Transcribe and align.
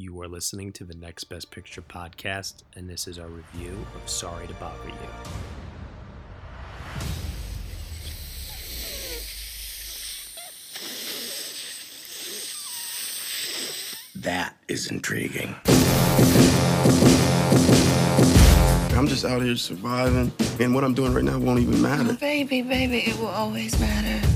You 0.00 0.22
are 0.22 0.28
listening 0.28 0.72
to 0.74 0.84
the 0.84 0.94
Next 0.94 1.24
Best 1.24 1.50
Picture 1.50 1.82
podcast, 1.82 2.62
and 2.76 2.88
this 2.88 3.08
is 3.08 3.18
our 3.18 3.26
review 3.26 3.84
of 3.96 4.08
Sorry 4.08 4.46
to 4.46 4.54
Bother 4.54 4.86
You. 4.86 4.94
That 14.14 14.54
is 14.68 14.88
intriguing. 14.88 15.56
I'm 18.96 19.08
just 19.08 19.24
out 19.24 19.42
here 19.42 19.56
surviving, 19.56 20.30
and 20.60 20.76
what 20.76 20.84
I'm 20.84 20.94
doing 20.94 21.12
right 21.12 21.24
now 21.24 21.40
won't 21.40 21.58
even 21.58 21.82
matter. 21.82 22.10
Oh, 22.10 22.14
baby, 22.14 22.62
baby, 22.62 22.98
it 22.98 23.18
will 23.18 23.26
always 23.26 23.76
matter. 23.80 24.27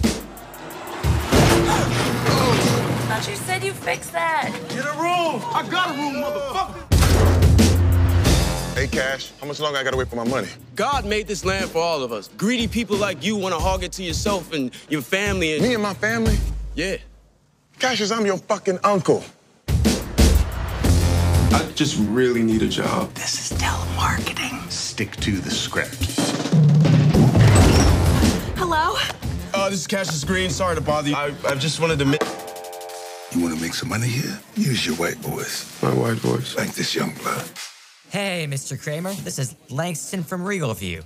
Thought 3.13 3.29
you 3.29 3.37
said 3.37 3.63
you 3.63 3.75
fixed 3.75 4.13
that. 4.13 4.51
Get 4.71 4.87
a 4.87 4.93
room! 4.93 5.43
I 5.53 5.69
got 5.71 5.91
a 5.91 5.93
room, 5.93 6.15
motherfucker! 6.25 6.81
Hey, 8.75 8.87
Cash, 8.87 9.33
how 9.39 9.47
much 9.47 9.61
longer 9.61 9.79
I 9.79 9.85
gotta 9.85 9.99
wait 9.99 10.09
for 10.09 10.17
my 10.17 10.25
money? 10.25 10.49
God 10.77 11.05
made 11.05 11.27
this 11.27 11.45
land 11.45 11.69
for 11.69 11.83
all 11.83 12.03
of 12.03 12.11
us. 12.11 12.31
Greedy 12.39 12.67
people 12.67 12.97
like 12.97 13.23
you 13.23 13.37
want 13.37 13.55
to 13.55 13.61
hog 13.61 13.85
it 13.85 13.93
to 13.93 14.03
yourself 14.03 14.55
and 14.55 14.71
your 14.89 15.03
family 15.03 15.53
and. 15.53 15.63
Me 15.63 15.75
and 15.75 15.83
my 15.83 15.93
family? 15.93 16.39
Yeah. 16.75 16.97
Cassius, 17.79 18.11
I'm 18.11 18.25
your 18.25 18.39
fucking 18.39 18.79
uncle. 18.83 19.23
I 19.69 21.71
just 21.75 21.99
really 22.09 22.43
need 22.43 22.63
a 22.63 22.69
job. 22.69 23.13
This 23.13 23.53
is 23.53 23.59
telemarketing. 23.59 24.71
Stick 24.71 25.17
to 25.17 25.33
the 25.33 25.51
script. 25.51 26.03
Hello? 28.57 28.97
Uh, 29.53 29.69
this 29.69 29.81
is 29.81 29.87
Cassius 29.87 30.25
Green. 30.25 30.49
Sorry 30.49 30.77
to 30.77 30.81
bother 30.81 31.11
you. 31.11 31.15
I, 31.15 31.35
I 31.45 31.57
just 31.57 31.79
wanted 31.79 31.99
to. 31.99 32.42
Mi- 33.35 33.41
You 33.41 33.47
want 33.47 33.57
to 33.57 33.63
make 33.63 33.75
some 33.75 33.89
money 33.89 34.09
here? 34.09 34.39
Use 34.57 34.87
your 34.87 34.97
white 34.97 35.17
voice. 35.19 35.81
My 35.83 35.93
white 35.95 36.19
voice. 36.19 36.57
Like 36.57 36.73
this 36.75 36.95
young 36.95 37.13
blood. 37.15 37.45
Hey, 38.11 38.47
Mr. 38.49 38.81
Kramer. 38.81 39.13
This 39.15 39.39
is 39.39 39.55
Langston 39.71 40.23
from 40.23 40.45
Regal 40.45 40.75
View. 40.75 41.03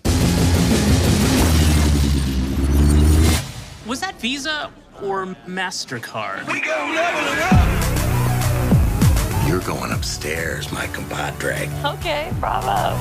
Was 3.87 4.01
that 4.01 4.17
Visa 4.21 4.71
or 5.03 5.27
MasterCard? 5.47 6.47
We 6.53 6.61
go 6.61 6.93
leveling 6.95 7.39
up! 7.43 7.69
You're 9.49 9.61
going 9.61 9.93
upstairs, 9.93 10.73
my 10.73 10.89
compadre. 10.89 11.69
Okay, 11.85 12.33
bravo. 12.41 12.97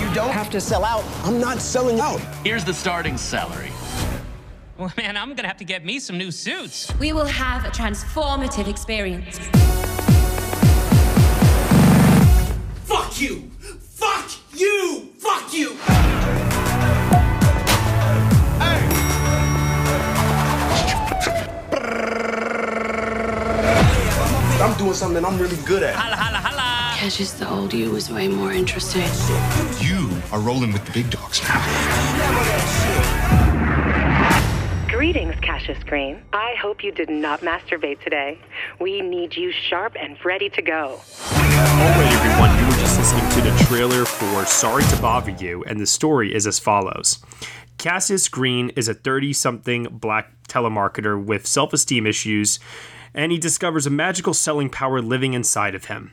You 0.00 0.14
don't 0.14 0.30
have 0.30 0.48
to 0.50 0.60
sell 0.60 0.84
out. 0.84 1.02
I'm 1.24 1.40
not 1.40 1.60
selling 1.60 1.98
out. 1.98 2.20
Here's 2.44 2.64
the 2.64 2.72
starting 2.74 3.16
salary. 3.16 3.72
Well, 4.82 4.92
man, 4.96 5.16
I'm 5.16 5.34
gonna 5.34 5.46
have 5.46 5.58
to 5.58 5.64
get 5.64 5.84
me 5.84 6.00
some 6.00 6.18
new 6.18 6.32
suits. 6.32 6.92
We 6.98 7.12
will 7.12 7.26
have 7.26 7.64
a 7.64 7.68
transformative 7.68 8.66
experience. 8.66 9.38
Fuck 12.82 13.20
you! 13.20 13.48
Fuck 13.60 14.28
you! 14.52 15.08
Fuck 15.18 15.54
you! 15.54 15.76
I'm 24.60 24.76
doing 24.78 24.94
something 24.94 25.24
I'm 25.24 25.38
really 25.38 25.58
good 25.64 25.84
at. 25.84 25.94
Holla, 25.94 26.16
holla, 26.16 26.38
holla! 26.38 26.96
Cassius, 26.98 27.34
the 27.34 27.48
old 27.48 27.72
you 27.72 27.92
was 27.92 28.10
way 28.10 28.26
more 28.26 28.52
interesting. 28.52 29.02
You 29.78 30.10
are 30.32 30.40
rolling 30.40 30.72
with 30.72 30.84
the 30.84 30.92
big 30.92 31.08
dogs 31.08 31.40
now. 31.44 32.01
Greetings, 35.02 35.34
Cassius 35.42 35.82
Green. 35.82 36.22
I 36.32 36.54
hope 36.62 36.84
you 36.84 36.92
did 36.92 37.10
not 37.10 37.40
masturbate 37.40 38.00
today. 38.04 38.38
We 38.78 39.00
need 39.00 39.34
you 39.34 39.50
sharp 39.50 39.96
and 39.98 40.16
ready 40.24 40.48
to 40.50 40.62
go. 40.62 41.00
Alright, 41.32 42.12
everyone, 42.12 42.56
you 42.56 42.64
were 42.66 42.80
just 42.80 42.96
listening 42.98 43.28
to 43.30 43.40
the 43.40 43.64
trailer 43.64 44.04
for 44.04 44.46
Sorry 44.46 44.84
to 44.84 44.96
Bother 45.02 45.32
You, 45.32 45.64
and 45.64 45.80
the 45.80 45.88
story 45.88 46.32
is 46.32 46.46
as 46.46 46.60
follows. 46.60 47.18
Cassius 47.78 48.28
Green 48.28 48.70
is 48.76 48.86
a 48.86 48.94
30 48.94 49.32
something 49.32 49.88
black 49.90 50.30
telemarketer 50.48 51.20
with 51.20 51.48
self 51.48 51.72
esteem 51.72 52.06
issues, 52.06 52.60
and 53.12 53.32
he 53.32 53.38
discovers 53.38 53.88
a 53.88 53.90
magical 53.90 54.34
selling 54.34 54.70
power 54.70 55.02
living 55.02 55.34
inside 55.34 55.74
of 55.74 55.86
him. 55.86 56.12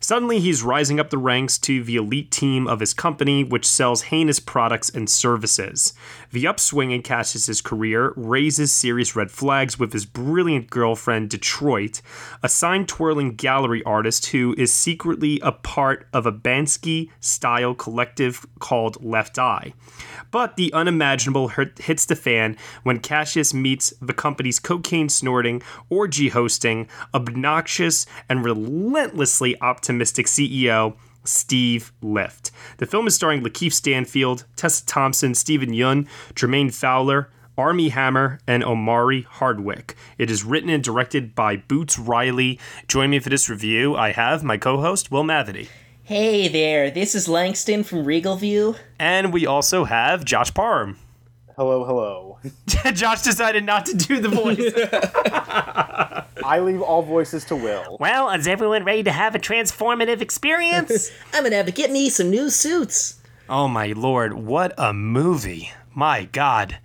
Suddenly, 0.00 0.38
he's 0.38 0.62
rising 0.62 1.00
up 1.00 1.10
the 1.10 1.18
ranks 1.18 1.58
to 1.58 1.82
the 1.82 1.96
elite 1.96 2.30
team 2.30 2.68
of 2.68 2.78
his 2.78 2.94
company, 2.94 3.42
which 3.42 3.66
sells 3.66 4.02
heinous 4.02 4.38
products 4.38 4.88
and 4.88 5.10
services. 5.10 5.92
The 6.30 6.46
upswing 6.46 6.92
in 6.92 7.02
Cassius's 7.02 7.60
career 7.60 8.12
raises 8.14 8.70
serious 8.70 9.16
red 9.16 9.32
flags 9.32 9.76
with 9.76 9.92
his 9.92 10.06
brilliant 10.06 10.70
girlfriend, 10.70 11.30
Detroit, 11.30 12.00
a 12.44 12.48
sign 12.48 12.86
twirling 12.86 13.34
gallery 13.34 13.82
artist 13.82 14.26
who 14.26 14.54
is 14.56 14.72
secretly 14.72 15.40
a 15.42 15.50
part 15.50 16.06
of 16.12 16.26
a 16.26 16.32
Banksy 16.32 17.10
style 17.18 17.74
collective 17.74 18.46
called 18.60 19.04
Left 19.04 19.36
Eye. 19.36 19.74
But 20.30 20.56
the 20.56 20.72
unimaginable 20.72 21.48
hits 21.48 22.06
the 22.06 22.14
fan 22.14 22.56
when 22.84 23.00
Cassius 23.00 23.52
meets 23.52 23.92
the 24.00 24.12
company's 24.12 24.60
cocaine 24.60 25.08
snorting, 25.08 25.60
orgy 25.90 26.28
hosting, 26.28 26.86
obnoxious, 27.12 28.06
and 28.28 28.44
relentlessly 28.44 29.60
optimistic 29.60 29.87
CEO, 29.96 30.94
Steve 31.24 31.92
Lift. 32.02 32.50
The 32.78 32.86
film 32.86 33.06
is 33.06 33.14
starring 33.14 33.42
Lakeith 33.42 33.72
Stanfield, 33.72 34.44
Tessa 34.56 34.84
Thompson, 34.86 35.34
Steven 35.34 35.70
Yeun, 35.70 36.06
Jermaine 36.34 36.72
Fowler, 36.72 37.30
Armie 37.56 37.88
Hammer, 37.88 38.38
and 38.46 38.62
Omari 38.62 39.22
Hardwick. 39.22 39.96
It 40.16 40.30
is 40.30 40.44
written 40.44 40.70
and 40.70 40.82
directed 40.82 41.34
by 41.34 41.56
Boots 41.56 41.98
Riley. 41.98 42.60
Join 42.86 43.10
me 43.10 43.18
for 43.18 43.30
this 43.30 43.48
review. 43.48 43.96
I 43.96 44.12
have 44.12 44.44
my 44.44 44.56
co 44.56 44.80
host, 44.80 45.10
Will 45.10 45.24
Mavity. 45.24 45.68
Hey 46.04 46.48
there, 46.48 46.90
this 46.90 47.14
is 47.14 47.28
Langston 47.28 47.84
from 47.84 48.04
Regal 48.04 48.36
View. 48.36 48.76
And 48.98 49.32
we 49.32 49.44
also 49.44 49.84
have 49.84 50.24
Josh 50.24 50.54
Parham. 50.54 50.96
Hello, 51.56 51.84
hello. 51.84 52.38
Josh 52.92 53.22
decided 53.22 53.64
not 53.64 53.84
to 53.86 53.96
do 53.96 54.20
the 54.20 54.28
voice. 54.28 54.72
I 56.44 56.60
leave 56.60 56.82
all 56.82 57.02
voices 57.02 57.44
to 57.46 57.56
Will. 57.56 57.96
Well, 58.00 58.30
is 58.30 58.46
everyone 58.46 58.84
ready 58.84 59.02
to 59.04 59.12
have 59.12 59.34
a 59.34 59.38
transformative 59.38 60.20
experience? 60.20 61.10
I'm 61.32 61.44
gonna 61.44 61.56
have 61.56 61.66
to 61.66 61.72
get 61.72 61.90
me 61.90 62.10
some 62.10 62.30
new 62.30 62.50
suits. 62.50 63.20
Oh 63.48 63.68
my 63.68 63.88
lord, 63.88 64.34
what 64.34 64.74
a 64.78 64.92
movie. 64.92 65.72
My 65.94 66.24
god. 66.24 66.78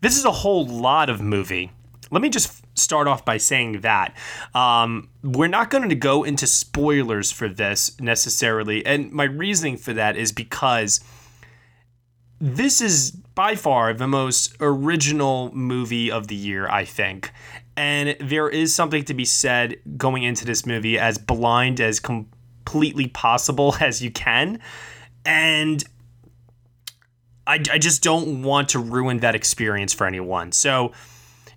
This 0.00 0.16
is 0.18 0.24
a 0.24 0.32
whole 0.32 0.66
lot 0.66 1.10
of 1.10 1.20
movie. 1.20 1.72
Let 2.10 2.22
me 2.22 2.28
just 2.28 2.62
start 2.78 3.08
off 3.08 3.24
by 3.24 3.38
saying 3.38 3.80
that. 3.80 4.16
Um, 4.54 5.08
we're 5.22 5.48
not 5.48 5.70
going 5.70 5.88
to 5.88 5.94
go 5.94 6.22
into 6.24 6.46
spoilers 6.46 7.32
for 7.32 7.48
this 7.48 7.98
necessarily. 8.00 8.84
And 8.84 9.10
my 9.12 9.24
reasoning 9.24 9.76
for 9.76 9.92
that 9.94 10.16
is 10.16 10.32
because 10.32 11.00
this 12.40 12.80
is 12.80 13.10
by 13.10 13.54
far 13.54 13.94
the 13.94 14.06
most 14.06 14.56
original 14.60 15.54
movie 15.54 16.10
of 16.10 16.28
the 16.28 16.34
year, 16.34 16.68
I 16.68 16.84
think. 16.84 17.32
And 17.76 18.16
there 18.20 18.48
is 18.48 18.74
something 18.74 19.04
to 19.04 19.14
be 19.14 19.24
said 19.24 19.76
going 19.96 20.22
into 20.22 20.44
this 20.44 20.64
movie 20.64 20.98
as 20.98 21.18
blind 21.18 21.80
as 21.80 22.00
completely 22.00 23.08
possible 23.08 23.74
as 23.80 24.02
you 24.02 24.10
can. 24.10 24.60
And 25.24 25.84
I, 27.46 27.54
I 27.70 27.78
just 27.78 28.02
don't 28.02 28.42
want 28.42 28.70
to 28.70 28.78
ruin 28.78 29.18
that 29.18 29.34
experience 29.34 29.92
for 29.92 30.06
anyone. 30.06 30.52
So 30.52 30.92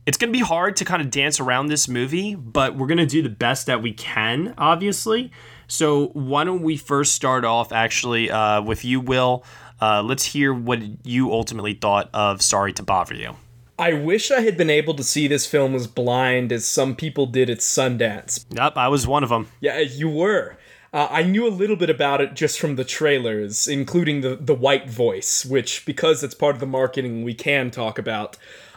it's 0.05 0.17
going 0.17 0.31
to 0.31 0.37
be 0.37 0.43
hard 0.43 0.75
to 0.77 0.85
kind 0.85 1.01
of 1.01 1.11
dance 1.11 1.39
around 1.39 1.67
this 1.67 1.87
movie, 1.87 2.35
but 2.35 2.75
we're 2.75 2.87
going 2.87 2.97
to 2.99 3.05
do 3.05 3.21
the 3.21 3.29
best 3.29 3.67
that 3.67 3.81
we 3.81 3.93
can, 3.93 4.53
obviously. 4.57 5.31
So 5.67 6.07
why 6.07 6.43
don't 6.43 6.63
we 6.63 6.77
first 6.77 7.13
start 7.13 7.45
off 7.45 7.71
actually 7.71 8.31
uh, 8.31 8.61
with 8.61 8.83
you, 8.83 8.99
Will? 8.99 9.43
Uh, 9.81 10.01
let's 10.03 10.25
hear 10.25 10.53
what 10.53 10.79
you 11.05 11.31
ultimately 11.31 11.73
thought 11.73 12.09
of 12.13 12.41
Sorry 12.41 12.73
to 12.73 12.83
Bother 12.83 13.15
You. 13.15 13.35
I 13.79 13.93
wish 13.93 14.29
I 14.29 14.41
had 14.41 14.57
been 14.57 14.69
able 14.69 14.93
to 14.95 15.03
see 15.03 15.27
this 15.29 15.45
film 15.45 15.73
as 15.73 15.87
blind 15.87 16.51
as 16.51 16.67
some 16.67 16.97
people 16.97 17.25
did 17.25 17.49
at 17.49 17.59
Sundance. 17.59 18.45
Yep, 18.51 18.75
I 18.75 18.89
was 18.89 19.07
one 19.07 19.23
of 19.23 19.29
them. 19.29 19.47
Yeah, 19.61 19.79
you 19.79 20.09
were. 20.09 20.57
Uh, 20.91 21.07
I 21.09 21.23
knew 21.23 21.47
a 21.47 21.49
little 21.49 21.77
bit 21.77 21.89
about 21.89 22.19
it 22.19 22.33
just 22.33 22.59
from 22.59 22.75
the 22.75 22.83
trailers, 22.83 23.69
including 23.69 24.19
the 24.19 24.35
the 24.35 24.53
white 24.53 24.89
voice, 24.89 25.45
which 25.45 25.85
because 25.85 26.23
it's 26.23 26.35
part 26.35 26.55
of 26.55 26.59
the 26.59 26.65
marketing 26.65 27.23
we 27.23 27.33
can 27.33 27.71
talk 27.71 27.97
about. 27.97 28.35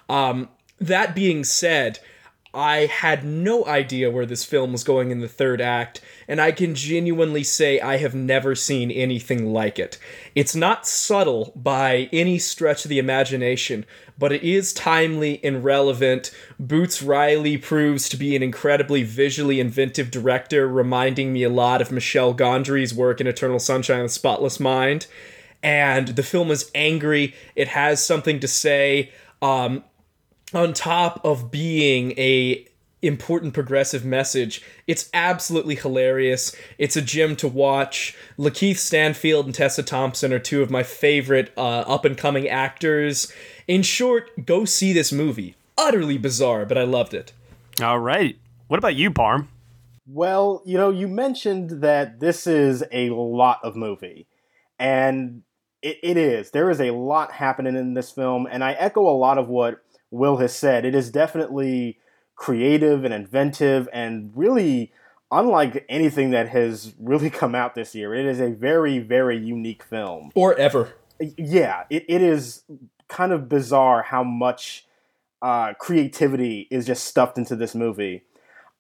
Um, 0.09 0.51
that 0.79 1.17
being 1.17 1.43
said, 1.43 1.99
I 2.55 2.87
had 2.87 3.25
no 3.25 3.65
idea 3.65 4.11
where 4.11 4.27
this 4.27 4.45
film 4.45 4.73
was 4.73 4.85
going 4.85 5.11
in 5.11 5.21
the 5.21 5.29
third 5.29 5.63
act, 5.63 6.03
and 6.29 6.39
I 6.39 6.53
can 6.53 6.75
genuinely 6.75 7.43
say 7.45 7.81
I 7.81 7.97
have 7.97 8.15
never 8.15 8.55
seen 8.55 8.91
anything 8.91 9.55
like 9.55 9.79
it. 9.79 9.99
It's 10.35 10.55
not 10.55 10.87
subtle 10.87 11.53
by 11.57 12.11
any 12.13 12.39
stretch 12.39 12.85
of 12.85 12.91
the 12.91 12.99
imagination, 12.99 13.87
but 14.19 14.33
it 14.33 14.43
is 14.43 14.75
timely 14.75 15.43
and 15.43 15.65
relevant. 15.65 16.31
Boots 16.61 17.03
Riley 17.03 17.57
proves 17.57 18.11
to 18.11 18.19
be 18.19 18.37
an 18.37 18.43
incredibly 18.43 19.03
visually 19.03 19.59
inventive 19.59 20.11
director, 20.11 20.69
reminding 20.69 21.33
me 21.33 21.45
a 21.45 21.49
lot 21.49 21.81
of 21.81 21.91
Michel 21.91 22.35
Gondry's 22.35 22.93
work 22.93 23.19
in 23.19 23.27
Eternal 23.27 23.61
Sunshine 23.61 24.01
of 24.01 24.07
the 24.07 24.11
Spotless 24.11 24.61
Mind. 24.61 25.07
And 25.63 26.09
the 26.09 26.23
film 26.23 26.51
is 26.51 26.71
angry, 26.75 27.35
it 27.57 27.69
has 27.69 28.05
something 28.05 28.41
to 28.41 28.49
say. 28.49 29.11
Um, 29.41 29.85
on 30.55 30.73
top 30.73 31.25
of 31.25 31.51
being 31.51 32.13
a 32.13 32.67
important 33.03 33.53
progressive 33.53 34.05
message. 34.05 34.63
It's 34.87 35.11
absolutely 35.13 35.75
hilarious. 35.75 36.55
It's 36.79 36.97
a 36.97 37.03
gem 37.03 37.35
to 37.37 37.49
watch. 37.49 38.17
Lakeith 38.39 38.77
Stanfield 38.77 39.47
and 39.47 39.55
Tessa 39.55 39.83
Thompson 39.83 40.33
are 40.33 40.39
two 40.39 40.63
of 40.63 40.71
my 40.71 40.85
favorite 40.85 41.53
uh, 41.57 41.81
up 41.81 42.05
and 42.05 42.17
coming 42.17 42.49
actors. 42.49 43.33
In 43.67 43.83
short, 43.83 44.47
go 44.47 44.65
see 44.65 44.93
this 44.93 45.13
movie. 45.13 45.57
Utterly 45.77 46.17
bizarre, 46.17 46.65
but 46.65 46.79
I 46.79 46.85
loved 46.85 47.13
it. 47.13 47.33
All 47.83 47.99
right. 47.99 48.39
What 48.69 48.79
about 48.79 48.95
you, 48.95 49.11
Parm? 49.11 49.49
Well, 50.07 50.63
you 50.65 50.77
know, 50.77 50.91
you 50.91 51.09
mentioned 51.09 51.83
that 51.83 52.21
this 52.21 52.47
is 52.47 52.85
a 52.93 53.11
lot 53.11 53.61
of 53.63 53.77
movie, 53.77 54.27
and 54.79 55.43
it, 55.81 55.99
it 56.03 56.17
is. 56.17 56.51
There 56.51 56.71
is 56.71 56.81
a 56.81 56.91
lot 56.91 57.33
happening 57.33 57.77
in 57.77 57.95
this 57.95 58.11
film, 58.11 58.47
and 58.51 58.63
I 58.63 58.73
echo 58.73 59.09
a 59.09 59.17
lot 59.17 59.39
of 59.39 59.49
what 59.49 59.83
Will 60.13 60.37
has 60.37 60.55
said. 60.55 60.85
It 60.85 60.95
is 60.95 61.11
definitely 61.11 61.99
creative 62.37 63.05
and 63.05 63.13
inventive 63.13 63.89
and 63.93 64.31
really 64.35 64.93
unlike 65.31 65.85
anything 65.89 66.31
that 66.31 66.51
has 66.51 66.95
really 67.01 67.31
come 67.41 67.55
out 67.55 67.75
this 67.75 67.95
year. 67.95 68.15
It 68.15 68.27
is 68.27 68.41
a 68.41 68.51
very, 68.51 68.99
very 68.99 69.39
unique 69.39 69.83
film. 69.83 70.31
Or 70.35 70.57
ever. 70.57 70.93
Yeah, 71.19 71.85
it, 71.91 72.05
it 72.09 72.23
is 72.23 72.63
kind 73.09 73.33
of 73.33 73.49
bizarre 73.49 74.03
how 74.03 74.23
much 74.23 74.87
uh, 75.41 75.75
creativity 75.75 76.69
is 76.71 76.87
just 76.87 77.05
stuffed 77.05 77.39
into 77.39 77.57
this 77.57 77.75
movie. 77.75 78.25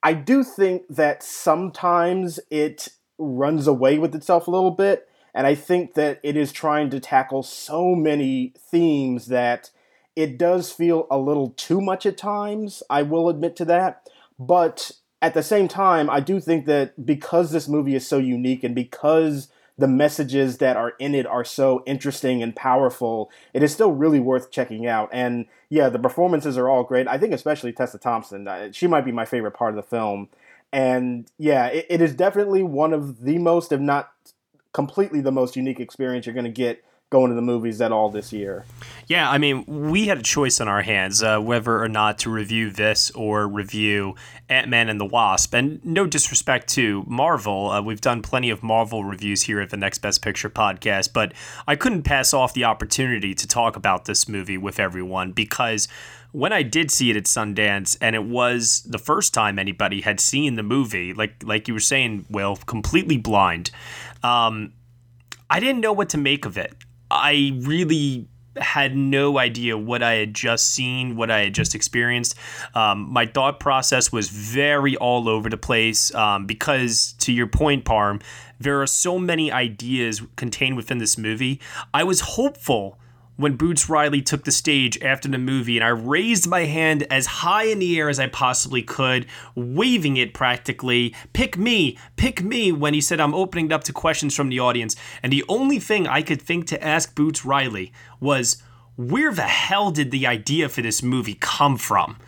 I 0.02 0.14
do 0.14 0.42
think 0.42 0.82
that 0.88 1.22
sometimes 1.22 2.40
it 2.50 2.88
runs 3.18 3.66
away 3.66 3.98
with 3.98 4.14
itself 4.14 4.48
a 4.48 4.50
little 4.50 4.70
bit, 4.70 5.08
and 5.34 5.46
I 5.46 5.54
think 5.54 5.94
that 5.94 6.20
it 6.22 6.36
is 6.36 6.50
trying 6.50 6.90
to 6.90 7.00
tackle 7.00 7.42
so 7.42 7.94
many 7.94 8.52
themes 8.58 9.26
that 9.26 9.70
it 10.14 10.38
does 10.38 10.70
feel 10.70 11.06
a 11.10 11.18
little 11.18 11.50
too 11.56 11.80
much 11.80 12.06
at 12.06 12.18
times. 12.18 12.82
I 12.90 13.02
will 13.02 13.28
admit 13.28 13.56
to 13.56 13.64
that. 13.66 14.08
But 14.38 14.92
at 15.20 15.34
the 15.34 15.42
same 15.42 15.68
time, 15.68 16.10
I 16.10 16.20
do 16.20 16.40
think 16.40 16.66
that 16.66 17.06
because 17.06 17.52
this 17.52 17.68
movie 17.68 17.94
is 17.94 18.06
so 18.06 18.18
unique 18.18 18.64
and 18.64 18.74
because 18.74 19.48
the 19.78 19.88
messages 19.88 20.58
that 20.58 20.76
are 20.76 20.92
in 20.98 21.14
it 21.14 21.26
are 21.26 21.44
so 21.44 21.82
interesting 21.86 22.42
and 22.42 22.54
powerful, 22.54 23.30
it 23.54 23.62
is 23.62 23.72
still 23.72 23.92
really 23.92 24.20
worth 24.20 24.50
checking 24.50 24.86
out. 24.86 25.08
And 25.12 25.46
yeah, 25.70 25.88
the 25.88 25.98
performances 25.98 26.58
are 26.58 26.68
all 26.68 26.84
great. 26.84 27.08
I 27.08 27.18
think 27.18 27.32
especially 27.32 27.72
Tessa 27.72 27.98
Thompson, 27.98 28.46
uh, 28.46 28.70
she 28.72 28.86
might 28.86 29.04
be 29.04 29.12
my 29.12 29.24
favorite 29.24 29.52
part 29.52 29.70
of 29.70 29.76
the 29.76 29.82
film. 29.82 30.28
And 30.72 31.30
yeah, 31.38 31.66
it, 31.66 31.86
it 31.88 32.00
is 32.00 32.14
definitely 32.14 32.62
one 32.62 32.92
of 32.92 33.22
the 33.22 33.38
most, 33.38 33.72
if 33.72 33.80
not 33.80 34.12
completely 34.72 35.20
the 35.20 35.32
most 35.32 35.56
unique 35.56 35.80
experience 35.80 36.26
you're 36.26 36.34
going 36.34 36.44
to 36.44 36.50
get 36.50 36.84
going 37.12 37.28
to 37.28 37.36
the 37.36 37.42
movies 37.42 37.80
at 37.82 37.92
all 37.92 38.08
this 38.08 38.32
year. 38.32 38.64
Yeah, 39.06 39.30
I 39.30 39.36
mean, 39.36 39.64
we 39.66 40.06
had 40.06 40.18
a 40.18 40.22
choice 40.22 40.60
on 40.62 40.66
our 40.66 40.80
hands 40.80 41.22
uh, 41.22 41.38
whether 41.38 41.80
or 41.80 41.88
not 41.88 42.18
to 42.20 42.30
review 42.30 42.70
this 42.70 43.10
or 43.10 43.46
review 43.46 44.16
Ant 44.48 44.68
Man 44.68 44.88
and 44.88 44.98
the 44.98 45.04
Wasp. 45.04 45.52
And 45.52 45.84
no 45.84 46.06
disrespect 46.06 46.68
to 46.70 47.04
Marvel, 47.06 47.70
uh, 47.70 47.82
we've 47.82 48.00
done 48.00 48.22
plenty 48.22 48.48
of 48.48 48.62
Marvel 48.62 49.04
reviews 49.04 49.42
here 49.42 49.60
at 49.60 49.68
the 49.68 49.76
Next 49.76 49.98
Best 49.98 50.22
Picture 50.22 50.48
podcast, 50.48 51.12
but 51.12 51.34
I 51.68 51.76
couldn't 51.76 52.02
pass 52.02 52.32
off 52.32 52.54
the 52.54 52.64
opportunity 52.64 53.34
to 53.34 53.46
talk 53.46 53.76
about 53.76 54.06
this 54.06 54.26
movie 54.26 54.58
with 54.58 54.80
everyone 54.80 55.32
because 55.32 55.88
when 56.32 56.50
I 56.50 56.62
did 56.62 56.90
see 56.90 57.10
it 57.10 57.16
at 57.16 57.24
Sundance, 57.24 57.98
and 58.00 58.16
it 58.16 58.24
was 58.24 58.82
the 58.84 58.98
first 58.98 59.34
time 59.34 59.58
anybody 59.58 60.00
had 60.00 60.18
seen 60.18 60.54
the 60.54 60.62
movie, 60.62 61.12
like 61.12 61.34
like 61.44 61.68
you 61.68 61.74
were 61.74 61.80
saying, 61.80 62.24
Will, 62.30 62.56
completely 62.56 63.18
blind. 63.18 63.70
Um, 64.22 64.72
I 65.50 65.60
didn't 65.60 65.82
know 65.82 65.92
what 65.92 66.08
to 66.10 66.18
make 66.18 66.46
of 66.46 66.56
it. 66.56 66.72
I 67.12 67.52
really 67.60 68.28
had 68.56 68.96
no 68.96 69.38
idea 69.38 69.78
what 69.78 70.02
I 70.02 70.14
had 70.14 70.34
just 70.34 70.66
seen, 70.66 71.16
what 71.16 71.30
I 71.30 71.44
had 71.44 71.54
just 71.54 71.74
experienced. 71.74 72.34
Um, 72.74 73.10
my 73.10 73.26
thought 73.26 73.60
process 73.60 74.12
was 74.12 74.28
very 74.28 74.96
all 74.96 75.28
over 75.28 75.48
the 75.48 75.56
place 75.56 76.14
um, 76.14 76.46
because, 76.46 77.14
to 77.20 77.32
your 77.32 77.46
point, 77.46 77.84
Parm, 77.84 78.22
there 78.60 78.80
are 78.80 78.86
so 78.86 79.18
many 79.18 79.50
ideas 79.50 80.22
contained 80.36 80.76
within 80.76 80.98
this 80.98 81.16
movie. 81.16 81.60
I 81.94 82.04
was 82.04 82.20
hopeful 82.20 82.98
when 83.42 83.56
Boots 83.56 83.88
Riley 83.88 84.22
took 84.22 84.44
the 84.44 84.52
stage 84.52 85.02
after 85.02 85.28
the 85.28 85.36
movie, 85.36 85.76
and 85.76 85.84
I 85.84 85.88
raised 85.88 86.46
my 86.46 86.60
hand 86.60 87.02
as 87.10 87.26
high 87.26 87.64
in 87.64 87.80
the 87.80 87.98
air 87.98 88.08
as 88.08 88.20
I 88.20 88.28
possibly 88.28 88.82
could, 88.82 89.26
waving 89.56 90.16
it 90.16 90.32
practically. 90.32 91.14
Pick 91.32 91.58
me, 91.58 91.98
pick 92.16 92.42
me, 92.42 92.70
when 92.70 92.94
he 92.94 93.00
said, 93.00 93.20
I'm 93.20 93.34
opening 93.34 93.66
it 93.66 93.72
up 93.72 93.82
to 93.84 93.92
questions 93.92 94.36
from 94.36 94.48
the 94.48 94.60
audience. 94.60 94.94
And 95.24 95.32
the 95.32 95.44
only 95.48 95.80
thing 95.80 96.06
I 96.06 96.22
could 96.22 96.40
think 96.40 96.68
to 96.68 96.82
ask 96.82 97.16
Boots 97.16 97.44
Riley 97.44 97.92
was, 98.20 98.62
where 98.96 99.32
the 99.32 99.42
hell 99.42 99.90
did 99.90 100.12
the 100.12 100.26
idea 100.26 100.68
for 100.68 100.80
this 100.80 101.02
movie 101.02 101.36
come 101.40 101.76
from? 101.76 102.18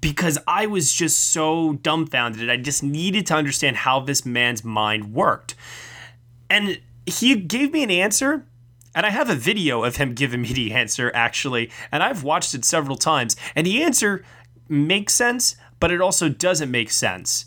Because 0.00 0.38
I 0.48 0.66
was 0.66 0.92
just 0.92 1.30
so 1.30 1.74
dumbfounded. 1.74 2.50
I 2.50 2.56
just 2.56 2.82
needed 2.82 3.26
to 3.26 3.34
understand 3.34 3.76
how 3.76 4.00
this 4.00 4.26
man's 4.26 4.64
mind 4.64 5.12
worked. 5.14 5.54
And 6.50 6.80
he 7.06 7.36
gave 7.36 7.72
me 7.72 7.84
an 7.84 7.90
answer 7.90 8.44
and 8.94 9.06
I 9.06 9.10
have 9.10 9.30
a 9.30 9.34
video 9.34 9.84
of 9.84 9.96
him 9.96 10.14
giving 10.14 10.42
me 10.42 10.52
the 10.52 10.72
answer, 10.72 11.10
actually, 11.14 11.70
and 11.92 12.02
I've 12.02 12.22
watched 12.24 12.54
it 12.54 12.64
several 12.64 12.96
times. 12.96 13.36
And 13.54 13.66
the 13.66 13.82
answer 13.82 14.24
makes 14.68 15.14
sense, 15.14 15.56
but 15.80 15.90
it 15.90 16.00
also 16.00 16.28
doesn't 16.28 16.70
make 16.70 16.90
sense. 16.90 17.44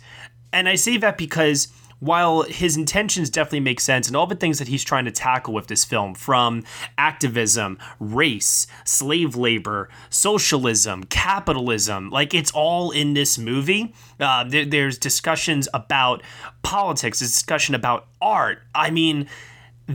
And 0.54 0.68
I 0.68 0.76
say 0.76 0.98
that 0.98 1.18
because 1.18 1.68
while 2.02 2.42
his 2.42 2.76
intentions 2.76 3.30
definitely 3.30 3.60
make 3.60 3.80
sense 3.80 4.08
and 4.08 4.18
all 4.18 4.26
the 4.26 4.36
things 4.36 4.58
that 4.58 4.68
he's 4.68 4.84
trying 4.84 5.06
to 5.06 5.12
tackle 5.12 5.54
with 5.54 5.68
this 5.68 5.86
film 5.86 6.16
from 6.16 6.64
activism, 6.98 7.78
race, 8.00 8.66
slave 8.84 9.36
labor, 9.36 9.88
socialism, 10.10 11.04
capitalism 11.06 12.10
like 12.10 12.34
it's 12.34 12.52
all 12.52 12.90
in 12.90 13.14
this 13.14 13.38
movie. 13.38 13.94
Uh, 14.20 14.44
there, 14.44 14.66
there's 14.66 14.98
discussions 14.98 15.70
about 15.76 16.24
politics, 16.64 17.20
there's 17.20 17.32
discussion 17.32 17.76
about 17.76 18.08
art. 18.20 18.64
I 18.74 18.90
mean, 18.90 19.28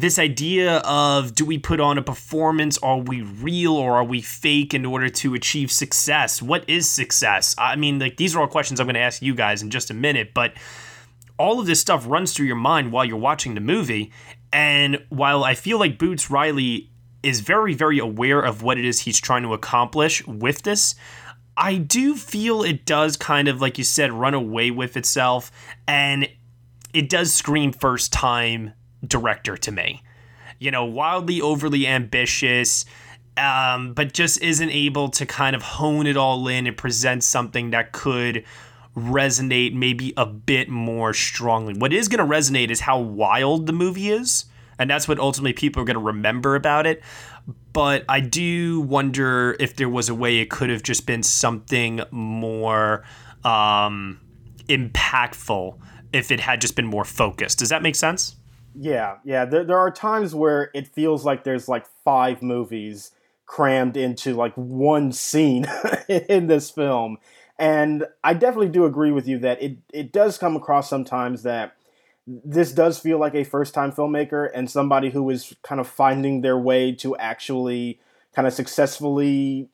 this 0.01 0.19
idea 0.19 0.79
of 0.79 1.35
do 1.35 1.45
we 1.45 1.59
put 1.59 1.81
on 1.81 1.99
a 1.99 2.03
performance? 2.03 2.79
Are 2.79 2.99
we 2.99 3.23
real 3.23 3.75
or 3.75 3.97
are 3.97 4.05
we 4.05 4.21
fake 4.21 4.75
in 4.75 4.85
order 4.85 5.09
to 5.09 5.35
achieve 5.35 5.71
success? 5.71 6.41
What 6.43 6.69
is 6.69 6.89
success? 6.89 7.55
I 7.59 7.77
mean 7.77 7.99
like 7.99 8.17
these 8.17 8.35
are 8.35 8.41
all 8.41 8.49
questions 8.49 8.81
i'm 8.81 8.87
going 8.87 8.95
to 8.95 9.01
ask 9.01 9.23
you 9.23 9.35
guys 9.35 9.63
in 9.63 9.71
just 9.71 9.91
a 9.91 9.95
minute 9.95 10.33
but 10.35 10.55
all 11.39 11.61
of 11.61 11.67
this 11.67 11.81
stuff 11.81 12.07
runs 12.07 12.33
through 12.33 12.47
your 12.47 12.57
mind 12.57 12.93
while 12.93 13.05
you're 13.05 13.17
watching 13.17 13.55
the 13.55 13.61
movie. 13.61 14.13
And 14.53 15.05
while 15.09 15.45
i 15.45 15.55
feel 15.55 15.79
like 15.79 15.99
boots 15.99 16.31
riley 16.31 16.91
is 17.23 17.41
very 17.41 17.75
very 17.75 17.99
aware 17.99 18.41
of 18.41 18.63
what 18.63 18.79
it 18.79 18.85
is 18.85 19.01
he's 19.01 19.21
trying 19.21 19.43
to 19.43 19.53
accomplish 19.53 20.27
with 20.27 20.63
this 20.63 20.95
i 21.57 21.77
do 21.77 22.15
feel 22.15 22.63
it 22.63 22.87
does 22.87 23.17
kind 23.17 23.49
of 23.49 23.61
like 23.61 23.79
you 23.79 23.85
said 23.85 24.13
run 24.13 24.35
away 24.35 24.71
with 24.71 24.97
itself. 24.97 25.51
And 25.87 26.29
it 26.93 27.09
does 27.11 27.35
scream 27.35 27.73
first 27.73 28.13
time 28.13 28.73
director 29.07 29.57
to 29.57 29.73
me. 29.73 30.03
You 30.59 30.71
know, 30.71 30.85
wildly 30.85 31.41
overly 31.41 31.87
ambitious, 31.87 32.87
um, 33.37 33.93
but 33.93 34.13
just 34.13 34.41
isn't 34.43 34.71
able 34.71 35.11
to 35.11 35.27
kind 35.27 35.55
of 35.55 35.63
hone 35.63 36.07
it 36.07 36.17
all 36.17 36.49
in 36.49 36.67
and 36.67 36.77
present 36.77 37.23
something 37.23 37.71
that 37.71 37.93
could 37.93 38.45
resonate 38.97 39.75
maybe 39.75 40.15
a 40.17 40.25
bit 40.25 40.69
more 40.71 41.13
strongly. 41.13 41.75
What 41.75 41.93
is 41.93 42.09
going 42.09 42.27
to 42.27 42.35
resonate 42.35 42.71
is 42.71 42.81
how 42.81 42.99
wild 42.99 43.67
the 43.67 43.75
movie 43.75 44.09
is, 44.11 44.47
and 44.79 44.89
that's 44.89 45.07
what 45.07 45.19
ultimately 45.19 45.53
people 45.53 45.83
are 45.83 45.85
going 45.85 45.99
to 45.99 46.01
remember 46.01 46.55
about 46.55 46.87
it. 46.87 47.03
But 47.73 48.05
I 48.09 48.21
do 48.21 48.81
wonder 48.81 49.55
if 49.61 49.77
there 49.77 49.91
was 49.91 50.09
a 50.09 50.15
way 50.15 50.39
it 50.39 50.49
could 50.49 50.71
have 50.71 50.83
just 50.83 51.07
been 51.07 51.23
something 51.23 52.01
more 52.11 53.05
um, 53.45 54.19
impactful 54.69 55.79
if 56.13 56.31
it 56.31 56.41
had 56.41 56.63
just 56.63 56.75
been 56.75 56.87
more 56.87 57.05
focused. 57.05 57.59
Does 57.59 57.69
that 57.69 57.83
make 57.83 57.95
sense? 57.95 58.37
Yeah, 58.79 59.17
yeah. 59.25 59.45
There, 59.45 59.65
there 59.65 59.79
are 59.79 59.91
times 59.91 60.35
where 60.35 60.71
it 60.75 60.89
feels 60.89 61.25
like 61.25 61.45
there's 61.45 61.69
like 61.69 61.87
five 62.05 62.43
movies 62.43 63.13
crammed 63.47 63.97
into 63.97 64.35
like 64.35 64.53
one 64.55 65.13
scene 65.13 65.67
in 66.09 66.47
this 66.47 66.71
film. 66.71 67.17
And 67.59 68.05
I 68.23 68.35
definitely 68.35 68.69
do 68.69 68.85
agree 68.85 69.13
with 69.13 69.27
you 69.27 69.39
that 69.39 69.63
it, 69.63 69.79
it 69.93 70.13
does 70.13 70.37
come 70.37 70.57
across 70.57 70.91
sometimes 70.91 71.43
that 71.45 71.73
this 72.27 72.73
does 72.73 72.99
feel 72.99 73.19
like 73.19 73.35
a 73.35 73.45
first 73.45 73.73
time 73.73 73.93
filmmaker 73.93 74.51
and 74.53 74.71
somebody 74.71 75.11
who 75.11 75.31
is 75.31 75.55
kind 75.63 75.81
of 75.81 75.89
finding 75.89 76.43
their 76.43 76.59
way 76.59 76.93
to 76.93 77.17
actually 77.17 78.01
kind 78.35 78.47
of 78.47 78.53
successfully 78.53 79.69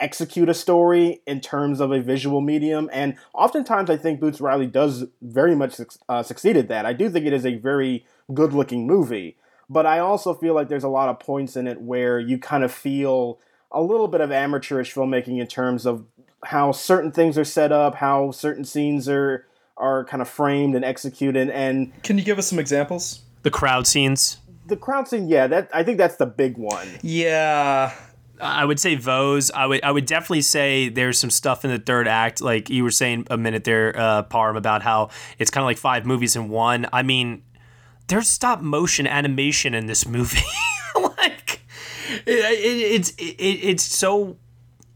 execute 0.00 0.48
a 0.48 0.54
story 0.54 1.20
in 1.26 1.40
terms 1.40 1.80
of 1.80 1.92
a 1.92 2.00
visual 2.00 2.40
medium. 2.40 2.88
And 2.92 3.16
oftentimes, 3.34 3.90
I 3.90 3.96
think 3.96 4.20
Boots 4.20 4.40
Riley 4.40 4.66
does 4.66 5.04
very 5.22 5.54
much 5.54 5.80
uh, 6.08 6.22
succeed 6.22 6.56
at 6.56 6.68
that. 6.68 6.86
I 6.86 6.92
do 6.92 7.10
think 7.10 7.26
it 7.26 7.32
is 7.32 7.44
a 7.46 7.56
very 7.56 8.04
good 8.32 8.52
looking 8.52 8.86
movie, 8.86 9.36
but 9.68 9.86
I 9.86 9.98
also 9.98 10.34
feel 10.34 10.54
like 10.54 10.68
there's 10.68 10.84
a 10.84 10.88
lot 10.88 11.08
of 11.08 11.18
points 11.18 11.56
in 11.56 11.66
it 11.66 11.80
where 11.80 12.18
you 12.18 12.38
kind 12.38 12.64
of 12.64 12.72
feel 12.72 13.38
a 13.70 13.82
little 13.82 14.08
bit 14.08 14.20
of 14.20 14.30
amateurish 14.30 14.94
filmmaking 14.94 15.40
in 15.40 15.46
terms 15.46 15.86
of 15.86 16.06
how 16.44 16.72
certain 16.72 17.10
things 17.10 17.36
are 17.36 17.44
set 17.44 17.72
up, 17.72 17.96
how 17.96 18.30
certain 18.30 18.64
scenes 18.64 19.08
are 19.08 19.46
are 19.76 20.04
kind 20.04 20.20
of 20.20 20.28
framed 20.28 20.74
and 20.74 20.84
executed. 20.84 21.48
And 21.50 22.02
can 22.02 22.18
you 22.18 22.24
give 22.24 22.38
us 22.38 22.48
some 22.48 22.58
examples? 22.58 23.22
The 23.42 23.50
crowd 23.50 23.86
scenes. 23.86 24.38
The 24.66 24.76
crowd 24.76 25.08
scene, 25.08 25.28
yeah, 25.28 25.46
that 25.46 25.70
I 25.72 25.82
think 25.82 25.98
that's 25.98 26.16
the 26.16 26.26
big 26.26 26.58
one. 26.58 26.88
Yeah, 27.02 27.94
I 28.40 28.64
would 28.64 28.80
say 28.80 28.94
Vose. 28.94 29.50
I 29.50 29.66
would 29.66 29.82
I 29.82 29.90
would 29.90 30.06
definitely 30.06 30.42
say 30.42 30.88
there's 30.88 31.18
some 31.18 31.30
stuff 31.30 31.64
in 31.64 31.70
the 31.70 31.78
third 31.78 32.08
act, 32.08 32.40
like 32.40 32.70
you 32.70 32.84
were 32.84 32.90
saying 32.90 33.26
a 33.30 33.36
minute 33.36 33.64
there, 33.64 33.94
uh, 33.98 34.22
Parm, 34.24 34.56
about 34.56 34.82
how 34.82 35.10
it's 35.38 35.50
kind 35.50 35.62
of 35.62 35.66
like 35.66 35.78
five 35.78 36.06
movies 36.06 36.36
in 36.36 36.48
one. 36.48 36.86
I 36.92 37.02
mean, 37.02 37.42
there's 38.08 38.28
stop 38.28 38.60
motion 38.60 39.06
animation 39.06 39.74
in 39.74 39.86
this 39.86 40.06
movie. 40.06 40.38
like, 41.00 41.60
it, 42.26 42.28
it, 42.28 43.00
it's 43.00 43.10
it, 43.10 43.22
it's 43.22 43.82
so 43.82 44.36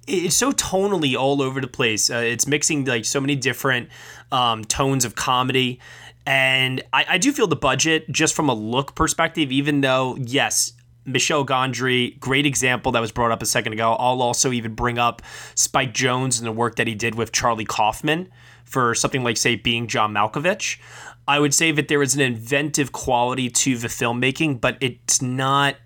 it's 0.06 0.36
so 0.36 0.52
tonally 0.52 1.16
all 1.16 1.42
over 1.42 1.60
the 1.60 1.68
place. 1.68 2.10
Uh, 2.10 2.16
it's 2.16 2.46
mixing 2.46 2.84
like 2.84 3.04
so 3.04 3.20
many 3.20 3.36
different 3.36 3.88
um, 4.30 4.64
tones 4.64 5.04
of 5.04 5.14
comedy. 5.14 5.80
And 6.24 6.82
I, 6.92 7.04
I 7.10 7.18
do 7.18 7.32
feel 7.32 7.46
the 7.46 7.56
budget, 7.56 8.10
just 8.10 8.34
from 8.34 8.48
a 8.48 8.54
look 8.54 8.94
perspective, 8.94 9.50
even 9.50 9.80
though, 9.80 10.16
yes, 10.20 10.72
Michel 11.04 11.44
Gondry, 11.44 12.18
great 12.20 12.46
example 12.46 12.92
that 12.92 13.00
was 13.00 13.12
brought 13.12 13.30
up 13.32 13.42
a 13.42 13.46
second 13.46 13.72
ago. 13.72 13.92
I'll 13.94 14.22
also 14.22 14.52
even 14.52 14.74
bring 14.74 14.98
up 14.98 15.22
Spike 15.54 15.92
Jonze 15.92 16.38
and 16.38 16.46
the 16.46 16.52
work 16.52 16.76
that 16.76 16.86
he 16.86 16.94
did 16.94 17.14
with 17.14 17.32
Charlie 17.32 17.64
Kaufman 17.64 18.30
for 18.64 18.94
something 18.94 19.24
like, 19.24 19.36
say, 19.36 19.56
being 19.56 19.86
John 19.86 20.12
Malkovich. 20.14 20.78
I 21.26 21.38
would 21.38 21.54
say 21.54 21.72
that 21.72 21.88
there 21.88 22.02
is 22.02 22.14
an 22.14 22.20
inventive 22.20 22.92
quality 22.92 23.48
to 23.50 23.76
the 23.76 23.88
filmmaking, 23.88 24.60
but 24.60 24.76
it's 24.80 25.22
not 25.22 25.76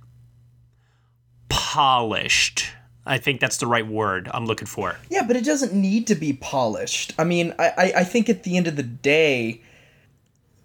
polished. 1.48 2.70
I 3.04 3.18
think 3.18 3.40
that's 3.40 3.58
the 3.58 3.66
right 3.66 3.86
word 3.86 4.28
I'm 4.34 4.46
looking 4.46 4.66
for. 4.66 4.96
Yeah, 5.10 5.22
but 5.26 5.36
it 5.36 5.44
doesn't 5.44 5.72
need 5.72 6.06
to 6.08 6.14
be 6.14 6.32
polished. 6.32 7.12
I 7.18 7.24
mean, 7.24 7.54
I, 7.58 7.92
I 7.96 8.04
think 8.04 8.28
at 8.28 8.42
the 8.42 8.56
end 8.56 8.66
of 8.66 8.76
the 8.76 8.82
day, 8.82 9.62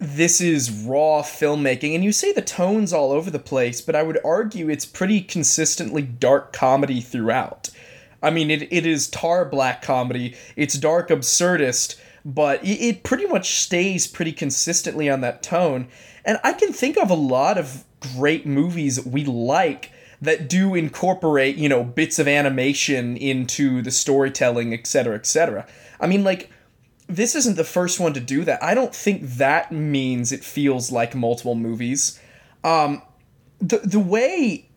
this 0.02 0.40
is 0.40 0.68
raw 0.84 1.22
filmmaking 1.22 1.94
and 1.94 2.02
you 2.02 2.10
say 2.10 2.32
the 2.32 2.42
tone's 2.42 2.92
all 2.92 3.12
over 3.12 3.30
the 3.30 3.38
place 3.38 3.80
but 3.80 3.94
i 3.94 4.02
would 4.02 4.18
argue 4.24 4.68
it's 4.68 4.84
pretty 4.84 5.20
consistently 5.20 6.02
dark 6.02 6.52
comedy 6.52 7.00
throughout. 7.00 7.70
I 8.20 8.30
mean 8.30 8.50
it, 8.50 8.72
it 8.72 8.84
is 8.84 9.08
tar 9.08 9.44
black 9.44 9.80
comedy 9.80 10.34
it's 10.56 10.74
dark 10.74 11.08
absurdist 11.08 12.00
but 12.24 12.62
it, 12.64 12.80
it 12.80 13.02
pretty 13.04 13.26
much 13.26 13.54
stays 13.54 14.08
pretty 14.08 14.32
consistently 14.32 15.08
on 15.08 15.20
that 15.20 15.42
tone 15.42 15.86
and 16.24 16.38
i 16.42 16.52
can 16.52 16.72
think 16.72 16.96
of 16.96 17.08
a 17.08 17.14
lot 17.14 17.56
of 17.56 17.84
great 18.16 18.44
movies 18.44 19.04
we 19.06 19.24
like 19.24 19.92
that 20.20 20.48
do 20.48 20.74
incorporate 20.74 21.54
you 21.56 21.68
know 21.68 21.84
bits 21.84 22.18
of 22.18 22.26
animation 22.26 23.16
into 23.16 23.82
the 23.82 23.90
storytelling 23.92 24.74
etc 24.74 25.14
etc 25.14 25.64
i 26.00 26.08
mean 26.08 26.24
like 26.24 26.50
this 27.12 27.34
isn't 27.34 27.56
the 27.56 27.64
first 27.64 28.00
one 28.00 28.12
to 28.14 28.20
do 28.20 28.44
that. 28.44 28.62
I 28.62 28.74
don't 28.74 28.94
think 28.94 29.22
that 29.22 29.70
means 29.70 30.32
it 30.32 30.44
feels 30.44 30.90
like 30.90 31.14
multiple 31.14 31.54
movies. 31.54 32.18
Um, 32.64 33.02
the 33.60 33.78
the 33.78 34.00
way 34.00 34.68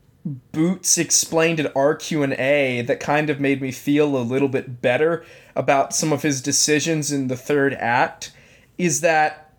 Boots 0.52 0.98
explained 0.98 1.60
at 1.60 1.74
RQ 1.76 2.24
and 2.24 2.34
A 2.34 2.82
that 2.82 3.00
kind 3.00 3.30
of 3.30 3.40
made 3.40 3.62
me 3.62 3.72
feel 3.72 4.18
a 4.18 4.20
little 4.20 4.48
bit 4.48 4.82
better 4.82 5.24
about 5.56 5.94
some 5.94 6.12
of 6.12 6.24
his 6.24 6.42
decisions 6.42 7.12
in 7.12 7.28
the 7.28 7.38
third 7.38 7.76
act 7.76 8.32
is 8.80 9.02
that 9.02 9.54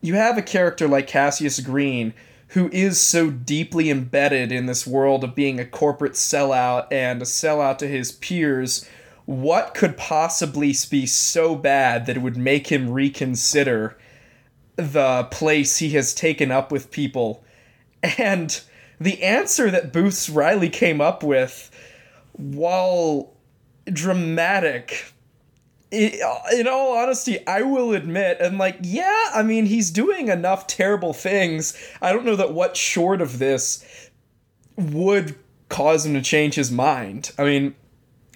you 0.00 0.14
have 0.14 0.38
a 0.38 0.42
character 0.42 0.86
like 0.86 1.08
Cassius 1.08 1.58
Green 1.58 2.14
who 2.52 2.70
is 2.72 3.00
so 3.00 3.28
deeply 3.28 3.90
embedded 3.90 4.52
in 4.52 4.66
this 4.66 4.86
world 4.86 5.24
of 5.24 5.34
being 5.34 5.58
a 5.58 5.66
corporate 5.66 6.12
sellout 6.12 6.86
and 6.92 7.20
a 7.20 7.24
sellout 7.24 7.78
to 7.78 7.88
his 7.88 8.12
peers 8.12 8.88
what 9.28 9.74
could 9.74 9.94
possibly 9.98 10.74
be 10.88 11.04
so 11.04 11.54
bad 11.54 12.06
that 12.06 12.16
it 12.16 12.20
would 12.20 12.38
make 12.38 12.72
him 12.72 12.88
reconsider 12.88 13.94
the 14.76 15.24
place 15.30 15.76
he 15.76 15.90
has 15.90 16.14
taken 16.14 16.50
up 16.50 16.72
with 16.72 16.90
people? 16.90 17.44
And 18.16 18.58
the 18.98 19.22
answer 19.22 19.70
that 19.70 19.92
Boots 19.92 20.30
Riley 20.30 20.70
came 20.70 21.02
up 21.02 21.22
with, 21.22 21.70
while 22.32 23.34
dramatic, 23.92 25.12
in 25.92 26.66
all 26.66 26.96
honesty, 26.96 27.46
I 27.46 27.60
will 27.60 27.92
admit, 27.92 28.38
and 28.40 28.56
like, 28.56 28.78
yeah, 28.80 29.26
I 29.34 29.42
mean, 29.42 29.66
he's 29.66 29.90
doing 29.90 30.28
enough 30.28 30.66
terrible 30.66 31.12
things. 31.12 31.78
I 32.00 32.14
don't 32.14 32.24
know 32.24 32.36
that 32.36 32.54
what 32.54 32.78
short 32.78 33.20
of 33.20 33.38
this 33.38 33.84
would 34.76 35.38
cause 35.68 36.06
him 36.06 36.14
to 36.14 36.22
change 36.22 36.54
his 36.54 36.70
mind. 36.70 37.32
I 37.36 37.44
mean, 37.44 37.74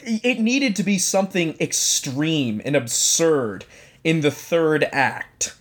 it 0.04 0.40
needed 0.40 0.76
to 0.76 0.82
be 0.82 0.99
something 0.99 1.56
extreme 1.61 2.61
and 2.64 2.76
absurd 2.76 3.64
in 4.04 4.21
the 4.21 4.30
third 4.30 4.88
act 4.92 5.54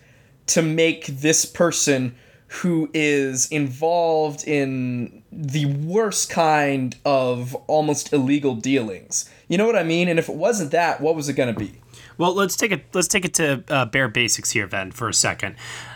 to 0.47 0.61
make 0.61 1.05
this 1.07 1.45
person 1.45 2.15
who 2.47 2.89
is 2.93 3.47
involved 3.49 4.45
in 4.45 5.23
the 5.31 5.65
worst 5.65 6.29
kind 6.29 6.97
of 7.05 7.55
almost 7.67 8.11
illegal 8.11 8.55
dealings. 8.55 9.29
You 9.47 9.57
know 9.57 9.65
what 9.65 9.77
I 9.77 9.83
mean? 9.83 10.09
And 10.09 10.19
if 10.19 10.27
it 10.27 10.35
wasn't 10.35 10.71
that, 10.71 10.99
what 10.99 11.15
was 11.15 11.29
it 11.29 11.33
going 11.33 11.53
to 11.53 11.57
be? 11.59 11.79
Well, 12.17 12.33
let's 12.35 12.57
take 12.57 12.71
it. 12.71 12.85
Let's 12.93 13.07
take 13.07 13.23
it 13.23 13.33
to 13.35 13.63
uh, 13.69 13.85
bare 13.85 14.09
basics 14.09 14.51
here, 14.51 14.67
then, 14.67 14.91
for 14.91 15.07
a 15.07 15.13
second. 15.13 15.55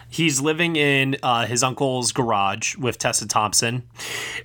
He's 0.09 0.41
living 0.41 0.75
in 0.75 1.17
uh, 1.23 1.45
his 1.45 1.63
uncle's 1.63 2.11
garage 2.11 2.75
with 2.77 2.97
Tessa 2.97 3.27
Thompson. 3.27 3.83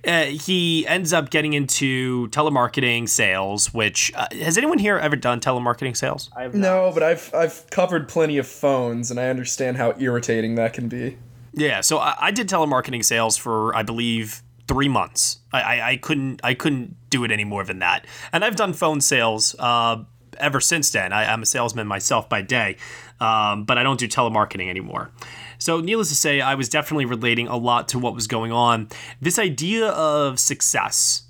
Uh, 0.07 0.25
he 0.25 0.87
ends 0.87 1.13
up 1.13 1.31
getting 1.31 1.53
into 1.53 2.29
telemarketing 2.29 3.09
sales. 3.09 3.73
Which 3.73 4.13
uh, 4.15 4.27
has 4.33 4.59
anyone 4.59 4.79
here 4.79 4.99
ever 4.99 5.17
done 5.17 5.41
telemarketing 5.41 5.97
sales? 5.97 6.31
no, 6.53 6.91
but 6.93 7.03
I've 7.03 7.33
I've 7.35 7.69
covered 7.71 8.09
plenty 8.09 8.39
of 8.39 8.47
phones, 8.47 9.11
and 9.11 9.21
I 9.21 9.29
understand 9.29 9.77
how 9.77 9.95
irritating 9.99 10.55
that 10.57 10.73
can 10.73 10.89
be. 10.89 11.19
Yeah, 11.53 11.81
so 11.81 11.99
I, 11.99 12.17
I 12.21 12.31
did 12.31 12.49
telemarketing 12.49 13.05
sales 13.05 13.37
for 13.37 13.75
I 13.75 13.83
believe 13.83 14.43
three 14.71 14.89
months. 14.89 15.39
I, 15.53 15.63
I, 15.63 15.89
I, 15.91 15.97
couldn't 15.97 16.41
I 16.45 16.55
couldn't 16.55 16.95
do 17.11 17.25
it 17.25 17.33
any 17.33 17.43
more 17.43 17.65
than 17.65 17.81
that. 17.81 18.07
And 18.33 18.45
I've 18.45 18.55
done 18.55 18.73
phone 18.73 19.01
sales 19.01 19.57
uh, 19.59 20.05
ever 20.39 20.61
since 20.61 20.91
then. 20.91 21.13
I, 21.13 21.25
am 21.25 21.43
a 21.43 21.47
salesman 21.47 21.87
myself 21.87 22.29
by 22.29 22.43
day, 22.43 22.77
um, 23.21 23.65
but 23.65 23.79
I 23.79 23.83
don't 23.83 23.99
do 23.99 24.09
telemarketing 24.09 24.69
anymore. 24.69 25.11
So, 25.59 25.81
needless 25.81 26.09
to 26.09 26.15
say, 26.15 26.41
I 26.41 26.55
was 26.55 26.69
definitely 26.69 27.05
relating 27.05 27.47
a 27.49 27.57
lot 27.57 27.89
to 27.89 27.99
what 27.99 28.15
was 28.15 28.27
going 28.27 28.53
on. 28.53 28.89
This 29.21 29.39
idea 29.39 29.89
of 29.89 30.39
success 30.39 31.25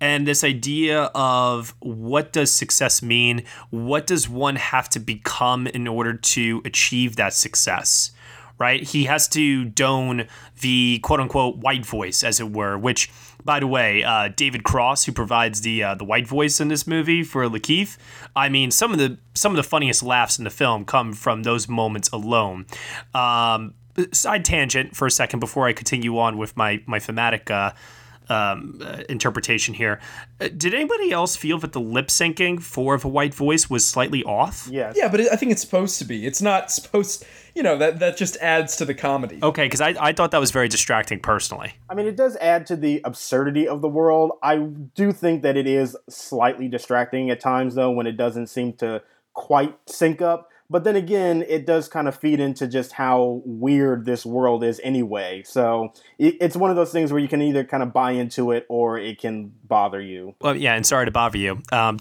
and 0.00 0.26
this 0.26 0.44
idea 0.44 1.04
of 1.14 1.74
what 1.80 2.32
does 2.32 2.52
success 2.52 3.02
mean? 3.02 3.44
What 3.70 4.06
does 4.06 4.28
one 4.28 4.56
have 4.56 4.88
to 4.90 5.00
become 5.00 5.66
in 5.66 5.86
order 5.86 6.14
to 6.14 6.62
achieve 6.64 7.16
that 7.16 7.32
success? 7.32 8.10
Right? 8.58 8.82
He 8.82 9.04
has 9.04 9.28
to 9.28 9.66
don 9.66 10.26
the 10.60 10.98
quote 11.00 11.20
unquote 11.20 11.58
white 11.58 11.84
voice, 11.84 12.24
as 12.24 12.40
it 12.40 12.52
were, 12.52 12.78
which 12.78 13.10
by 13.46 13.60
the 13.60 13.66
way, 13.66 14.04
uh, 14.04 14.28
David 14.28 14.64
Cross, 14.64 15.04
who 15.04 15.12
provides 15.12 15.62
the 15.62 15.82
uh, 15.82 15.94
the 15.94 16.04
white 16.04 16.26
voice 16.26 16.60
in 16.60 16.68
this 16.68 16.86
movie 16.86 17.22
for 17.22 17.48
Lakeith, 17.48 17.96
I 18.34 18.48
mean, 18.48 18.70
some 18.70 18.92
of 18.92 18.98
the 18.98 19.16
some 19.34 19.52
of 19.52 19.56
the 19.56 19.62
funniest 19.62 20.02
laughs 20.02 20.36
in 20.38 20.44
the 20.44 20.50
film 20.50 20.84
come 20.84 21.14
from 21.14 21.44
those 21.44 21.68
moments 21.68 22.10
alone. 22.10 22.66
Um, 23.14 23.74
side 24.12 24.44
tangent 24.44 24.94
for 24.94 25.06
a 25.06 25.10
second 25.10 25.40
before 25.40 25.66
I 25.66 25.72
continue 25.72 26.18
on 26.18 26.36
with 26.36 26.56
my 26.56 26.82
my 26.86 26.98
thematic 26.98 27.50
uh, 27.50 27.72
um, 28.28 28.80
uh, 28.82 29.02
interpretation 29.08 29.74
here. 29.74 30.00
Uh, 30.40 30.48
did 30.56 30.74
anybody 30.74 31.12
else 31.12 31.36
feel 31.36 31.58
that 31.58 31.72
the 31.72 31.80
lip 31.80 32.08
syncing 32.08 32.62
for 32.62 32.98
the 32.98 33.08
white 33.08 33.34
voice 33.34 33.70
was 33.70 33.86
slightly 33.86 34.22
off? 34.24 34.68
Yeah. 34.70 34.92
Yeah, 34.94 35.08
but 35.08 35.20
it, 35.20 35.32
I 35.32 35.36
think 35.36 35.52
it's 35.52 35.60
supposed 35.60 35.98
to 35.98 36.04
be. 36.04 36.26
It's 36.26 36.42
not 36.42 36.70
supposed. 36.70 37.24
You 37.54 37.62
know 37.62 37.78
that 37.78 38.00
that 38.00 38.18
just 38.18 38.36
adds 38.38 38.76
to 38.76 38.84
the 38.84 38.94
comedy. 38.94 39.38
Okay, 39.42 39.64
because 39.64 39.80
I, 39.80 39.94
I 39.98 40.12
thought 40.12 40.30
that 40.32 40.40
was 40.40 40.50
very 40.50 40.68
distracting 40.68 41.20
personally. 41.20 41.72
I 41.88 41.94
mean, 41.94 42.06
it 42.06 42.16
does 42.16 42.36
add 42.36 42.66
to 42.66 42.76
the 42.76 43.00
absurdity 43.04 43.66
of 43.66 43.80
the 43.80 43.88
world. 43.88 44.32
I 44.42 44.56
do 44.56 45.12
think 45.12 45.42
that 45.42 45.56
it 45.56 45.66
is 45.66 45.96
slightly 46.08 46.68
distracting 46.68 47.30
at 47.30 47.40
times, 47.40 47.74
though, 47.74 47.90
when 47.90 48.06
it 48.06 48.16
doesn't 48.16 48.48
seem 48.48 48.74
to 48.74 49.02
quite 49.32 49.74
sync 49.86 50.20
up. 50.20 50.50
But 50.68 50.84
then 50.84 50.96
again, 50.96 51.44
it 51.48 51.64
does 51.66 51.88
kind 51.88 52.08
of 52.08 52.16
feed 52.16 52.40
into 52.40 52.66
just 52.66 52.92
how 52.92 53.42
weird 53.44 54.04
this 54.04 54.26
world 54.26 54.64
is 54.64 54.80
anyway. 54.82 55.42
So 55.44 55.92
it's 56.18 56.56
one 56.56 56.70
of 56.70 56.76
those 56.76 56.90
things 56.90 57.12
where 57.12 57.20
you 57.20 57.28
can 57.28 57.40
either 57.40 57.64
kind 57.64 57.82
of 57.82 57.92
buy 57.92 58.12
into 58.12 58.50
it 58.50 58.66
or 58.68 58.98
it 58.98 59.20
can 59.20 59.52
bother 59.64 60.00
you. 60.00 60.34
Well, 60.40 60.56
yeah, 60.56 60.74
and 60.74 60.84
sorry 60.84 61.04
to 61.04 61.12
bother 61.12 61.38
you. 61.38 61.62
Um, 61.70 61.98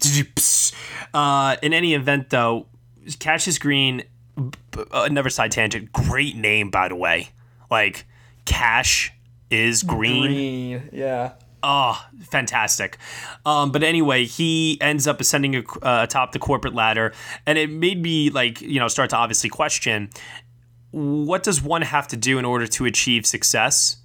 uh, 1.13 1.57
in 1.62 1.74
any 1.74 1.93
event, 1.93 2.31
though, 2.31 2.65
Cassius 3.19 3.60
Green, 3.60 4.03
another 4.91 5.29
side 5.29 5.51
tangent, 5.51 5.91
great 5.91 6.36
name, 6.36 6.72
by 6.72 6.88
the 6.88 6.95
way. 6.95 7.29
Like, 7.69 8.05
Cash 8.45 9.13
is 9.50 9.84
green. 9.84 10.24
Green, 10.24 10.89
yeah. 10.91 11.34
Oh, 11.67 12.00
fantastic. 12.29 13.00
Um, 13.43 13.72
but 13.72 13.81
anyway, 13.81 14.25
he 14.25 14.77
ends 14.81 15.07
up 15.07 15.19
ascending 15.19 15.55
uh, 15.55 16.01
atop 16.03 16.31
the 16.31 16.38
corporate 16.38 16.75
ladder, 16.75 17.12
and 17.48 17.57
it 17.57 17.72
made 17.72 18.00
me 18.00 18.29
like 18.29 18.62
you 18.62 18.79
know 18.79 18.88
start 18.88 19.10
to 19.10 19.15
obviously 19.15 19.50
question 19.50 20.12
what 20.91 21.41
does 21.41 21.63
one 21.63 21.81
have 21.81 22.07
to 22.07 22.15
do 22.15 22.38
in 22.38 22.45
order 22.45 22.67
to 22.67 22.86
achieve 22.86 23.25
success. 23.25 23.98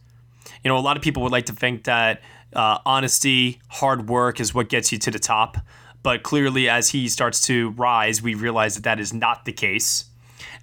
You 0.64 0.70
know, 0.70 0.78
a 0.78 0.80
lot 0.80 0.96
of 0.96 1.02
people 1.02 1.22
would 1.22 1.32
like 1.32 1.46
to 1.46 1.52
think 1.52 1.84
that 1.84 2.22
uh, 2.54 2.78
honesty, 2.86 3.60
hard 3.68 4.08
work 4.08 4.40
is 4.40 4.54
what 4.54 4.70
gets 4.70 4.90
you 4.90 4.98
to 4.98 5.10
the 5.10 5.18
top. 5.18 5.58
But 6.02 6.22
clearly, 6.22 6.68
as 6.68 6.88
he 6.88 7.08
starts 7.08 7.42
to 7.42 7.70
rise, 7.72 8.22
we 8.22 8.34
realize 8.34 8.74
that 8.74 8.84
that 8.84 8.98
is 8.98 9.12
not 9.12 9.44
the 9.44 9.52
case. 9.52 10.06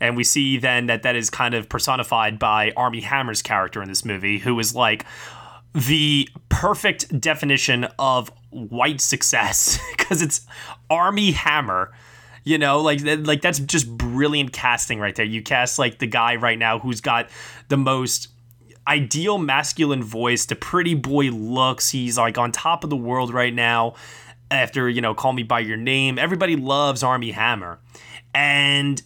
And 0.01 0.17
we 0.17 0.23
see 0.23 0.57
then 0.57 0.87
that 0.87 1.03
that 1.03 1.15
is 1.15 1.29
kind 1.29 1.53
of 1.53 1.69
personified 1.69 2.39
by 2.39 2.73
Armie 2.75 3.01
Hammer's 3.01 3.43
character 3.43 3.83
in 3.83 3.87
this 3.87 4.03
movie, 4.03 4.39
who 4.39 4.59
is 4.59 4.73
like 4.73 5.05
the 5.73 6.29
perfect 6.49 7.19
definition 7.19 7.87
of 7.99 8.31
white 8.49 9.01
success 9.01 9.79
because 9.97 10.21
it's 10.21 10.45
Armie 10.89 11.31
Hammer. 11.31 11.93
You 12.43 12.57
know, 12.57 12.79
like 12.81 13.01
like 13.03 13.41
that's 13.41 13.59
just 13.59 13.89
brilliant 13.97 14.53
casting 14.53 14.99
right 14.99 15.13
there. 15.13 15.25
You 15.25 15.41
cast 15.41 15.77
like 15.77 15.99
the 15.99 16.07
guy 16.07 16.37
right 16.37 16.57
now 16.57 16.79
who's 16.79 17.01
got 17.01 17.29
the 17.67 17.75
most 17.75 18.29
ideal 18.87 19.37
masculine 19.37 20.01
voice, 20.01 20.45
the 20.45 20.55
pretty 20.55 20.93
boy 20.93 21.25
looks. 21.25 21.89
He's 21.89 22.17
like 22.17 22.37
on 22.37 22.51
top 22.51 22.83
of 22.83 22.89
the 22.89 22.95
world 22.95 23.33
right 23.33 23.53
now 23.53 23.95
after, 24.49 24.87
you 24.87 25.01
know, 25.01 25.13
Call 25.13 25.33
Me 25.33 25.43
By 25.43 25.59
Your 25.59 25.77
Name. 25.77 26.17
Everybody 26.17 26.55
loves 26.55 27.03
Armie 27.03 27.31
Hammer. 27.31 27.79
And 28.33 29.01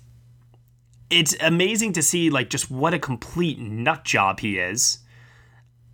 it's 1.10 1.36
amazing 1.42 1.94
to 1.94 2.02
see 2.02 2.30
like 2.30 2.50
just 2.50 2.70
what 2.70 2.94
a 2.94 3.00
complete 3.00 3.60
nut 3.60 4.06
job 4.06 4.40
he 4.40 4.60
is 4.60 5.00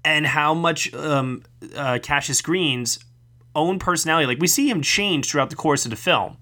and 0.08 0.26
how 0.26 0.54
much 0.54 0.94
um, 0.94 1.44
uh, 1.76 2.00
Cassius 2.02 2.42
Green's 2.42 2.98
own 3.54 3.78
personality, 3.78 4.26
like 4.26 4.40
we 4.40 4.48
see 4.48 4.70
him 4.70 4.82
change 4.82 5.30
throughout 5.30 5.50
the 5.50 5.58
course 5.58 5.84
of 5.84 5.92
the 5.92 5.98
film. 5.98 6.38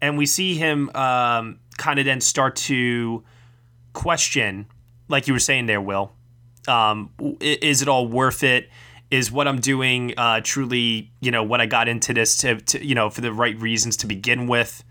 And 0.00 0.16
we 0.16 0.24
see 0.24 0.54
him 0.54 0.90
um, 0.94 1.58
kind 1.78 1.98
of 1.98 2.04
then 2.04 2.20
start 2.20 2.54
to 2.56 3.24
question, 3.92 4.66
like 5.08 5.26
you 5.26 5.32
were 5.32 5.40
saying 5.40 5.66
there, 5.66 5.80
Will, 5.80 6.12
um, 6.68 7.10
is 7.40 7.82
it 7.82 7.88
all 7.88 8.06
worth 8.06 8.44
it? 8.44 8.70
Is 9.10 9.32
what 9.32 9.48
I'm 9.48 9.58
doing 9.58 10.14
uh, 10.16 10.40
truly, 10.44 11.10
you 11.20 11.32
know, 11.32 11.42
what 11.42 11.60
I 11.60 11.66
got 11.66 11.88
into 11.88 12.14
this 12.14 12.36
to, 12.38 12.60
to, 12.60 12.84
you 12.84 12.94
know, 12.94 13.10
for 13.10 13.20
the 13.20 13.32
right 13.32 13.58
reasons 13.58 13.96
to 13.98 14.06
begin 14.06 14.46
with, 14.46 14.84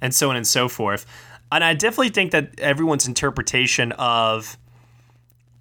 and 0.00 0.14
so 0.14 0.30
on 0.30 0.36
and 0.36 0.46
so 0.46 0.68
forth. 0.68 1.04
And 1.50 1.62
I 1.62 1.74
definitely 1.74 2.10
think 2.10 2.32
that 2.32 2.58
everyone's 2.60 3.06
interpretation 3.06 3.92
of 3.92 4.56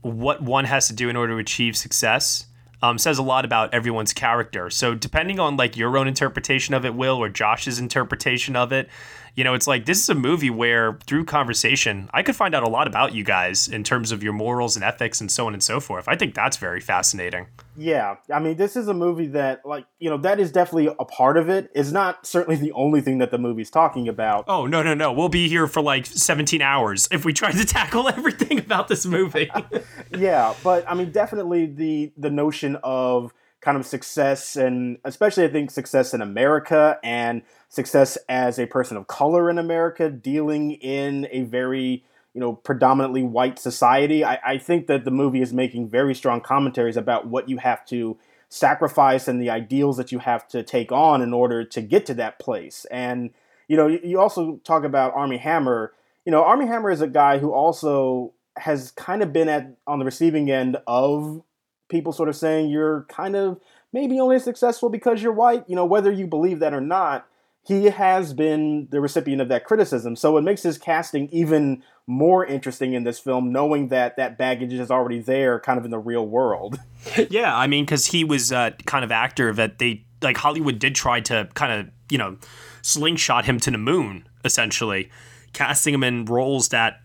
what 0.02 0.42
one 0.42 0.66
has 0.66 0.88
to 0.88 0.94
do 0.94 1.10
in 1.10 1.16
order 1.16 1.34
to 1.34 1.40
achieve 1.40 1.78
success 1.78 2.46
um, 2.82 2.98
says 2.98 3.18
a 3.18 3.24
lot 3.24 3.46
about 3.46 3.74
everyone's 3.74 4.14
character. 4.14 4.70
So 4.70 4.96
depending 4.96 5.40
on 5.40 5.58
like 5.58 5.78
your 5.78 5.98
own 5.98 6.08
interpretation 6.08 6.74
of 6.74 6.86
it, 6.86 6.96
Will, 6.96 7.18
or 7.18 7.30
Josh's 7.30 7.80
interpretation 7.80 8.56
of 8.56 8.72
it, 8.72 8.90
you 9.36 9.44
know, 9.44 9.54
it's 9.54 9.68
like 9.68 9.86
this 9.86 10.00
is 10.00 10.10
a 10.10 10.16
movie 10.16 10.50
where 10.50 10.98
through 11.06 11.26
conversation, 11.26 12.10
I 12.14 12.24
could 12.24 12.36
find 12.36 12.54
out 12.54 12.64
a 12.64 12.70
lot 12.70 12.88
about 12.88 13.14
you 13.14 13.24
guys 13.24 13.68
in 13.68 13.84
terms 13.84 14.12
of 14.12 14.22
your 14.22 14.34
morals 14.34 14.76
and 14.76 14.84
ethics 14.84 15.22
and 15.22 15.32
so 15.32 15.48
on 15.48 15.54
and 15.54 15.64
so 15.64 15.80
forth. 15.80 16.08
I 16.08 16.16
think 16.16 16.36
that's 16.36 16.58
very 16.58 16.82
fascinating. 16.82 17.48
Yeah, 17.78 18.16
I 18.34 18.40
mean, 18.40 18.58
this 18.58 18.76
is 18.76 18.88
a 18.88 18.94
movie 18.94 19.28
that, 19.28 19.66
like, 19.66 19.86
you 20.00 20.10
know, 20.10 20.18
that 20.18 20.40
is 20.40 20.52
definitely 20.52 20.94
a 21.00 21.06
part 21.06 21.38
of 21.38 21.50
it. 21.50 21.72
It's 21.74 21.92
not 21.92 22.26
certainly 22.26 22.58
the 22.58 22.74
only 22.74 23.02
thing 23.02 23.20
that 23.20 23.32
the 23.32 23.38
movie's 23.38 23.70
talking 23.70 24.08
about. 24.08 24.46
Oh 24.48 24.66
no, 24.66 24.84
no, 24.84 24.94
no! 24.94 25.14
We'll 25.14 25.30
be 25.30 25.48
here 25.48 25.68
for 25.68 25.82
like 25.82 26.06
17 26.06 26.62
hours 26.62 27.08
if 27.12 27.24
we 27.24 27.34
try 27.34 27.52
to 27.52 27.66
tackle 27.66 28.10
everything 28.10 28.60
about 28.60 28.88
this 28.88 29.06
movie. 29.06 29.50
yeah, 30.18 30.54
but 30.64 30.84
I 30.90 30.94
mean, 30.94 31.12
definitely 31.12 31.68
the 31.68 32.12
the 32.18 32.30
notion 32.30 32.78
of 32.84 33.34
kind 33.62 33.78
of 33.78 33.86
success 33.86 34.56
and 34.56 34.98
especially 35.06 35.46
I 35.46 35.48
think 35.48 35.70
success 35.70 36.14
in 36.14 36.22
America 36.22 37.00
and 37.04 37.44
success 37.70 38.18
as 38.28 38.58
a 38.58 38.66
person 38.66 38.98
of 38.98 39.08
color 39.08 39.50
in 39.50 39.60
America 39.60 40.10
dealing 40.10 40.72
in 40.72 41.28
a 41.32 41.44
very 41.44 42.04
you 42.34 42.42
know 42.42 42.54
predominantly 42.54 43.24
white 43.24 43.60
society. 43.60 44.26
I, 44.26 44.40
I 44.44 44.58
think 44.58 44.88
that 44.88 45.06
the 45.06 45.12
movie 45.12 45.42
is 45.42 45.54
making 45.54 45.90
very 45.90 46.16
strong 46.16 46.42
commentaries 46.42 46.98
about 46.98 47.28
what 47.28 47.50
you 47.50 47.58
have 47.58 47.86
to 47.88 48.18
sacrifice 48.50 49.28
and 49.28 49.42
the 49.42 49.50
ideals 49.50 49.96
that 49.98 50.12
you 50.12 50.20
have 50.20 50.48
to 50.50 50.64
take 50.64 50.92
on 50.92 51.22
in 51.22 51.34
order 51.34 51.64
to 51.64 51.82
get 51.82 52.06
to 52.08 52.14
that 52.16 52.40
place. 52.40 52.86
And 52.90 53.32
you 53.68 53.78
know 53.78 53.88
you, 53.88 54.00
you 54.04 54.20
also 54.20 54.60
talk 54.64 54.84
about 54.84 55.14
armie 55.14 55.38
hammer. 55.38 55.94
You 56.26 56.32
know 56.32 56.44
armie 56.44 56.68
hammer 56.68 56.90
is 56.90 57.02
a 57.02 57.08
guy 57.08 57.38
who 57.38 57.54
also 57.54 58.34
has 58.58 58.92
kind 58.92 59.22
of 59.22 59.32
been 59.32 59.50
at 59.50 59.76
on 59.86 60.00
the 60.00 60.06
receiving 60.06 60.50
end 60.50 60.78
of 60.88 61.44
people 61.92 62.12
sort 62.12 62.30
of 62.30 62.36
saying 62.36 62.70
you're 62.70 63.06
kind 63.10 63.36
of 63.36 63.60
maybe 63.94 64.20
only 64.20 64.40
successful 64.40 64.90
because 64.90 65.22
you're 65.22 65.34
white, 65.34 65.64
you 65.68 65.76
know, 65.76 65.86
whether 65.86 66.12
you 66.12 66.26
believe 66.26 66.60
that 66.60 66.74
or 66.74 66.82
not, 66.82 67.28
he 67.64 67.86
has 67.86 68.34
been 68.34 68.88
the 68.90 69.00
recipient 69.00 69.42
of 69.42 69.50
that 69.50 69.66
criticism. 69.66 70.16
So 70.16 70.38
it 70.38 70.42
makes 70.42 70.64
his 70.64 70.78
casting 70.78 71.30
even 71.32 71.84
more 72.08 72.46
interesting 72.46 72.94
in 72.94 73.04
this 73.04 73.20
film, 73.20 73.52
knowing 73.52 73.90
that 73.90 74.18
that 74.18 74.38
baggage 74.38 74.74
is 74.74 74.90
already 74.90 75.20
there, 75.20 75.60
kind 75.60 75.78
of 75.78 75.86
in 75.86 75.92
the 75.92 76.00
real 76.00 76.26
world. 76.26 76.80
yeah, 77.30 77.56
I 77.56 77.68
mean, 77.68 77.86
because 77.86 78.08
he 78.08 78.24
was 78.24 78.52
uh, 78.52 78.72
kind 78.86 79.06
of 79.06 79.12
actor 79.12 79.54
that 79.54 79.78
they 79.78 80.06
like 80.22 80.38
Hollywood 80.38 80.80
did 80.80 80.96
try 80.96 81.20
to 81.22 81.50
kind 81.54 81.72
of 81.72 81.94
you 82.10 82.18
know 82.18 82.38
slingshot 82.82 83.46
him 83.46 83.60
to 83.60 83.72
the 83.72 83.78
moon, 83.78 84.28
essentially, 84.44 85.12
casting 85.54 85.94
him 85.94 86.04
in 86.04 86.26
roles 86.26 86.70
that 86.70 87.01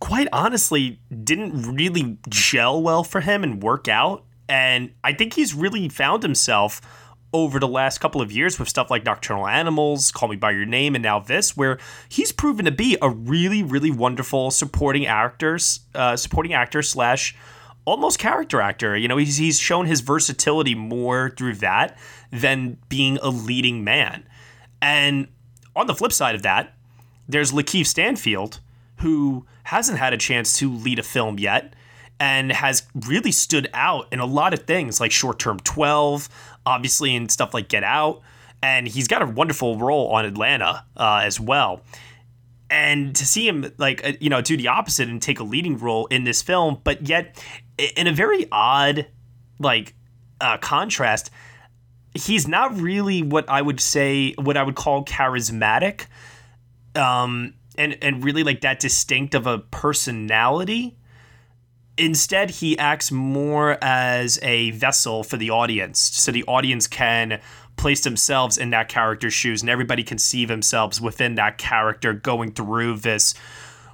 quite 0.00 0.28
honestly 0.32 1.00
didn't 1.24 1.62
really 1.62 2.18
gel 2.28 2.82
well 2.82 3.04
for 3.04 3.20
him 3.20 3.44
and 3.44 3.62
work 3.62 3.86
out. 3.86 4.24
And 4.48 4.92
I 5.04 5.12
think 5.12 5.34
he's 5.34 5.54
really 5.54 5.88
found 5.88 6.22
himself 6.22 6.80
over 7.32 7.60
the 7.60 7.68
last 7.68 7.98
couple 7.98 8.20
of 8.20 8.32
years 8.32 8.58
with 8.58 8.68
stuff 8.68 8.90
like 8.90 9.04
Nocturnal 9.04 9.46
Animals, 9.46 10.10
Call 10.10 10.30
Me 10.30 10.36
By 10.36 10.50
Your 10.50 10.66
Name, 10.66 10.96
and 10.96 11.02
now 11.02 11.20
this, 11.20 11.56
where 11.56 11.78
he's 12.08 12.32
proven 12.32 12.64
to 12.64 12.72
be 12.72 12.96
a 13.00 13.08
really, 13.08 13.62
really 13.62 13.90
wonderful 13.90 14.50
supporting 14.50 15.06
actors, 15.06 15.80
uh, 15.94 16.16
supporting 16.16 16.52
actor 16.52 16.82
slash 16.82 17.36
almost 17.84 18.18
character 18.18 18.60
actor. 18.60 18.96
You 18.96 19.06
know, 19.06 19.16
he's, 19.16 19.36
he's 19.36 19.60
shown 19.60 19.86
his 19.86 20.00
versatility 20.00 20.74
more 20.74 21.30
through 21.30 21.54
that 21.56 21.96
than 22.32 22.78
being 22.88 23.18
a 23.22 23.28
leading 23.28 23.84
man. 23.84 24.26
And 24.82 25.28
on 25.76 25.86
the 25.86 25.94
flip 25.94 26.12
side 26.12 26.34
of 26.34 26.42
that, 26.42 26.74
there's 27.28 27.52
Lakeith 27.52 27.86
Stanfield, 27.86 28.58
who 29.00 29.46
hasn't 29.64 29.98
had 29.98 30.12
a 30.12 30.16
chance 30.16 30.58
to 30.58 30.72
lead 30.72 30.98
a 30.98 31.02
film 31.02 31.38
yet 31.38 31.74
and 32.18 32.52
has 32.52 32.82
really 33.06 33.32
stood 33.32 33.68
out 33.72 34.06
in 34.12 34.20
a 34.20 34.26
lot 34.26 34.52
of 34.52 34.60
things 34.64 35.00
like 35.00 35.10
short 35.10 35.38
term 35.38 35.58
12, 35.60 36.28
obviously, 36.66 37.14
in 37.14 37.28
stuff 37.28 37.54
like 37.54 37.68
Get 37.68 37.82
Out. 37.82 38.20
And 38.62 38.86
he's 38.86 39.08
got 39.08 39.22
a 39.22 39.26
wonderful 39.26 39.78
role 39.78 40.08
on 40.08 40.26
Atlanta 40.26 40.84
uh, 40.96 41.22
as 41.24 41.40
well. 41.40 41.80
And 42.68 43.16
to 43.16 43.26
see 43.26 43.48
him, 43.48 43.72
like, 43.78 44.06
uh, 44.06 44.12
you 44.20 44.28
know, 44.28 44.42
do 44.42 44.56
the 44.56 44.68
opposite 44.68 45.08
and 45.08 45.20
take 45.20 45.40
a 45.40 45.44
leading 45.44 45.78
role 45.78 46.06
in 46.06 46.24
this 46.24 46.42
film, 46.42 46.80
but 46.84 47.08
yet 47.08 47.42
in 47.96 48.06
a 48.06 48.12
very 48.12 48.46
odd, 48.52 49.06
like, 49.58 49.94
uh, 50.42 50.58
contrast, 50.58 51.30
he's 52.14 52.46
not 52.46 52.78
really 52.78 53.22
what 53.22 53.48
I 53.48 53.62
would 53.62 53.80
say, 53.80 54.34
what 54.34 54.58
I 54.58 54.62
would 54.62 54.76
call 54.76 55.04
charismatic. 55.04 56.04
Um, 56.94 57.54
and 57.80 57.96
and 58.02 58.22
really 58.22 58.44
like 58.44 58.60
that 58.60 58.78
distinct 58.78 59.34
of 59.34 59.46
a 59.46 59.58
personality. 59.58 60.96
Instead, 61.96 62.50
he 62.50 62.78
acts 62.78 63.10
more 63.10 63.76
as 63.82 64.38
a 64.42 64.70
vessel 64.72 65.24
for 65.24 65.36
the 65.36 65.50
audience, 65.50 65.98
so 65.98 66.30
the 66.30 66.44
audience 66.44 66.86
can 66.86 67.40
place 67.76 68.02
themselves 68.04 68.56
in 68.58 68.70
that 68.70 68.88
character's 68.88 69.34
shoes, 69.34 69.62
and 69.62 69.70
everybody 69.70 70.02
can 70.02 70.18
see 70.18 70.44
themselves 70.44 71.00
within 71.00 71.34
that 71.34 71.58
character 71.58 72.12
going 72.12 72.52
through 72.52 72.96
this 72.98 73.34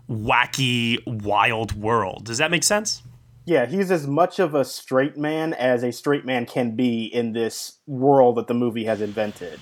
wacky, 0.09 0.99
wild 1.07 1.73
world. 1.73 2.25
Does 2.25 2.39
that 2.39 2.51
make 2.51 2.65
sense? 2.65 3.03
Yeah, 3.45 3.67
he's 3.67 3.93
as 3.93 4.07
much 4.07 4.41
of 4.41 4.55
a 4.55 4.65
straight 4.65 5.17
man 5.17 5.55
as 5.55 5.85
a 5.85 5.93
straight 5.93 6.25
man 6.25 6.47
can 6.47 6.75
be 6.75 7.05
in 7.07 7.33
this 7.33 7.79
world 7.87 8.37
that 8.37 8.49
the 8.49 8.55
movie 8.55 8.85
has 8.85 9.01
invented. 9.01 9.61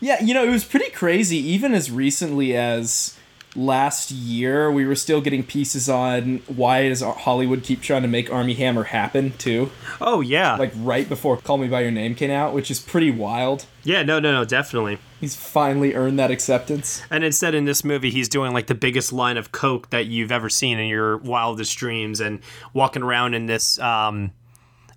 Yeah, 0.00 0.22
you 0.22 0.32
know, 0.32 0.44
it 0.44 0.50
was 0.50 0.64
pretty 0.64 0.90
crazy, 0.90 1.36
even 1.36 1.74
as 1.74 1.90
recently 1.90 2.56
as 2.56 3.18
last 3.56 4.10
year 4.10 4.70
we 4.70 4.86
were 4.86 4.94
still 4.94 5.20
getting 5.20 5.42
pieces 5.42 5.88
on 5.88 6.38
why 6.46 6.88
does 6.88 7.00
Hollywood 7.00 7.64
keep 7.64 7.80
trying 7.82 8.02
to 8.02 8.08
make 8.08 8.32
Armie 8.32 8.54
Hammer 8.54 8.84
happen 8.84 9.32
too. 9.38 9.70
Oh 10.00 10.20
yeah. 10.20 10.56
Like 10.56 10.72
right 10.76 11.08
before 11.08 11.36
Call 11.36 11.58
Me 11.58 11.68
by 11.68 11.80
Your 11.80 11.90
Name 11.90 12.14
came 12.14 12.30
out, 12.30 12.54
which 12.54 12.70
is 12.70 12.80
pretty 12.80 13.10
wild. 13.10 13.66
Yeah, 13.82 14.02
no 14.02 14.20
no 14.20 14.32
no, 14.32 14.44
definitely. 14.44 14.98
He's 15.20 15.36
finally 15.36 15.94
earned 15.94 16.18
that 16.18 16.30
acceptance. 16.30 17.02
And 17.10 17.24
instead 17.24 17.54
in 17.54 17.64
this 17.64 17.84
movie 17.84 18.10
he's 18.10 18.28
doing 18.28 18.52
like 18.52 18.68
the 18.68 18.74
biggest 18.74 19.12
line 19.12 19.36
of 19.36 19.52
coke 19.52 19.90
that 19.90 20.06
you've 20.06 20.32
ever 20.32 20.48
seen 20.48 20.78
in 20.78 20.88
your 20.88 21.18
wildest 21.18 21.76
dreams 21.76 22.20
and 22.20 22.40
walking 22.72 23.02
around 23.02 23.34
in 23.34 23.46
this 23.46 23.78
um 23.80 24.32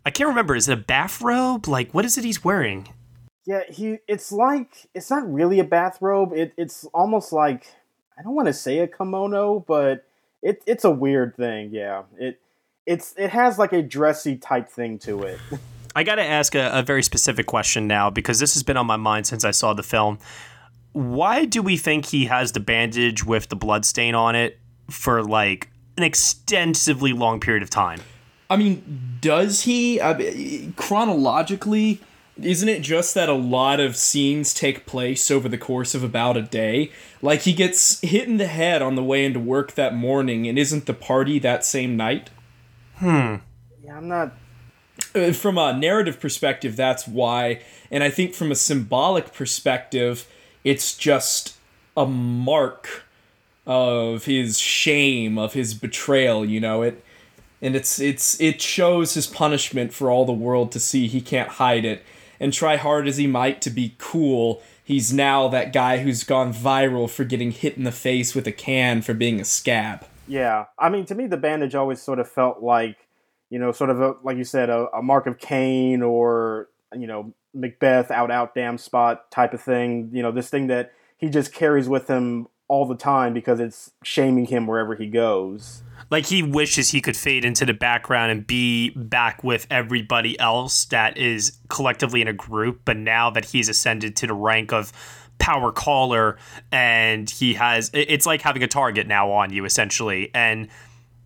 I 0.05 0.11
can't 0.11 0.27
remember, 0.27 0.53
is 0.53 0.67
it 0.67 0.73
a 0.73 0.81
bathrobe? 0.81 1.67
Like 1.67 1.91
what 1.93 2.05
is 2.05 2.17
it 2.17 2.23
he's 2.23 2.43
wearing? 2.43 2.87
Yeah, 3.45 3.63
he 3.69 3.97
it's 4.07 4.31
like 4.31 4.87
it's 4.93 5.09
not 5.09 5.31
really 5.31 5.59
a 5.59 5.63
bathrobe. 5.63 6.33
It 6.33 6.53
it's 6.55 6.85
almost 6.93 7.33
like 7.33 7.65
I 8.17 8.21
don't 8.21 8.35
want 8.35 8.47
to 8.47 8.53
say 8.53 8.79
a 8.79 8.87
kimono, 8.87 9.59
but 9.67 10.05
it 10.41 10.61
it's 10.65 10.83
a 10.83 10.91
weird 10.91 11.35
thing. 11.35 11.69
Yeah, 11.71 12.03
it 12.17 12.39
it's 12.85 13.13
it 13.17 13.29
has 13.31 13.57
like 13.57 13.73
a 13.73 13.81
dressy 13.81 14.35
type 14.35 14.69
thing 14.69 14.99
to 14.99 15.23
it. 15.23 15.39
I 15.95 16.03
got 16.03 16.15
to 16.15 16.23
ask 16.23 16.55
a, 16.55 16.71
a 16.73 16.81
very 16.81 17.03
specific 17.03 17.45
question 17.45 17.87
now 17.87 18.09
because 18.09 18.39
this 18.39 18.55
has 18.55 18.63
been 18.63 18.77
on 18.77 18.87
my 18.87 18.97
mind 18.97 19.27
since 19.27 19.45
I 19.45 19.51
saw 19.51 19.73
the 19.73 19.83
film. 19.83 20.17
Why 20.93 21.45
do 21.45 21.61
we 21.61 21.77
think 21.77 22.07
he 22.07 22.25
has 22.25 22.51
the 22.51 22.59
bandage 22.59 23.23
with 23.23 23.49
the 23.49 23.55
blood 23.55 23.85
stain 23.85 24.15
on 24.15 24.35
it 24.35 24.59
for 24.89 25.23
like 25.23 25.69
an 25.97 26.03
extensively 26.03 27.13
long 27.13 27.39
period 27.39 27.63
of 27.63 27.69
time? 27.69 27.99
I 28.49 28.55
mean, 28.55 29.17
does 29.21 29.61
he 29.61 29.99
uh, 29.99 30.19
chronologically? 30.75 32.01
Isn't 32.41 32.69
it 32.69 32.81
just 32.81 33.13
that 33.13 33.29
a 33.29 33.33
lot 33.33 33.79
of 33.79 33.95
scenes 33.95 34.53
take 34.53 34.85
place 34.85 35.29
over 35.29 35.47
the 35.47 35.57
course 35.57 35.93
of 35.93 36.03
about 36.03 36.35
a 36.35 36.41
day? 36.41 36.91
Like 37.21 37.41
he 37.41 37.53
gets 37.53 37.99
hit 38.01 38.27
in 38.27 38.37
the 38.37 38.47
head 38.47 38.81
on 38.81 38.95
the 38.95 39.03
way 39.03 39.23
into 39.23 39.39
work 39.39 39.73
that 39.73 39.93
morning, 39.93 40.47
and 40.47 40.57
isn't 40.57 40.85
the 40.85 40.93
party 40.93 41.37
that 41.39 41.63
same 41.63 41.95
night? 41.95 42.31
Hmm. 42.95 43.35
Yeah, 43.83 43.97
I'm 43.97 44.07
not. 44.07 44.33
Uh, 45.13 45.31
From 45.31 45.57
a 45.57 45.77
narrative 45.77 46.19
perspective, 46.19 46.75
that's 46.75 47.07
why. 47.07 47.61
And 47.91 48.03
I 48.03 48.09
think 48.09 48.33
from 48.33 48.51
a 48.51 48.55
symbolic 48.55 49.33
perspective, 49.33 50.27
it's 50.63 50.95
just 50.95 51.55
a 51.95 52.05
mark 52.05 53.03
of 53.67 54.25
his 54.25 54.59
shame, 54.59 55.37
of 55.37 55.53
his 55.53 55.73
betrayal, 55.73 56.43
you 56.43 56.59
know, 56.59 56.81
it 56.81 57.03
and 57.63 57.77
it's 57.77 57.97
it's 57.99 58.39
it 58.41 58.61
shows 58.61 59.13
his 59.13 59.25
punishment 59.25 59.93
for 59.93 60.11
all 60.11 60.25
the 60.25 60.33
world 60.33 60.71
to 60.73 60.79
see. 60.79 61.07
He 61.07 61.21
can't 61.21 61.47
hide 61.47 61.85
it. 61.85 62.03
And 62.39 62.51
try 62.51 62.77
hard 62.77 63.07
as 63.07 63.17
he 63.17 63.27
might 63.27 63.61
to 63.61 63.69
be 63.69 63.95
cool, 63.97 64.61
he's 64.83 65.13
now 65.13 65.47
that 65.49 65.71
guy 65.71 65.99
who's 65.99 66.23
gone 66.23 66.53
viral 66.53 67.09
for 67.09 67.23
getting 67.23 67.51
hit 67.51 67.77
in 67.77 67.83
the 67.83 67.91
face 67.91 68.35
with 68.35 68.47
a 68.47 68.51
can 68.51 69.01
for 69.01 69.13
being 69.13 69.39
a 69.39 69.45
scab. 69.45 70.05
Yeah, 70.27 70.65
I 70.79 70.89
mean, 70.89 71.05
to 71.05 71.15
me, 71.15 71.27
the 71.27 71.37
bandage 71.37 71.75
always 71.75 72.01
sort 72.01 72.19
of 72.19 72.29
felt 72.29 72.61
like, 72.61 73.07
you 73.49 73.59
know, 73.59 73.71
sort 73.71 73.89
of 73.89 74.01
a, 74.01 74.15
like 74.23 74.37
you 74.37 74.43
said, 74.43 74.69
a, 74.69 74.87
a 74.95 75.01
mark 75.01 75.27
of 75.27 75.37
Cain 75.37 76.01
or 76.01 76.69
you 76.95 77.07
know 77.07 77.33
Macbeth 77.53 78.11
out 78.11 78.31
out 78.31 78.55
damn 78.55 78.77
spot 78.77 79.29
type 79.31 79.53
of 79.53 79.61
thing. 79.61 80.09
You 80.11 80.23
know, 80.23 80.31
this 80.31 80.49
thing 80.49 80.67
that 80.67 80.93
he 81.17 81.29
just 81.29 81.53
carries 81.53 81.87
with 81.87 82.07
him 82.07 82.47
all 82.67 82.85
the 82.85 82.95
time 82.95 83.33
because 83.33 83.59
it's 83.59 83.91
shaming 84.03 84.45
him 84.45 84.65
wherever 84.65 84.95
he 84.95 85.07
goes. 85.07 85.83
Like 86.13 86.27
he 86.27 86.43
wishes 86.43 86.91
he 86.91 87.01
could 87.01 87.17
fade 87.17 87.43
into 87.43 87.65
the 87.65 87.73
background 87.73 88.31
and 88.31 88.45
be 88.45 88.91
back 88.91 89.43
with 89.43 89.65
everybody 89.71 90.39
else 90.39 90.85
that 90.85 91.17
is 91.17 91.57
collectively 91.69 92.21
in 92.21 92.27
a 92.27 92.33
group, 92.33 92.81
but 92.85 92.97
now 92.97 93.31
that 93.31 93.45
he's 93.45 93.67
ascended 93.67 94.15
to 94.17 94.27
the 94.27 94.35
rank 94.35 94.71
of 94.71 94.91
power 95.39 95.71
caller 95.71 96.37
and 96.71 97.31
he 97.31 97.55
has 97.55 97.89
it's 97.93 98.27
like 98.27 98.43
having 98.43 98.61
a 98.61 98.67
target 98.67 99.07
now 99.07 99.31
on 99.31 99.51
you 99.51 99.65
essentially 99.65 100.29
and 100.35 100.67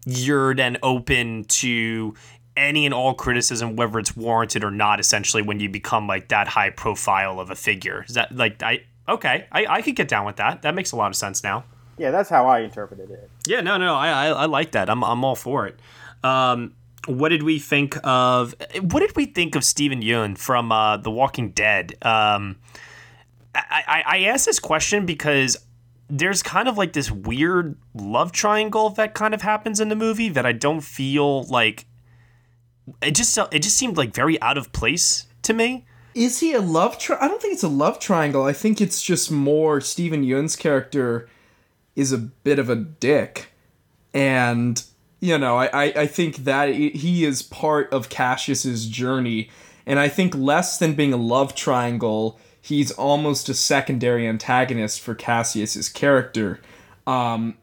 you're 0.05 0.55
then 0.55 0.77
open 0.81 1.43
to 1.49 2.15
any 2.55 2.85
and 2.85 2.93
all 2.93 3.13
criticism 3.13 3.75
whether 3.75 3.99
it's 3.99 4.15
warranted 4.15 4.63
or 4.63 4.71
not 4.71 5.01
essentially 5.01 5.43
when 5.43 5.59
you 5.59 5.67
become 5.67 6.07
like 6.07 6.29
that 6.29 6.47
high 6.47 6.69
profile 6.69 7.41
of 7.41 7.51
a 7.51 7.55
figure. 7.55 8.05
Is 8.07 8.15
that 8.15 8.33
like 8.33 8.63
i 8.63 8.79
okay 9.09 9.47
i, 9.51 9.65
I 9.65 9.81
could 9.81 9.97
get 9.97 10.07
down 10.07 10.25
with 10.25 10.37
that. 10.37 10.61
That 10.61 10.75
makes 10.75 10.93
a 10.93 10.95
lot 10.95 11.07
of 11.07 11.17
sense 11.17 11.43
now 11.43 11.65
Yeah, 11.97 12.11
that's 12.11 12.29
how 12.29 12.47
I 12.47 12.59
interpreted 12.59 13.09
it. 13.11 13.29
yeah 13.47 13.61
no 13.61 13.77
no 13.77 13.95
I, 13.95 14.09
I 14.09 14.27
i 14.29 14.45
like 14.45 14.71
that 14.71 14.89
i'm, 14.89 15.03
I'm 15.03 15.23
all 15.23 15.35
for 15.35 15.65
it 15.67 15.79
um 16.23 16.73
what 17.07 17.29
did 17.29 17.43
we 17.43 17.57
think 17.59 17.97
of 18.03 18.53
what 18.81 18.99
did 18.99 19.15
we 19.15 19.25
think 19.25 19.55
of 19.55 19.63
Steven 19.63 20.01
Yeun 20.01 20.37
from 20.37 20.73
uh, 20.73 20.97
The 20.97 21.09
Walking 21.09 21.51
Dead? 21.51 21.93
Um, 22.01 22.57
I, 23.55 23.83
I, 23.87 24.03
I 24.05 24.17
asked 24.25 24.45
this 24.45 24.59
question 24.59 25.05
because 25.05 25.55
there's 26.09 26.43
kind 26.43 26.67
of 26.67 26.77
like 26.77 26.91
this 26.91 27.09
weird 27.09 27.77
love 27.93 28.33
triangle 28.33 28.89
that 28.91 29.13
kind 29.13 29.33
of 29.33 29.41
happens 29.41 29.79
in 29.79 29.87
the 29.87 29.95
movie 29.95 30.27
that 30.27 30.45
I 30.45 30.51
don't 30.51 30.81
feel 30.81 31.43
like 31.43 31.85
it 33.01 33.15
just 33.15 33.37
it 33.37 33.59
just 33.59 33.77
seemed 33.77 33.95
like 33.95 34.13
very 34.13 34.41
out 34.41 34.57
of 34.57 34.73
place 34.73 35.27
to 35.43 35.53
me. 35.53 35.85
Is 36.13 36.39
he 36.41 36.53
a 36.53 36.59
love 36.61 36.97
tri- 36.99 37.17
I 37.21 37.29
don't 37.29 37.41
think 37.41 37.53
it's 37.53 37.63
a 37.63 37.69
love 37.69 37.99
triangle. 37.99 38.43
I 38.43 38.51
think 38.53 38.81
it's 38.81 39.01
just 39.01 39.31
more 39.31 39.79
Steven 39.79 40.23
Yeun's 40.25 40.57
character 40.57 41.29
is 41.97 42.13
a 42.13 42.17
bit 42.17 42.59
of 42.59 42.69
a 42.69 42.75
dick. 42.75 43.51
And 44.13 44.81
you 45.19 45.37
know, 45.37 45.57
I, 45.57 45.65
I, 45.73 45.83
I 45.95 46.07
think 46.07 46.37
that 46.37 46.69
he 46.69 47.25
is 47.25 47.41
part 47.41 47.91
of 47.91 48.07
Cassius's 48.07 48.87
journey. 48.87 49.49
And 49.85 49.99
I 49.99 50.09
think 50.09 50.35
less 50.35 50.77
than 50.77 50.93
being 50.93 51.11
a 51.11 51.17
love 51.17 51.55
triangle, 51.55 52.39
he's 52.61 52.91
almost 52.91 53.49
a 53.49 53.53
secondary 53.53 54.27
antagonist 54.27 55.01
for 55.01 55.15
Cassius's 55.15 55.89
character. 55.89 56.61
Um, 57.07 57.57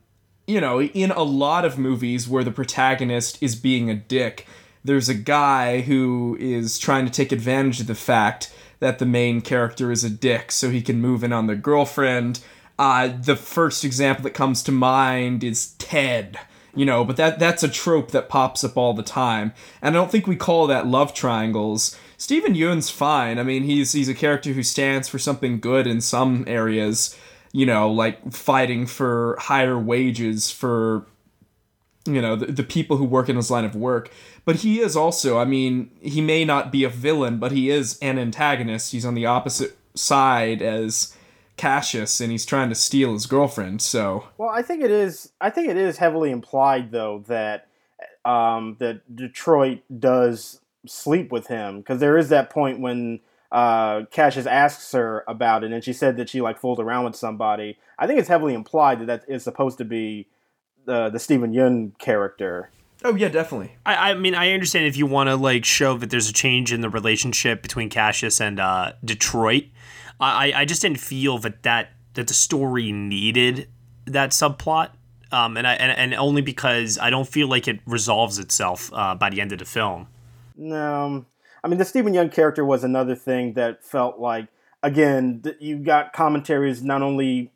you 0.47 0.61
know, 0.61 0.83
in 0.83 1.11
a 1.13 1.23
lot 1.23 1.65
of 1.65 1.79
movies 1.79 2.29
where 2.29 2.43
the 2.43 2.51
protagonist 2.51 3.41
is 3.43 3.55
being 3.55 3.89
a 3.89 3.95
dick, 3.95 4.47
there's 4.83 5.09
a 5.09 5.15
guy 5.15 5.83
who 5.83 6.37
is 6.41 6.79
trying 6.79 7.07
to 7.07 7.13
take 7.13 7.31
advantage 7.31 7.81
of 7.81 7.87
the 7.87 7.95
fact 7.95 8.53
that 8.81 8.99
the 8.99 9.07
main 9.07 9.41
character 9.41 9.93
is 9.93 10.03
a 10.03 10.11
dick 10.11 10.51
so 10.51 10.71
he 10.71 10.83
can 10.83 11.01
move 11.01 11.23
in 11.23 11.33
on 11.33 11.47
the 11.47 11.55
girlfriend. 11.55 12.41
Uh, 12.79 13.09
the 13.21 13.37
first 13.37 13.85
example 13.85 14.25
that 14.25 14.35
comes 14.35 14.63
to 14.63 14.73
mind 14.73 15.45
is 15.45 15.73
Ted 15.79 16.39
you 16.77 16.85
know 16.85 17.05
but 17.05 17.17
that 17.17 17.39
that's 17.39 17.63
a 17.63 17.69
trope 17.69 18.11
that 18.11 18.29
pops 18.29 18.65
up 18.65 18.77
all 18.77 18.93
the 18.95 19.03
time. 19.03 19.53
And 19.81 19.97
i 19.97 19.99
don't 19.99 20.11
think 20.11 20.27
we 20.27 20.37
call 20.37 20.67
that 20.67 20.87
love 20.87 21.15
triangles. 21.15 21.99
Steven 22.17 22.55
Yeun's 22.55 22.91
fine. 22.91 23.39
I 23.39 23.43
mean 23.43 23.65
he's 23.65 23.93
he's 23.93 24.09
a 24.09 24.15
character 24.15 24.53
who 24.53 24.63
stands 24.63 25.09
for 25.09 25.19
something 25.19 25.61
good 25.61 25.87
in 25.87 26.01
some 26.01 26.45
areas 26.47 27.19
you 27.53 27.67
know 27.67 27.91
like 27.91 28.33
fighting 28.33 28.87
for 28.87 29.37
higher 29.41 29.79
wages 29.79 30.51
for 30.51 31.07
you 32.07 32.21
know 32.21 32.37
the, 32.37 32.47
the 32.47 32.65
people 32.65 32.97
who 32.97 33.05
work 33.05 33.29
in 33.29 33.37
his 33.37 33.51
line 33.51 33.65
of 33.65 33.77
work. 33.77 34.11
But 34.45 34.57
he 34.57 34.81
is 34.81 34.97
also 34.97 35.39
i 35.39 35.45
mean 35.45 35.91
he 36.01 36.21
may 36.21 36.45
not 36.45 36.73
be 36.73 36.85
a 36.85 36.89
villain 36.89 37.39
but 37.39 37.53
he 37.53 37.71
is 37.71 37.99
an 38.01 38.19
antagonist. 38.19 38.93
He's 38.93 39.07
on 39.07 39.15
the 39.15 39.27
opposite 39.27 39.77
side 39.95 40.61
as 40.61 41.15
Cassius 41.57 42.21
and 42.21 42.33
he's 42.33 42.47
trying 42.47 42.69
to 42.69 42.75
steal 42.75 43.13
his 43.13 43.27
girlfriend. 43.27 43.83
So 43.83 44.29
Well, 44.39 44.51
I 44.51 44.63
think 44.63 44.83
it 44.83 44.91
is. 44.91 45.33
I 45.41 45.51
think 45.51 45.69
it 45.69 45.77
is 45.77 45.99
heavily 45.99 46.31
implied 46.31 46.91
though 46.91 47.25
that 47.29 47.69
um, 48.25 48.77
that 48.81 49.15
Detroit 49.15 49.81
does 49.99 50.61
sleep 50.87 51.33
with 51.33 51.47
him 51.47 51.79
because 51.79 52.01
there 52.01 52.19
is 52.19 52.29
that 52.29 52.51
point 52.51 52.81
when 52.81 53.21
uh, 53.53 54.03
Cassius 54.11 54.47
asks 54.47 54.93
her 54.93 55.25
about 55.29 55.65
it 55.65 55.73
and 55.73 55.85
she 55.85 55.93
said 55.93 56.17
that 56.17 56.29
she 56.29 56.41
like 56.41 56.59
fooled 56.59 56.81
around 56.81 57.05
with 57.05 57.17
somebody. 57.17 57.79
I 57.99 58.07
think 58.07 58.19
it's 58.19 58.29
heavily 58.29 58.55
implied 58.55 59.01
that 59.01 59.07
that 59.07 59.25
is 59.29 59.45
supposed 59.45 59.79
to 59.79 59.85
be 59.85 60.27
the 60.87 61.09
the 61.11 61.19
Steven 61.19 61.53
Yeun 61.53 61.97
character. 61.99 62.71
Oh 63.05 63.15
yeah, 63.15 63.29
definitely. 63.29 63.77
I, 63.85 64.11
I 64.11 64.15
mean, 64.15 64.35
I 64.35 64.53
understand 64.53 64.87
if 64.87 64.97
you 64.97 65.07
want 65.07 65.29
to 65.29 65.37
like 65.37 65.65
show 65.65 65.97
that 65.99 66.11
there's 66.11 66.29
a 66.29 66.33
change 66.33 66.73
in 66.73 66.81
the 66.81 66.89
relationship 66.89 67.63
between 67.63 67.91
Cassius 67.91 68.41
and 68.41 68.59
uh, 68.59 68.95
Detroit. 69.05 69.65
I, 70.21 70.53
I 70.55 70.65
just 70.65 70.83
didn't 70.83 71.01
feel 71.01 71.39
that, 71.39 71.63
that 71.65 71.91
that 72.15 72.29
the 72.29 72.35
story 72.35 72.93
needed 72.93 73.69
that 74.07 74.31
subplot. 74.31 74.91
Um, 75.33 75.57
and 75.57 75.67
I 75.67 75.75
and, 75.75 75.97
and 75.99 76.15
only 76.15 76.43
because 76.43 76.99
I 76.99 77.11
don't 77.11 77.27
feel 77.27 77.49
like 77.49 77.67
it 77.67 77.81
resolves 77.87 78.39
itself 78.39 78.91
uh, 78.93 79.15
by 79.15 79.31
the 79.31 79.41
end 79.41 79.53
of 79.53 79.59
the 79.59 79.65
film. 79.65 80.07
No, 80.57 81.27
I 81.63 81.69
mean 81.69 81.79
the 81.79 81.85
Steven 81.85 82.13
Yeun 82.13 82.33
character 82.33 82.65
was 82.65 82.85
another 82.85 83.17
thing 83.17 83.55
that 83.55 83.85
felt 83.85 84.19
like 84.19 84.47
again 84.83 85.43
you 85.59 85.79
got 85.79 86.13
commentaries 86.13 86.83
not 86.83 87.03
only 87.03 87.51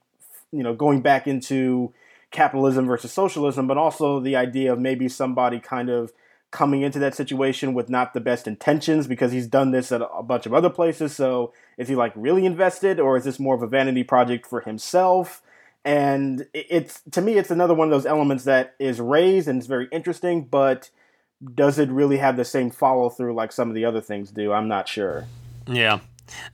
you 0.50 0.62
know 0.62 0.74
going 0.74 1.02
back 1.02 1.28
into 1.28 1.92
capitalism 2.30 2.86
versus 2.86 3.12
socialism, 3.12 3.66
but 3.66 3.78
also 3.78 4.18
the 4.20 4.36
idea 4.36 4.72
of 4.72 4.78
maybe 4.78 5.08
somebody 5.08 5.60
kind 5.60 5.88
of 5.88 6.12
coming 6.50 6.82
into 6.82 6.98
that 6.98 7.14
situation 7.14 7.74
with 7.74 7.90
not 7.90 8.14
the 8.14 8.20
best 8.20 8.46
intentions 8.46 9.06
because 9.06 9.32
he's 9.32 9.46
done 9.46 9.70
this 9.70 9.92
at 9.92 10.00
a 10.00 10.22
bunch 10.22 10.46
of 10.46 10.54
other 10.54 10.70
places. 10.70 11.14
So 11.14 11.52
is 11.76 11.88
he 11.88 11.94
like 11.94 12.12
really 12.16 12.46
invested, 12.46 12.98
or 12.98 13.16
is 13.16 13.24
this 13.24 13.38
more 13.38 13.54
of 13.54 13.62
a 13.62 13.66
vanity 13.66 14.02
project 14.02 14.46
for 14.46 14.60
himself? 14.60 15.42
And 15.84 16.46
it's 16.54 17.02
to 17.12 17.20
me, 17.20 17.36
it's 17.36 17.50
another 17.50 17.74
one 17.74 17.88
of 17.88 17.92
those 17.92 18.06
elements 18.06 18.44
that 18.44 18.74
is 18.78 19.00
raised 19.00 19.48
and 19.48 19.58
it's 19.58 19.66
very 19.66 19.88
interesting, 19.92 20.44
but 20.44 20.90
does 21.54 21.78
it 21.78 21.88
really 21.90 22.16
have 22.16 22.36
the 22.36 22.44
same 22.44 22.70
follow 22.70 23.08
through 23.10 23.34
like 23.34 23.52
some 23.52 23.68
of 23.68 23.74
the 23.74 23.84
other 23.84 24.00
things 24.00 24.30
do? 24.30 24.52
I'm 24.52 24.68
not 24.68 24.88
sure. 24.88 25.26
Yeah. 25.66 26.00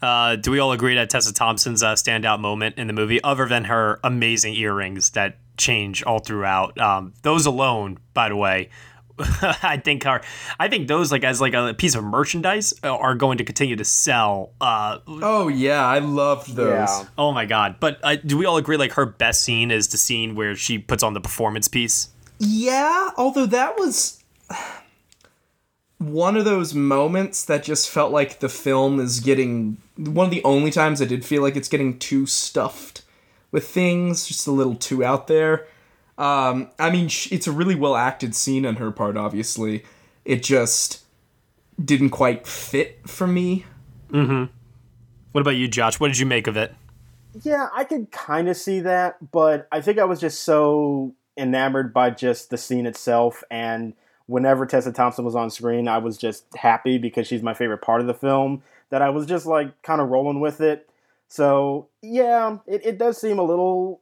Uh, 0.00 0.36
do 0.36 0.50
we 0.50 0.58
all 0.58 0.72
agree 0.72 0.94
that 0.94 1.10
Tessa 1.10 1.32
Thompson's 1.32 1.82
a 1.82 1.94
standout 1.94 2.40
moment 2.40 2.78
in 2.78 2.86
the 2.86 2.92
movie, 2.92 3.22
other 3.22 3.48
than 3.48 3.64
her 3.64 3.98
amazing 4.04 4.54
earrings 4.54 5.10
that 5.10 5.38
change 5.56 6.02
all 6.04 6.20
throughout? 6.20 6.78
Um, 6.78 7.14
those 7.22 7.46
alone, 7.46 7.98
by 8.12 8.28
the 8.28 8.36
way, 8.36 8.70
I 9.18 9.80
think 9.82 10.06
are 10.06 10.22
I 10.58 10.68
think 10.68 10.88
those 10.88 11.12
like 11.12 11.22
as 11.22 11.40
like 11.40 11.54
a 11.54 11.72
piece 11.74 11.94
of 11.94 12.02
merchandise 12.02 12.74
are 12.82 13.14
going 13.14 13.38
to 13.38 13.44
continue 13.44 13.76
to 13.76 13.84
sell. 13.84 14.52
Uh, 14.60 14.98
oh 15.06 15.48
yeah, 15.48 15.86
I 15.86 16.00
loved 16.00 16.54
those. 16.54 16.88
Yeah. 16.88 17.04
Oh 17.16 17.32
my 17.32 17.46
god! 17.46 17.76
But 17.78 18.00
uh, 18.02 18.16
do 18.16 18.36
we 18.36 18.44
all 18.44 18.56
agree 18.56 18.76
like 18.76 18.92
her 18.92 19.06
best 19.06 19.42
scene 19.42 19.70
is 19.70 19.88
the 19.88 19.98
scene 19.98 20.34
where 20.34 20.56
she 20.56 20.78
puts 20.78 21.02
on 21.02 21.14
the 21.14 21.20
performance 21.20 21.68
piece? 21.68 22.08
Yeah, 22.38 23.10
although 23.16 23.46
that 23.46 23.78
was 23.78 24.22
one 25.98 26.36
of 26.36 26.44
those 26.44 26.74
moments 26.74 27.44
that 27.44 27.62
just 27.62 27.88
felt 27.88 28.12
like 28.12 28.40
the 28.40 28.48
film 28.48 28.98
is 28.98 29.20
getting 29.20 29.78
one 29.96 30.26
of 30.26 30.30
the 30.32 30.42
only 30.44 30.70
times 30.70 31.00
I 31.00 31.04
did 31.04 31.24
feel 31.24 31.40
like 31.42 31.56
it's 31.56 31.68
getting 31.68 31.98
too 31.98 32.26
stuffed 32.26 33.02
with 33.52 33.68
things, 33.68 34.26
just 34.26 34.46
a 34.48 34.50
little 34.50 34.74
too 34.74 35.04
out 35.04 35.28
there. 35.28 35.68
Um, 36.16 36.70
I 36.78 36.90
mean, 36.90 37.06
it's 37.06 37.46
a 37.46 37.52
really 37.52 37.74
well 37.74 37.96
acted 37.96 38.34
scene 38.34 38.64
on 38.64 38.76
her 38.76 38.90
part. 38.90 39.16
Obviously, 39.16 39.84
it 40.24 40.42
just 40.42 41.02
didn't 41.82 42.10
quite 42.10 42.46
fit 42.46 43.08
for 43.08 43.26
me. 43.26 43.64
Mm-hmm. 44.10 44.44
What 45.32 45.40
about 45.40 45.56
you, 45.56 45.66
Josh? 45.66 45.98
What 45.98 46.08
did 46.08 46.18
you 46.18 46.26
make 46.26 46.46
of 46.46 46.56
it? 46.56 46.74
Yeah, 47.42 47.68
I 47.74 47.82
could 47.82 48.12
kind 48.12 48.48
of 48.48 48.56
see 48.56 48.80
that, 48.80 49.32
but 49.32 49.66
I 49.72 49.80
think 49.80 49.98
I 49.98 50.04
was 50.04 50.20
just 50.20 50.44
so 50.44 51.14
enamored 51.36 51.92
by 51.92 52.10
just 52.10 52.50
the 52.50 52.56
scene 52.56 52.86
itself 52.86 53.42
and 53.50 53.94
whenever 54.26 54.66
Tessa 54.66 54.92
Thompson 54.92 55.24
was 55.24 55.34
on 55.34 55.50
screen, 55.50 55.88
I 55.88 55.98
was 55.98 56.16
just 56.16 56.44
happy 56.56 56.98
because 56.98 57.26
she's 57.26 57.42
my 57.42 57.54
favorite 57.54 57.82
part 57.82 58.00
of 58.00 58.06
the 58.06 58.14
film 58.14 58.62
that 58.90 59.02
I 59.02 59.10
was 59.10 59.26
just 59.26 59.46
like 59.46 59.82
kind 59.82 60.00
of 60.00 60.08
rolling 60.08 60.40
with 60.40 60.60
it. 60.60 60.88
So, 61.28 61.88
yeah, 62.02 62.58
it, 62.66 62.84
it 62.84 62.98
does 62.98 63.20
seem 63.20 63.38
a 63.38 63.42
little 63.42 64.00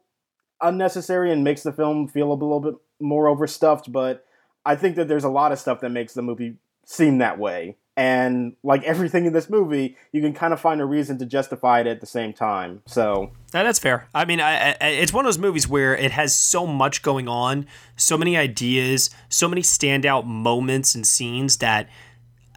unnecessary 0.62 1.33
and 1.33 1.44
makes 1.44 1.62
the 1.62 1.72
film 1.72 2.09
feel 2.09 2.31
a 2.31 2.35
little 2.35 2.61
bit 2.61 2.75
more 3.01 3.29
overstuffed, 3.29 3.90
but 3.92 4.25
I 4.64 4.77
think 4.77 4.96
that 4.96 5.09
there's 5.09 5.25
a 5.25 5.29
lot 5.29 5.53
of 5.53 5.59
stuff 5.59 5.81
that 5.81 5.90
makes 5.90 6.14
the 6.14 6.22
movie 6.22 6.57
seem 6.85 7.18
that 7.18 7.38
way. 7.38 7.77
And 7.94 8.57
like 8.62 8.83
everything 8.85 9.27
in 9.27 9.35
this 9.35 9.51
movie, 9.51 9.96
you 10.12 10.22
can 10.22 10.33
kind 10.33 10.55
of 10.55 10.61
find 10.61 10.81
a 10.81 10.85
reason 10.85 11.18
to 11.18 11.27
justify 11.27 11.81
it 11.81 11.87
at 11.87 12.01
the 12.01 12.07
same 12.07 12.33
time. 12.33 12.81
So 12.87 13.33
that's 13.51 13.79
fair. 13.79 14.09
I 14.14 14.25
mean, 14.25 14.40
I, 14.40 14.70
I, 14.70 14.77
it's 14.81 15.12
one 15.12 15.27
of 15.27 15.29
those 15.29 15.38
movies 15.38 15.68
where 15.68 15.94
it 15.94 16.11
has 16.12 16.35
so 16.35 16.66
much 16.66 17.03
going 17.03 17.29
on, 17.29 17.66
so 17.96 18.16
many 18.16 18.35
ideas, 18.35 19.11
so 19.29 19.46
many 19.46 19.61
standout 19.61 20.25
moments 20.25 20.94
and 20.94 21.07
scenes 21.07 21.59
that 21.59 21.88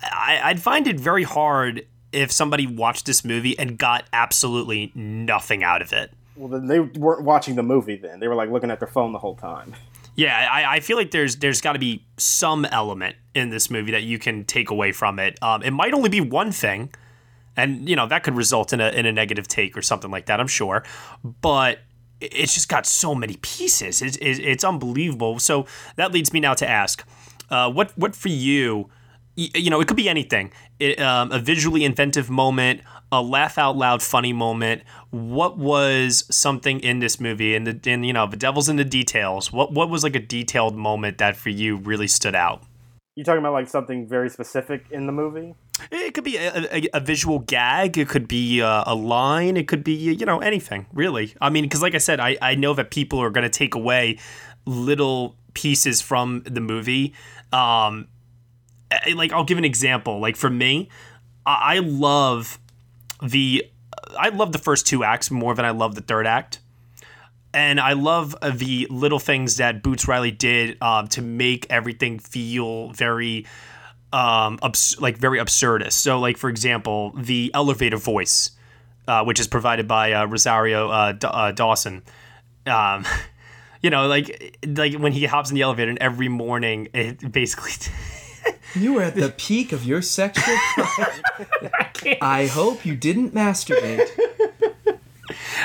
I, 0.02 0.40
I'd 0.42 0.62
find 0.62 0.88
it 0.88 1.00
very 1.00 1.24
hard 1.24 1.86
if 2.14 2.32
somebody 2.32 2.66
watched 2.66 3.06
this 3.06 3.26
movie 3.26 3.60
and 3.60 3.78
got 3.78 4.06
absolutely 4.14 4.94
nothing 4.96 5.64
out 5.66 5.82
of 5.82 5.92
it. 5.92 6.14
Well, 6.36 6.50
then 6.50 6.68
they 6.68 6.80
weren't 6.80 7.24
watching 7.24 7.56
the 7.56 7.64
movie. 7.64 7.96
Then 7.96 8.20
they 8.20 8.28
were 8.28 8.36
like 8.36 8.50
looking 8.50 8.72
at 8.72 8.80
their 8.80 8.88
phone 8.88 9.12
the 9.14 9.20
whole 9.20 9.36
time. 9.36 9.76
Yeah, 10.16 10.48
I, 10.50 10.76
I 10.76 10.80
feel 10.80 10.96
like 10.96 11.12
there's 11.12 11.36
there's 11.38 11.60
got 11.60 11.74
to 11.74 11.80
be 11.80 12.06
some 12.18 12.64
element 12.66 13.18
in 13.34 13.50
this 13.50 13.70
movie 13.70 13.92
that 13.92 14.04
you 14.04 14.18
can 14.18 14.46
take 14.46 14.70
away 14.70 14.94
from 14.94 15.20
it. 15.20 15.38
Um, 15.42 15.62
it 15.62 15.72
might 15.72 15.94
only 15.94 16.10
be 16.10 16.22
one 16.22 16.52
thing, 16.54 16.94
and 17.58 17.90
you 17.90 17.98
know 17.98 18.08
that 18.08 18.24
could 18.24 18.36
result 18.36 18.72
in 18.72 18.80
a 18.80 18.90
in 18.90 19.06
a 19.06 19.12
negative 19.12 19.48
take 19.48 19.78
or 19.78 19.82
something 19.82 20.12
like 20.12 20.28
that. 20.28 20.40
I'm 20.40 20.48
sure, 20.48 20.86
but 21.42 21.80
it's 22.22 22.54
just 22.54 22.70
got 22.70 22.86
so 22.86 23.14
many 23.14 23.36
pieces. 23.42 24.02
It's, 24.02 24.18
it's, 24.22 24.40
it's 24.40 24.64
unbelievable. 24.64 25.40
So 25.40 25.66
that 25.98 26.14
leads 26.14 26.32
me 26.32 26.40
now 26.40 26.54
to 26.54 26.70
ask, 26.70 27.06
uh, 27.50 27.70
what 27.70 27.92
what 27.98 28.16
for 28.16 28.30
you? 28.30 28.90
You 29.36 29.70
know, 29.70 29.82
it 29.82 29.88
could 29.90 29.98
be 29.98 30.08
anything. 30.08 30.54
It, 30.80 30.98
um, 31.02 31.30
a 31.34 31.40
visually 31.40 31.84
inventive 31.84 32.30
moment, 32.30 32.80
a 33.12 33.22
laugh 33.22 33.58
out 33.58 33.78
loud 33.78 34.02
funny 34.02 34.34
moment. 34.34 34.84
What 35.12 35.58
was 35.58 36.26
something 36.30 36.80
in 36.80 37.00
this 37.00 37.20
movie? 37.20 37.56
And 37.56 37.66
the 37.68 37.92
and 37.92 38.06
you 38.06 38.14
know 38.14 38.28
the 38.28 38.38
devil's 38.38 38.70
in 38.70 38.76
the 38.76 38.86
details. 38.86 39.52
What 39.52 39.72
what 39.72 39.90
was 39.90 40.04
like 40.04 40.16
a 40.16 40.20
detailed 40.20 40.76
moment 40.76 41.18
that 41.20 41.36
for 41.36 41.50
you 41.50 41.78
really 41.78 42.08
stood 42.08 42.36
out? 42.36 42.64
You 43.16 43.24
talking 43.24 43.40
about 43.40 43.54
like 43.54 43.70
something 43.70 44.08
very 44.08 44.30
specific 44.30 44.86
in 44.92 45.06
the 45.06 45.14
movie? 45.14 45.56
It 45.92 46.14
could 46.14 46.24
be 46.24 46.38
a, 46.38 46.68
a, 46.74 46.88
a 46.96 47.00
visual 47.00 47.40
gag. 47.40 47.98
It 47.98 48.10
could 48.10 48.28
be 48.28 48.60
a, 48.60 48.84
a, 48.86 48.96
line. 48.96 49.58
It 49.58 49.68
could 49.68 49.84
be 49.84 49.94
you 49.94 50.26
know 50.26 50.40
anything 50.40 50.88
really. 50.94 51.34
I 51.40 51.50
mean, 51.50 51.64
because 51.64 51.82
like 51.82 51.96
I 51.96 52.00
said, 52.00 52.20
I 52.20 52.38
I 52.42 52.56
know 52.56 52.74
that 52.74 52.92
people 52.92 53.20
are 53.20 53.30
going 53.30 53.44
to 53.44 53.50
take 53.50 53.76
away 53.76 54.20
little 54.66 55.38
pieces 55.54 56.02
from 56.02 56.44
the 56.46 56.62
movie. 56.62 57.14
Um, 57.54 58.08
like 59.14 59.32
I'll 59.32 59.46
give 59.46 59.58
an 59.58 59.66
example. 59.66 60.20
Like 60.20 60.36
for 60.36 60.50
me, 60.50 60.90
I, 61.46 61.76
I 61.76 61.80
love 61.80 62.60
the 63.30 63.66
I 64.18 64.30
love 64.30 64.52
the 64.52 64.60
first 64.60 64.88
two 64.88 65.04
acts 65.04 65.32
more 65.32 65.54
than 65.56 65.66
I 65.66 65.72
love 65.72 65.96
the 65.96 66.02
third 66.02 66.28
act. 66.28 66.60
And 67.54 67.80
I 67.80 67.94
love 67.94 68.36
the 68.42 68.86
little 68.90 69.20
things 69.20 69.58
that 69.58 69.82
Boots 69.82 70.08
Riley 70.08 70.32
did 70.32 70.82
um, 70.82 71.08
to 71.10 71.22
make 71.22 71.66
everything 71.70 72.20
feel 72.20 72.90
very, 72.90 73.46
um, 74.12 74.60
abs- 74.62 75.00
like 75.00 75.18
very 75.18 75.40
absurdist. 75.40 75.94
So, 75.94 76.20
like 76.20 76.38
for 76.38 76.50
example, 76.50 77.14
the 77.16 77.52
elevator 77.54 77.96
voice, 77.96 78.52
uh, 79.08 79.24
which 79.24 79.40
is 79.40 79.48
provided 79.48 79.88
by 79.88 80.12
uh, 80.12 80.26
Rosario 80.26 80.90
uh, 80.90 81.12
D- 81.14 81.28
uh, 81.32 81.52
Dawson. 81.54 82.04
Um, 82.66 83.06
you 83.82 83.90
know, 83.90 84.08
like 84.08 84.58
like 84.68 84.96
when 84.96 85.14
he 85.14 85.26
hops 85.26 85.50
in 85.50 85.56
the 85.56 85.62
elevator, 85.62 85.90
and 85.90 86.00
every 86.00 86.28
morning 86.28 86.90
it 86.94 87.32
basically. 87.32 87.72
You 88.76 88.94
were 88.94 89.02
at 89.04 89.16
the 89.16 89.30
peak 89.30 89.72
of 89.72 89.86
your 89.86 90.02
sexual 90.02 90.56
pride. 90.76 92.18
I 92.22 92.48
hope 92.48 92.86
you 92.86 92.96
didn't 92.96 93.34
masturbate. 93.34 94.08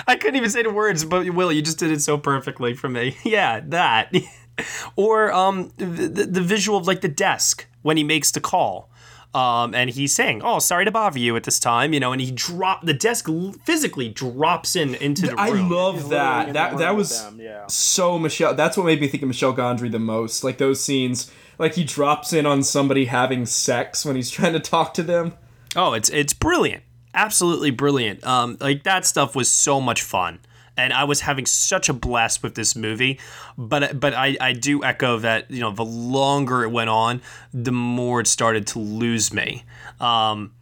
I 0.07 0.17
couldn't 0.17 0.37
even 0.37 0.51
say 0.51 0.63
the 0.63 0.71
words, 0.71 1.05
but 1.05 1.29
Will, 1.31 1.53
you 1.53 1.63
just 1.63 1.79
did 1.79 1.91
it 1.91 2.01
so 2.03 2.19
perfectly 2.19 2.75
for 2.75 2.89
me. 2.89 3.17
Yeah, 3.25 3.61
that. 3.67 4.13
or 4.97 5.33
um, 5.33 5.73
the, 5.77 6.27
the 6.31 6.41
visual 6.41 6.79
of 6.79 6.87
like 6.87 7.01
the 7.01 7.09
desk 7.09 7.67
when 7.83 7.97
he 7.97 8.05
makes 8.05 8.31
the 8.31 8.41
call. 8.41 8.91
Um, 9.33 9.77
and 9.77 9.89
he's 9.91 10.13
saying, 10.13 10.43
"Oh, 10.43 10.59
sorry 10.59 10.85
to 10.85 10.91
bother 10.91 11.21
you 11.21 11.37
at 11.37 11.45
this 11.45 11.61
time," 11.61 11.93
you 11.93 12.01
know, 12.01 12.11
and 12.11 12.21
he 12.21 12.33
drop 12.33 12.85
the 12.85 12.93
desk 12.93 13.29
physically 13.65 14.09
drops 14.09 14.75
in 14.75 14.97
into 14.97 15.29
the 15.29 15.39
I 15.39 15.51
room. 15.51 15.71
love 15.71 16.09
that. 16.09 16.53
That 16.55 16.79
that 16.79 16.97
was 16.97 17.23
them, 17.23 17.41
yeah. 17.41 17.69
so 17.69 18.19
Michelle. 18.19 18.55
That's 18.57 18.77
what 18.77 18.87
made 18.87 19.01
me 19.01 19.07
think 19.07 19.23
of 19.23 19.29
Michel 19.29 19.55
Gondry 19.55 19.89
the 19.93 20.01
most. 20.01 20.43
Like 20.43 20.59
those 20.59 20.83
scenes, 20.83 21.31
like 21.61 21.75
he 21.75 21.85
drops 21.85 22.33
in 22.33 22.47
on 22.47 22.63
somebody 22.63 23.05
having 23.05 23.45
sex 23.45 24.05
when 24.05 24.17
he's 24.17 24.31
trying 24.31 24.55
to 24.55 24.61
talk 24.61 24.95
to 24.95 25.03
them. 25.03 25.35
Oh, 25.77 25.93
it's 25.93 26.09
it's 26.09 26.33
brilliant, 26.33 26.83
absolutely 27.15 27.71
brilliant. 27.71 28.27
Um, 28.27 28.57
like 28.61 28.83
that 28.85 29.05
stuff 29.05 29.37
was 29.37 29.49
so 29.49 29.81
much 29.81 30.03
fun, 30.03 30.41
and 30.77 30.93
I 30.93 31.05
was 31.05 31.21
having 31.21 31.45
such 31.45 31.89
a 31.89 31.93
blast 31.93 32.43
with 32.43 32.55
this 32.55 32.75
movie. 32.75 33.21
But 33.59 34.01
but 34.01 34.15
I 34.15 34.37
I 34.41 34.55
do 34.55 34.83
echo 34.83 35.19
that 35.19 35.51
you 35.51 35.61
know 35.61 35.71
the 35.71 35.85
longer 35.85 36.65
it 36.65 36.71
went 36.71 36.91
on, 36.91 37.21
the 37.53 37.73
more 37.73 38.21
it 38.21 38.27
started 38.27 38.67
to 38.69 38.79
lose 38.79 39.33
me. 39.33 39.65
Um, 40.01 40.55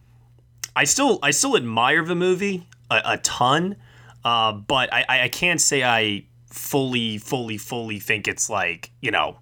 I 0.75 0.83
still 0.83 1.17
I 1.23 1.31
still 1.31 1.55
admire 1.55 2.03
the 2.03 2.15
movie 2.15 2.67
a, 2.91 3.01
a 3.05 3.17
ton, 3.19 3.77
uh, 4.25 4.51
but 4.51 4.93
I 4.93 5.05
I 5.07 5.29
can't 5.29 5.61
say 5.61 5.81
I 5.81 6.25
fully 6.47 7.17
fully 7.17 7.57
fully 7.57 7.99
think 7.99 8.27
it's 8.27 8.49
like 8.49 8.91
you 8.99 9.11
know 9.11 9.37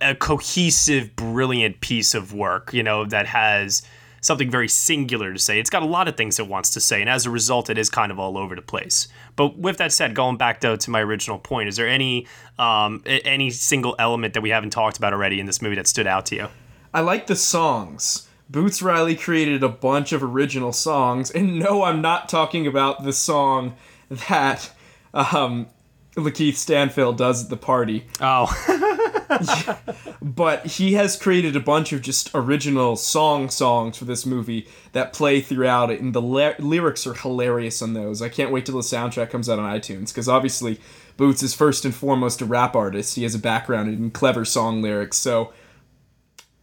a, 0.00 0.14
cohesive, 0.14 1.16
brilliant 1.16 1.80
piece 1.80 2.14
of 2.14 2.32
work. 2.32 2.72
You 2.72 2.82
know 2.82 3.04
that 3.04 3.26
has 3.26 3.82
something 4.20 4.50
very 4.50 4.68
singular 4.68 5.32
to 5.32 5.38
say. 5.38 5.58
It's 5.58 5.70
got 5.70 5.82
a 5.82 5.86
lot 5.86 6.08
of 6.08 6.16
things 6.16 6.38
it 6.38 6.48
wants 6.48 6.70
to 6.70 6.80
say, 6.80 7.00
and 7.00 7.10
as 7.10 7.26
a 7.26 7.30
result, 7.30 7.68
it 7.68 7.78
is 7.78 7.90
kind 7.90 8.10
of 8.10 8.18
all 8.18 8.38
over 8.38 8.54
the 8.54 8.62
place. 8.62 9.08
But 9.36 9.58
with 9.58 9.76
that 9.78 9.92
said, 9.92 10.14
going 10.14 10.36
back 10.36 10.60
though 10.60 10.76
to 10.76 10.90
my 10.90 11.00
original 11.00 11.38
point, 11.38 11.68
is 11.68 11.76
there 11.76 11.88
any 11.88 12.26
um, 12.58 13.02
any 13.06 13.50
single 13.50 13.94
element 13.98 14.34
that 14.34 14.40
we 14.40 14.50
haven't 14.50 14.70
talked 14.70 14.96
about 14.96 15.12
already 15.12 15.40
in 15.40 15.46
this 15.46 15.60
movie 15.60 15.76
that 15.76 15.86
stood 15.86 16.06
out 16.06 16.26
to 16.26 16.36
you? 16.36 16.48
I 16.92 17.00
like 17.00 17.26
the 17.26 17.36
songs. 17.36 18.28
Boots 18.48 18.82
Riley 18.82 19.16
created 19.16 19.62
a 19.62 19.68
bunch 19.68 20.12
of 20.12 20.22
original 20.22 20.72
songs, 20.72 21.30
and 21.30 21.58
no, 21.58 21.82
I'm 21.82 22.00
not 22.00 22.28
talking 22.28 22.66
about 22.66 23.02
the 23.02 23.12
song 23.12 23.74
that 24.10 24.70
um, 25.12 25.66
Lakeith 26.14 26.56
Stanfield 26.56 27.16
does 27.16 27.44
at 27.44 27.50
the 27.50 27.56
party. 27.56 28.06
Oh. 28.20 28.46
but 30.22 30.66
he 30.66 30.94
has 30.94 31.16
created 31.16 31.56
a 31.56 31.60
bunch 31.60 31.92
of 31.92 32.02
just 32.02 32.30
original 32.34 32.96
song 32.96 33.48
songs 33.50 33.98
for 33.98 34.04
this 34.04 34.24
movie 34.24 34.68
that 34.92 35.12
play 35.12 35.40
throughout 35.40 35.90
it, 35.90 36.00
and 36.00 36.14
the 36.14 36.22
ly- 36.22 36.56
lyrics 36.58 37.06
are 37.06 37.14
hilarious 37.14 37.82
on 37.82 37.94
those. 37.94 38.22
I 38.22 38.28
can't 38.28 38.50
wait 38.50 38.66
till 38.66 38.76
the 38.76 38.82
soundtrack 38.82 39.30
comes 39.30 39.48
out 39.48 39.58
on 39.58 39.78
iTunes 39.78 40.08
because 40.08 40.28
obviously 40.28 40.80
Boots 41.16 41.42
is 41.42 41.54
first 41.54 41.84
and 41.84 41.94
foremost 41.94 42.40
a 42.40 42.44
rap 42.44 42.74
artist. 42.74 43.16
He 43.16 43.22
has 43.22 43.34
a 43.34 43.38
background 43.38 43.88
in 43.88 44.10
clever 44.10 44.44
song 44.44 44.82
lyrics, 44.82 45.16
so 45.16 45.52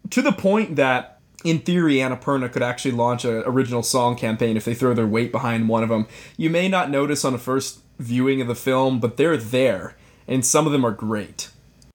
to 0.09 0.21
the 0.21 0.33
point 0.33 0.75
that 0.75 1.21
in 1.43 1.59
theory, 1.59 1.95
Annapurna 1.95 2.51
could 2.51 2.61
actually 2.61 2.91
launch 2.91 3.25
an 3.25 3.43
original 3.45 3.83
song 3.83 4.15
campaign 4.15 4.57
if 4.57 4.65
they 4.65 4.75
throw 4.75 4.93
their 4.93 5.07
weight 5.07 5.31
behind 5.31 5.69
one 5.69 5.83
of 5.83 5.89
them. 5.89 6.07
You 6.37 6.49
may 6.49 6.67
not 6.67 6.89
notice 6.89 7.25
on 7.25 7.33
a 7.33 7.39
first 7.39 7.79
viewing 7.97 8.41
of 8.41 8.47
the 8.47 8.55
film, 8.55 8.99
but 8.99 9.17
they're 9.17 9.37
there, 9.37 9.95
and 10.27 10.45
some 10.45 10.65
of 10.65 10.71
them 10.71 10.85
are 10.85 10.91
great. 10.91 11.49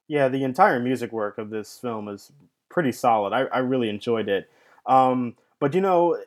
Yeah, 0.09 0.29
the 0.29 0.45
entire 0.45 0.79
music 0.81 1.13
work 1.13 1.39
of 1.39 1.51
this 1.51 1.79
film 1.79 2.09
is 2.09 2.31
pretty 2.69 2.93
solid. 2.93 3.33
I, 3.33 3.43
I 3.45 3.59
really 3.59 3.89
enjoyed 3.89 4.29
it. 4.29 4.49
Um, 4.87 5.35
but 5.59 5.75
you 5.75 5.81
know, 5.81 6.19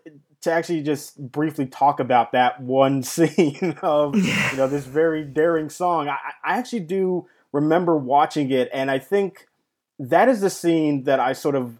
to 0.41 0.51
actually 0.51 0.81
just 0.81 1.17
briefly 1.31 1.65
talk 1.65 1.99
about 1.99 2.31
that 2.31 2.61
one 2.61 3.03
scene 3.03 3.77
of 3.81 4.15
you 4.15 4.57
know 4.57 4.67
this 4.67 4.85
very 4.99 5.23
daring 5.23 5.69
song, 5.69 6.07
I, 6.07 6.17
I 6.43 6.57
actually 6.57 6.81
do 6.81 7.27
remember 7.51 7.95
watching 7.97 8.51
it, 8.51 8.69
and 8.73 8.91
I 8.91 8.99
think 8.99 9.47
that 9.97 10.29
is 10.29 10.41
the 10.41 10.49
scene 10.49 11.03
that 11.03 11.19
I 11.19 11.33
sort 11.33 11.55
of 11.55 11.79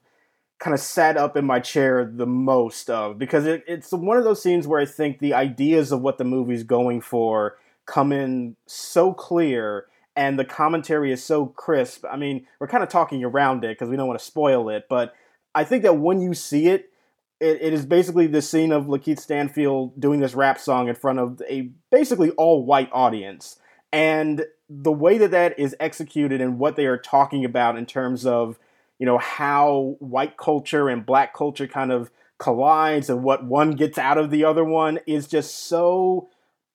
kind 0.60 0.74
of 0.74 0.80
sat 0.82 1.16
up 1.16 1.38
in 1.38 1.46
my 1.46 1.60
chair 1.60 2.04
the 2.06 2.26
most 2.26 2.90
of 2.90 3.18
because 3.18 3.46
it, 3.46 3.64
it's 3.66 3.94
one 3.94 4.18
of 4.18 4.26
those 4.26 4.44
scenes 4.44 4.68
where 4.68 4.82
I 4.82 4.86
think 4.86 5.20
the 5.20 5.34
ideas 5.34 5.94
of 5.94 6.02
what 6.02 6.18
the 6.18 6.26
movie's 6.26 6.64
going 6.64 7.00
for 7.00 7.58
come 7.86 8.12
in 8.12 8.58
so 8.68 9.14
clear 9.14 9.86
and 10.16 10.38
the 10.38 10.46
commentary 10.46 11.12
is 11.12 11.24
so 11.24 11.46
crisp. 11.46 12.06
I 12.10 12.18
mean, 12.18 12.46
we're 12.60 12.68
kind 12.68 12.84
of 12.84 12.90
talking 12.90 13.24
around 13.24 13.64
it 13.64 13.70
because 13.70 13.90
we 13.90 13.96
don't 13.96 14.08
want 14.08 14.20
to 14.20 14.26
spoil 14.26 14.70
it, 14.70 14.88
but 14.90 15.14
I 15.56 15.64
think 15.64 15.84
that 15.84 15.98
when 15.98 16.22
you 16.22 16.34
see 16.34 16.68
it, 16.68 16.92
it, 17.40 17.62
it 17.62 17.74
is 17.74 17.86
basically 17.86 18.28
the 18.28 18.42
scene 18.42 18.72
of 18.72 18.86
Lakeith 18.86 19.20
Stanfield 19.20 20.00
doing 20.00 20.20
this 20.20 20.34
rap 20.34 20.60
song 20.60 20.90
in 20.90 20.96
front 20.96 21.20
of 21.20 21.42
a 21.50 21.70
basically 21.92 22.32
all 22.32 22.66
white 22.66 22.90
audience. 22.92 23.58
And 23.92 24.46
the 24.70 24.92
way 24.92 25.18
that 25.18 25.32
that 25.32 25.58
is 25.58 25.76
executed 25.80 26.42
and 26.42 26.60
what 26.60 26.76
they 26.76 26.86
are 26.86 26.98
talking 26.98 27.44
about 27.44 27.78
in 27.78 27.86
terms 27.86 28.26
of 28.26 28.60
you 29.00 29.06
know 29.06 29.18
how 29.18 29.96
white 30.00 30.38
culture 30.38 30.90
and 30.90 31.06
black 31.06 31.34
culture 31.34 31.68
kind 31.68 31.92
of 31.92 32.12
collides 32.38 33.10
and 33.10 33.24
what 33.24 33.44
one 33.46 33.72
gets 33.72 33.98
out 33.98 34.18
of 34.18 34.30
the 34.30 34.44
other 34.44 34.64
one 34.64 35.00
is 35.08 35.28
just 35.28 35.56
so 35.56 36.30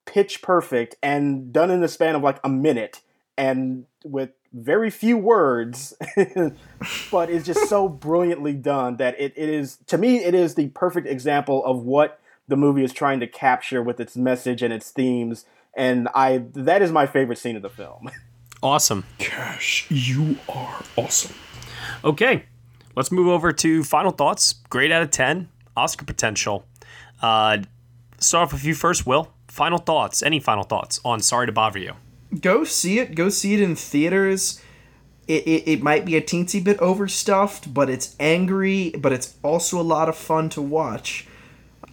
pitch 0.07 0.43
perfect 0.43 0.97
and 1.03 1.53
done 1.53 1.71
in 1.71 1.81
the 1.81 1.89
span 1.89 2.15
of 2.15 2.23
like 2.23 2.41
a 2.43 2.49
minute 2.49 3.01
and 3.37 3.87
with 4.05 4.31
very 4.53 4.91
few 4.91 5.17
words 5.17 5.95
but 7.11 7.29
it's 7.29 7.45
just 7.45 7.69
so 7.69 7.89
brilliantly 8.07 8.53
done 8.53 8.97
that 8.99 9.19
it, 9.19 9.33
it 9.37 9.49
is 9.49 9.79
to 9.87 9.99
me 9.99 10.23
it 10.23 10.35
is 10.35 10.55
the 10.55 10.69
perfect 10.69 11.09
example 11.09 11.65
of 11.65 11.83
what 11.83 12.21
the 12.47 12.57
movie 12.57 12.85
is 12.85 12.93
trying 12.93 13.19
to 13.19 13.27
capture 13.27 13.83
with 13.83 13.99
its 13.99 14.17
message 14.17 14.63
and 14.63 14.73
its 14.73 14.91
themes 14.91 15.45
and 15.77 16.09
i 16.15 16.45
that 16.55 16.83
is 16.83 16.93
my 16.93 17.05
favorite 17.05 17.39
scene 17.39 17.57
of 17.57 17.63
the 17.63 17.71
film 17.71 18.09
Awesome. 18.65 19.05
Cash, 19.19 19.87
you 19.91 20.39
are 20.49 20.83
awesome. 20.97 21.35
Okay, 22.03 22.47
let's 22.97 23.13
move 23.13 23.29
over 23.29 23.53
to 23.53 23.85
final 23.85 24.11
thoughts. 24.11 24.55
Grade 24.71 24.91
out 24.91 25.03
of 25.03 25.11
10, 25.11 25.51
Oscar 25.77 26.07
potential. 26.07 26.65
Uh, 27.21 27.59
start 28.19 28.47
off 28.47 28.53
with 28.55 28.65
you 28.65 28.75
first, 28.75 29.07
Will. 29.07 29.29
Final 29.49 29.77
thoughts, 29.77 30.23
any 30.23 30.41
final 30.41 30.65
thoughts 30.65 30.99
on 31.05 31.21
Sorry 31.21 31.45
to 31.45 31.53
Bother 31.53 31.79
You? 31.79 31.93
Go 32.41 32.65
see 32.65 32.99
it. 32.99 33.15
Go 33.15 33.29
see 33.29 33.55
it 33.55 33.61
in 33.61 33.77
theaters. 33.77 34.61
It, 35.27 35.47
it, 35.47 35.71
it 35.71 35.83
might 35.83 36.05
be 36.05 36.17
a 36.17 36.23
teensy 36.23 36.63
bit 36.63 36.79
overstuffed, 36.81 37.73
but 37.73 37.89
it's 37.89 38.15
angry, 38.21 38.91
but 38.91 39.13
it's 39.13 39.37
also 39.43 39.81
a 39.81 39.83
lot 39.83 40.09
of 40.09 40.17
fun 40.17 40.51
to 40.51 40.63
watch. 40.63 41.27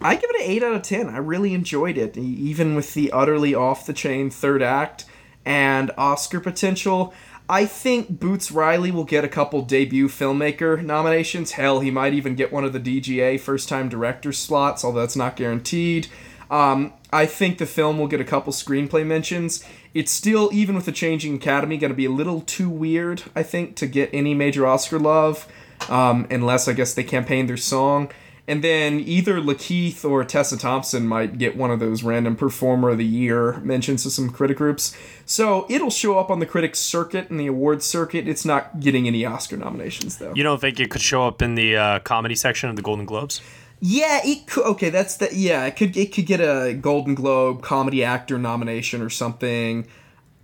I 0.00 0.16
give 0.16 0.30
it 0.30 0.44
an 0.44 0.50
8 0.50 0.62
out 0.64 0.74
of 0.74 0.82
10. 0.82 1.08
I 1.08 1.18
really 1.18 1.54
enjoyed 1.54 1.96
it, 1.96 2.16
even 2.16 2.74
with 2.74 2.94
the 2.94 3.12
utterly 3.12 3.54
off 3.54 3.86
the 3.86 3.92
chain 3.92 4.30
third 4.30 4.62
act 4.62 5.04
and 5.44 5.90
Oscar 5.96 6.40
potential. 6.40 7.14
I 7.48 7.66
think 7.66 8.20
Boots 8.20 8.50
Riley 8.50 8.90
will 8.90 9.04
get 9.04 9.24
a 9.24 9.28
couple 9.28 9.62
debut 9.62 10.08
filmmaker 10.08 10.82
nominations. 10.82 11.52
Hell, 11.52 11.80
he 11.80 11.90
might 11.90 12.14
even 12.14 12.34
get 12.34 12.52
one 12.52 12.64
of 12.64 12.72
the 12.72 12.80
DGA 12.80 13.38
first 13.38 13.68
time 13.68 13.88
director 13.88 14.32
slots, 14.32 14.84
although 14.84 15.00
that's 15.00 15.16
not 15.16 15.36
guaranteed. 15.36 16.08
Um, 16.52 16.92
I 17.10 17.24
think 17.24 17.56
the 17.56 17.66
film 17.66 17.98
will 17.98 18.06
get 18.06 18.20
a 18.20 18.24
couple 18.24 18.52
screenplay 18.52 19.06
mentions. 19.06 19.64
It's 19.94 20.12
still, 20.12 20.50
even 20.52 20.74
with 20.76 20.84
the 20.84 20.92
changing 20.92 21.34
Academy, 21.34 21.78
going 21.78 21.90
to 21.90 21.96
be 21.96 22.04
a 22.04 22.10
little 22.10 22.42
too 22.42 22.68
weird, 22.68 23.22
I 23.34 23.42
think, 23.42 23.74
to 23.76 23.86
get 23.86 24.10
any 24.12 24.34
major 24.34 24.66
Oscar 24.66 24.98
love, 24.98 25.48
um, 25.88 26.26
unless 26.30 26.68
I 26.68 26.74
guess 26.74 26.92
they 26.92 27.04
campaign 27.04 27.46
their 27.46 27.56
song. 27.56 28.10
And 28.48 28.62
then 28.62 29.00
either 29.00 29.40
Lakeith 29.40 30.04
or 30.04 30.24
Tessa 30.24 30.58
Thompson 30.58 31.06
might 31.06 31.38
get 31.38 31.56
one 31.56 31.70
of 31.70 31.80
those 31.80 32.02
random 32.02 32.34
Performer 32.34 32.90
of 32.90 32.98
the 32.98 33.04
Year 33.04 33.58
mentions 33.60 34.02
to 34.02 34.10
some 34.10 34.30
critic 34.30 34.56
groups. 34.56 34.96
So 35.24 35.64
it'll 35.70 35.90
show 35.90 36.18
up 36.18 36.28
on 36.28 36.40
the 36.40 36.46
critics 36.46 36.80
circuit 36.80 37.30
and 37.30 37.38
the 37.38 37.46
awards 37.46 37.86
circuit. 37.86 38.26
It's 38.26 38.44
not 38.44 38.80
getting 38.80 39.06
any 39.06 39.24
Oscar 39.24 39.56
nominations 39.56 40.18
though. 40.18 40.32
You 40.34 40.42
don't 40.42 40.60
think 40.60 40.80
it 40.80 40.90
could 40.90 41.00
show 41.00 41.26
up 41.26 41.40
in 41.40 41.54
the 41.54 41.76
uh, 41.76 41.98
comedy 42.00 42.34
section 42.34 42.68
of 42.68 42.74
the 42.74 42.82
Golden 42.82 43.06
Globes? 43.06 43.40
Yeah, 43.84 44.20
it 44.24 44.46
could. 44.46 44.64
Okay, 44.64 44.90
that's 44.90 45.16
the. 45.16 45.28
Yeah, 45.32 45.66
it 45.66 45.74
could. 45.74 45.96
It 45.96 46.14
could 46.14 46.24
get 46.24 46.40
a 46.40 46.72
Golden 46.72 47.16
Globe 47.16 47.62
comedy 47.62 48.04
actor 48.04 48.38
nomination 48.38 49.02
or 49.02 49.10
something. 49.10 49.88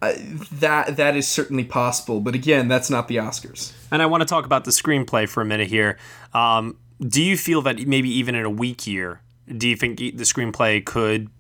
Uh, 0.03 0.13
that 0.53 0.97
that 0.97 1.17
is 1.17 1.29
certainly 1.29 1.63
possible, 1.63 2.21
but 2.21 2.35
again, 2.35 2.67
that's 2.67 2.91
not 2.91 3.07
the 3.07 3.17
Oscars. 3.17 3.73
And 3.93 4.03
I 4.03 4.07
want 4.07 4.23
to 4.23 4.27
talk 4.27 4.45
about 4.45 4.65
the 4.65 4.73
screenplay 4.73 5.29
for 5.29 5.41
a 5.41 5.45
minute 5.45 5.69
here. 5.69 5.99
Um, 6.35 6.79
do 7.01 7.23
you 7.23 7.37
feel 7.37 7.63
that 7.63 7.87
maybe 7.87 8.11
even 8.11 8.35
in 8.35 8.45
a 8.45 8.51
weak 8.51 8.89
year, 8.89 9.21
do 9.57 9.69
you 9.69 9.77
think 9.77 9.99
the 9.99 10.13
screenplay 10.25 10.85
could 10.85 11.31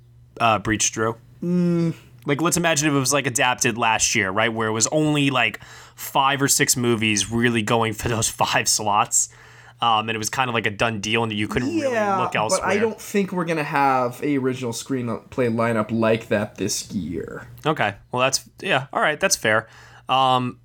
uh, 0.40 0.60
breach 0.60 0.92
Drew? 0.92 1.16
Mm. 1.42 1.94
Like, 2.26 2.40
let's 2.40 2.56
imagine 2.56 2.88
if 2.88 2.94
it 2.94 2.98
was 2.98 3.12
like 3.12 3.26
adapted 3.26 3.76
last 3.76 4.14
year, 4.14 4.30
right, 4.30 4.52
where 4.52 4.68
it 4.68 4.72
was 4.72 4.86
only 4.88 5.30
like 5.30 5.62
five 5.96 6.40
or 6.40 6.48
six 6.48 6.76
movies 6.76 7.30
really 7.30 7.62
going 7.62 7.92
for 7.92 8.08
those 8.08 8.28
five 8.28 8.68
slots. 8.68 9.30
Um, 9.80 10.08
and 10.08 10.16
it 10.16 10.18
was 10.18 10.28
kind 10.28 10.48
of 10.50 10.54
like 10.54 10.66
a 10.66 10.70
done 10.70 11.00
deal, 11.00 11.22
and 11.22 11.32
you 11.32 11.46
couldn't 11.46 11.68
really 11.68 11.94
look 12.18 12.34
elsewhere. 12.34 12.62
but 12.64 12.68
I 12.68 12.78
don't 12.78 13.00
think 13.00 13.30
we're 13.32 13.44
gonna 13.44 13.62
have 13.62 14.20
a 14.24 14.36
original 14.36 14.72
screenplay 14.72 15.54
lineup 15.54 15.92
like 15.92 16.28
that 16.28 16.56
this 16.56 16.90
year. 16.90 17.46
Okay, 17.64 17.94
well 18.10 18.20
that's 18.20 18.48
yeah, 18.60 18.88
all 18.92 19.00
right, 19.00 19.20
that's 19.20 19.36
fair. 19.36 19.68
Um, 20.08 20.58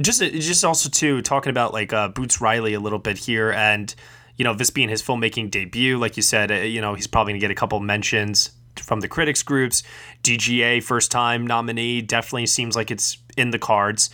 just 0.00 0.20
just 0.20 0.64
also 0.64 0.90
too 0.90 1.22
talking 1.22 1.50
about 1.50 1.72
like 1.72 1.92
uh, 1.92 2.08
Boots 2.08 2.40
Riley 2.40 2.74
a 2.74 2.80
little 2.80 2.98
bit 2.98 3.16
here, 3.16 3.50
and 3.52 3.94
you 4.36 4.44
know 4.44 4.54
this 4.54 4.68
being 4.70 4.90
his 4.90 5.02
filmmaking 5.02 5.50
debut, 5.50 5.96
like 5.98 6.16
you 6.18 6.22
said, 6.22 6.50
uh, 6.50 6.56
you 6.56 6.80
know 6.82 6.94
he's 6.94 7.06
probably 7.06 7.32
gonna 7.32 7.40
get 7.40 7.50
a 7.50 7.54
couple 7.54 7.80
mentions 7.80 8.50
from 8.76 9.00
the 9.00 9.08
critics 9.08 9.42
groups. 9.42 9.82
DGA 10.22 10.82
first 10.82 11.10
time 11.10 11.46
nominee 11.46 12.02
definitely 12.02 12.46
seems 12.46 12.76
like 12.76 12.90
it's 12.90 13.16
in 13.36 13.50
the 13.50 13.58
cards. 13.58 14.10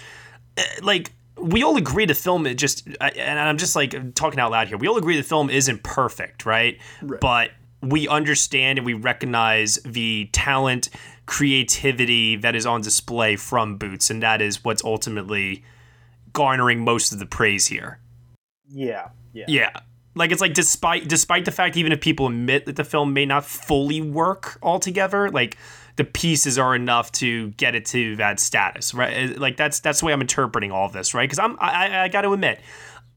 Uh, 0.56 0.62
Like 0.82 1.12
we 1.40 1.62
all 1.62 1.76
agree 1.76 2.06
the 2.06 2.14
film 2.14 2.46
it 2.46 2.54
just 2.54 2.86
and 3.00 3.38
I'm 3.38 3.58
just 3.58 3.76
like 3.76 4.14
talking 4.14 4.40
out 4.40 4.50
loud 4.50 4.68
here. 4.68 4.78
We 4.78 4.88
all 4.88 4.96
agree 4.96 5.16
the 5.16 5.22
film 5.22 5.50
isn't 5.50 5.82
perfect, 5.82 6.46
right? 6.46 6.78
But 7.20 7.50
we 7.82 8.08
understand 8.08 8.78
and 8.78 8.86
we 8.86 8.94
recognize 8.94 9.76
the 9.84 10.28
talent, 10.32 10.90
creativity 11.26 12.36
that 12.36 12.56
is 12.56 12.66
on 12.66 12.80
display 12.80 13.36
from 13.36 13.76
Boots, 13.78 14.10
and 14.10 14.22
that 14.22 14.42
is 14.42 14.64
what's 14.64 14.82
ultimately 14.82 15.64
garnering 16.32 16.80
most 16.80 17.12
of 17.12 17.18
the 17.18 17.26
praise 17.26 17.66
here. 17.68 18.00
yeah 18.68 19.08
yeah 19.32 19.44
Yeah. 19.48 19.70
Like 20.14 20.32
it's 20.32 20.40
like 20.40 20.54
despite 20.54 21.08
despite 21.08 21.44
the 21.44 21.52
fact 21.52 21.76
even 21.76 21.92
if 21.92 22.00
people 22.00 22.26
admit 22.26 22.66
that 22.66 22.74
the 22.74 22.84
film 22.84 23.12
may 23.12 23.24
not 23.24 23.44
fully 23.44 24.00
work 24.00 24.58
altogether, 24.62 25.30
like 25.30 25.56
the 25.98 26.04
pieces 26.04 26.58
are 26.58 26.76
enough 26.76 27.10
to 27.10 27.50
get 27.50 27.74
it 27.74 27.84
to 27.84 28.14
that 28.16 28.38
status, 28.38 28.94
right? 28.94 29.36
Like 29.36 29.56
that's 29.56 29.80
that's 29.80 29.98
the 30.00 30.06
way 30.06 30.12
I'm 30.12 30.20
interpreting 30.20 30.70
all 30.70 30.86
of 30.86 30.92
this, 30.92 31.12
right? 31.12 31.24
Because 31.24 31.40
I'm 31.40 31.58
I, 31.60 32.04
I 32.04 32.08
got 32.08 32.22
to 32.22 32.32
admit, 32.32 32.60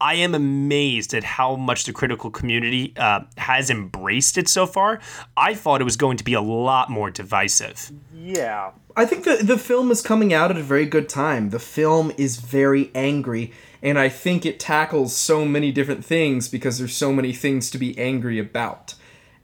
I 0.02 0.16
am 0.16 0.34
amazed 0.34 1.14
at 1.14 1.24
how 1.24 1.56
much 1.56 1.86
the 1.86 1.94
critical 1.94 2.32
community 2.32 2.94
uh, 2.98 3.22
has 3.38 3.70
embraced 3.70 4.36
it 4.40 4.50
so 4.50 4.66
far. 4.66 5.00
I 5.38 5.54
thought 5.54 5.80
it 5.80 5.84
was 5.84 5.96
going 5.96 6.18
to 6.18 6.24
be 6.24 6.34
a 6.34 6.42
lot 6.42 6.90
more 6.90 7.12
divisive. 7.12 7.92
yeah 8.14 8.72
I 8.98 9.06
think 9.06 9.24
the 9.24 9.38
the 9.38 9.60
film 9.60 9.92
is 9.92 10.02
coming 10.02 10.34
out 10.34 10.50
at 10.52 10.58
a 10.58 10.64
very 10.64 10.88
good 10.88 11.08
time. 11.08 11.52
The 11.52 11.60
film 11.60 12.12
is 12.18 12.38
very 12.38 12.90
angry, 12.96 13.54
and 13.82 14.00
I 14.00 14.10
think 14.10 14.44
it 14.44 14.60
tackles 14.60 15.16
so 15.16 15.46
many 15.46 15.72
different 15.72 16.04
things 16.04 16.50
because 16.50 16.80
there's 16.80 16.96
so 16.96 17.14
many 17.14 17.32
things 17.32 17.70
to 17.72 17.78
be 17.78 17.98
angry 17.98 18.40
about. 18.40 18.96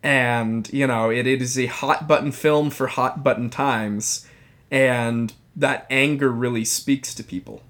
And, 0.04 0.72
you 0.72 0.88
know, 0.88 1.10
it, 1.10 1.26
it 1.28 1.42
is 1.42 1.58
a 1.58 1.66
hot 1.66 2.08
button 2.08 2.32
film 2.32 2.70
for 2.70 2.88
hot 2.88 3.24
button 3.24 3.50
times, 3.50 4.28
and 4.72 5.34
that 5.56 5.86
anger 5.90 6.30
really 6.30 6.64
speaks 6.64 7.14
to 7.16 7.24
people. 7.24 7.62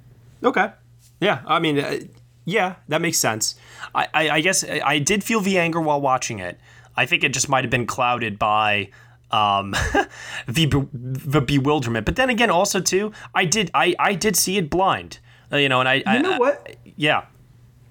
Okay. 0.44 0.72
Yeah, 1.20 1.42
I 1.48 1.60
mean, 1.60 1.80
uh, 1.80 2.00
yeah, 2.46 2.76
that 2.90 3.02
makes 3.02 3.18
sense. 3.18 3.56
I, 3.96 4.08
I, 4.14 4.30
I 4.30 4.42
guess 4.42 4.64
I 4.64 4.82
I 4.86 5.00
did 5.00 5.24
feel 5.24 5.40
the 5.42 5.58
anger 5.58 5.82
while 5.82 6.00
watching 6.00 6.40
it. 6.40 6.60
I 6.96 7.06
think 7.06 7.24
it 7.24 7.34
just 7.34 7.50
might 7.50 7.64
have 7.64 7.72
been 7.72 7.88
clouded 7.88 8.38
by 8.38 8.90
um, 9.32 9.72
the 10.48 10.66
be- 10.68 10.88
the 10.94 11.42
bewilderment. 11.42 12.06
But 12.06 12.18
then 12.18 12.30
again, 12.30 12.50
also 12.52 12.80
too, 12.82 13.14
I 13.34 13.46
did 13.46 13.72
I, 13.74 13.96
I 14.00 14.14
did 14.14 14.36
see 14.36 14.58
it 14.58 14.70
blind. 14.70 15.20
Uh, 15.52 15.58
you 15.58 15.70
know, 15.70 15.80
and 15.80 15.90
I 15.90 16.16
You 16.18 16.22
know 16.22 16.38
what? 16.38 16.76
yeah. 16.98 17.26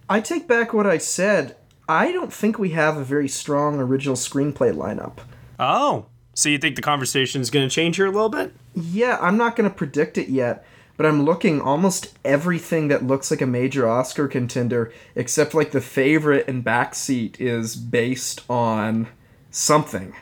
I 0.08 0.20
take 0.20 0.46
back 0.46 0.72
what 0.72 0.86
I 0.86 0.98
said. 0.98 1.56
I 1.88 2.10
don't 2.12 2.32
think 2.32 2.58
we 2.58 2.70
have 2.70 2.96
a 2.96 3.04
very 3.04 3.28
strong 3.28 3.78
original 3.78 4.16
screenplay 4.16 4.74
lineup. 4.74 5.18
Oh, 5.58 6.06
so 6.34 6.48
you 6.48 6.58
think 6.58 6.76
the 6.76 6.82
conversation 6.82 7.40
is 7.40 7.50
going 7.50 7.66
to 7.66 7.74
change 7.74 7.96
here 7.96 8.06
a 8.06 8.10
little 8.10 8.28
bit? 8.28 8.52
Yeah, 8.74 9.18
I'm 9.20 9.36
not 9.36 9.56
going 9.56 9.68
to 9.68 9.74
predict 9.74 10.18
it 10.18 10.28
yet, 10.28 10.66
but 10.96 11.06
I'm 11.06 11.24
looking 11.24 11.60
almost 11.60 12.18
everything 12.24 12.88
that 12.88 13.06
looks 13.06 13.30
like 13.30 13.40
a 13.40 13.46
major 13.46 13.88
Oscar 13.88 14.28
contender, 14.28 14.92
except 15.14 15.54
like 15.54 15.70
the 15.70 15.80
favorite 15.80 16.46
and 16.48 16.64
backseat 16.64 17.40
is 17.40 17.74
based 17.76 18.42
on 18.50 19.08
something. 19.50 20.14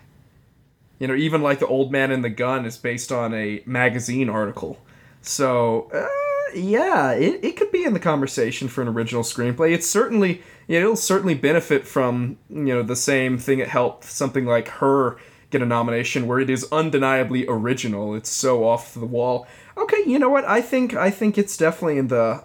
You 0.98 1.08
know, 1.08 1.16
even 1.16 1.42
like 1.42 1.58
the 1.58 1.66
old 1.66 1.90
man 1.90 2.12
and 2.12 2.22
the 2.22 2.30
gun 2.30 2.64
is 2.64 2.76
based 2.76 3.10
on 3.10 3.34
a 3.34 3.62
magazine 3.66 4.28
article. 4.28 4.78
So, 5.20 5.90
uh, 5.92 6.06
yeah, 6.56 7.12
it, 7.12 7.44
it 7.44 7.56
could 7.56 7.72
be 7.72 7.84
in 7.84 7.94
the 7.94 8.00
conversation 8.00 8.68
for 8.68 8.82
an 8.82 8.88
original 8.88 9.22
screenplay. 9.22 9.72
It's 9.72 9.88
certainly, 9.88 10.42
you 10.66 10.78
know, 10.78 10.86
it'll 10.86 10.96
certainly 10.96 11.34
benefit 11.34 11.86
from, 11.86 12.38
you 12.48 12.74
know, 12.74 12.82
the 12.82 12.96
same 12.96 13.38
thing 13.38 13.58
it 13.58 13.68
helped 13.68 14.04
something 14.04 14.46
like 14.46 14.68
her 14.68 15.18
get 15.50 15.62
a 15.62 15.66
nomination 15.66 16.26
where 16.26 16.40
it 16.40 16.50
is 16.50 16.66
undeniably 16.72 17.46
original. 17.48 18.14
It's 18.14 18.30
so 18.30 18.66
off 18.66 18.92
the 18.94 19.06
wall. 19.06 19.46
Okay, 19.76 20.02
you 20.06 20.18
know 20.18 20.28
what? 20.28 20.44
I 20.44 20.60
think 20.60 20.94
I 20.94 21.10
think 21.10 21.38
it's 21.38 21.56
definitely 21.56 21.98
in 21.98 22.08
the 22.08 22.44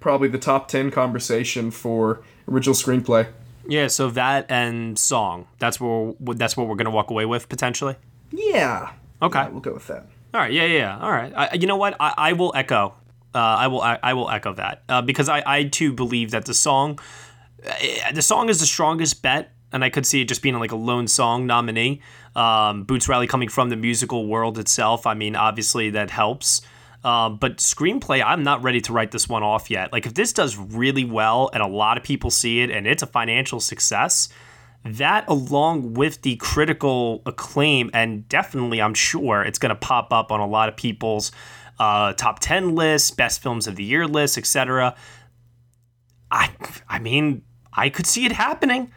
probably 0.00 0.28
the 0.28 0.38
top 0.38 0.68
10 0.68 0.90
conversation 0.90 1.70
for 1.70 2.22
original 2.48 2.74
screenplay. 2.74 3.28
Yeah. 3.66 3.86
So 3.86 4.10
that 4.10 4.50
and 4.50 4.98
song. 4.98 5.46
That's 5.58 5.80
where 5.80 6.14
that's 6.20 6.56
what 6.56 6.66
we're 6.66 6.76
going 6.76 6.86
to 6.86 6.90
walk 6.90 7.10
away 7.10 7.26
with 7.26 7.48
potentially. 7.48 7.96
Yeah. 8.30 8.92
Okay. 9.22 9.48
we'll 9.50 9.60
go 9.60 9.74
with 9.74 9.86
that. 9.86 10.06
All 10.34 10.40
right. 10.40 10.52
Yeah. 10.52 10.64
Yeah. 10.64 10.78
yeah. 10.78 10.98
All 10.98 11.10
right. 11.10 11.32
I, 11.34 11.54
you 11.54 11.66
know 11.66 11.76
what? 11.76 11.96
I, 12.00 12.14
I 12.16 12.32
will 12.32 12.52
echo. 12.54 12.94
Uh, 13.34 13.38
I 13.38 13.66
will. 13.68 13.80
I, 13.80 13.98
I 14.02 14.14
will 14.14 14.28
echo 14.28 14.54
that 14.54 14.82
uh, 14.88 15.02
because 15.02 15.28
I, 15.28 15.42
I 15.46 15.64
too 15.64 15.92
believe 15.92 16.32
that 16.32 16.46
the 16.46 16.54
song, 16.54 16.98
uh, 17.64 18.12
the 18.12 18.22
song 18.22 18.48
is 18.48 18.58
the 18.58 18.66
strongest 18.66 19.22
bet, 19.22 19.52
and 19.72 19.84
I 19.84 19.90
could 19.90 20.04
see 20.04 20.22
it 20.22 20.28
just 20.28 20.42
being 20.42 20.58
like 20.58 20.72
a 20.72 20.76
lone 20.76 21.06
song 21.06 21.46
nominee. 21.46 22.00
Um, 22.34 22.84
Boots 22.84 23.08
Riley 23.08 23.26
coming 23.26 23.48
from 23.48 23.68
the 23.68 23.76
musical 23.76 24.26
world 24.26 24.58
itself. 24.58 25.06
I 25.06 25.14
mean, 25.14 25.36
obviously 25.36 25.90
that 25.90 26.10
helps. 26.10 26.62
Um, 27.02 27.36
but 27.36 27.58
screenplay, 27.58 28.22
I'm 28.24 28.42
not 28.42 28.62
ready 28.62 28.80
to 28.82 28.92
write 28.92 29.10
this 29.10 29.28
one 29.28 29.42
off 29.42 29.70
yet. 29.70 29.92
Like, 29.92 30.06
if 30.06 30.14
this 30.14 30.32
does 30.32 30.56
really 30.56 31.04
well 31.04 31.50
and 31.52 31.62
a 31.62 31.66
lot 31.66 31.96
of 31.96 32.04
people 32.04 32.30
see 32.30 32.60
it 32.60 32.70
and 32.70 32.86
it's 32.86 33.02
a 33.02 33.06
financial 33.06 33.58
success, 33.58 34.28
that 34.84 35.24
along 35.28 35.94
with 35.94 36.22
the 36.22 36.36
critical 36.36 37.22
acclaim, 37.24 37.90
and 37.94 38.28
definitely, 38.28 38.82
I'm 38.82 38.94
sure 38.94 39.42
it's 39.42 39.58
going 39.58 39.70
to 39.70 39.76
pop 39.76 40.12
up 40.12 40.30
on 40.30 40.40
a 40.40 40.46
lot 40.46 40.68
of 40.68 40.76
people's 40.76 41.32
uh, 41.80 42.12
top 42.12 42.38
10 42.40 42.74
lists, 42.74 43.10
best 43.10 43.42
films 43.42 43.66
of 43.66 43.74
the 43.74 43.82
year 43.82 44.06
lists, 44.06 44.36
etc. 44.36 44.94
I, 46.30 46.50
I 46.88 46.98
mean, 46.98 47.42
I 47.72 47.88
could 47.88 48.06
see 48.06 48.26
it 48.26 48.32
happening. 48.32 48.92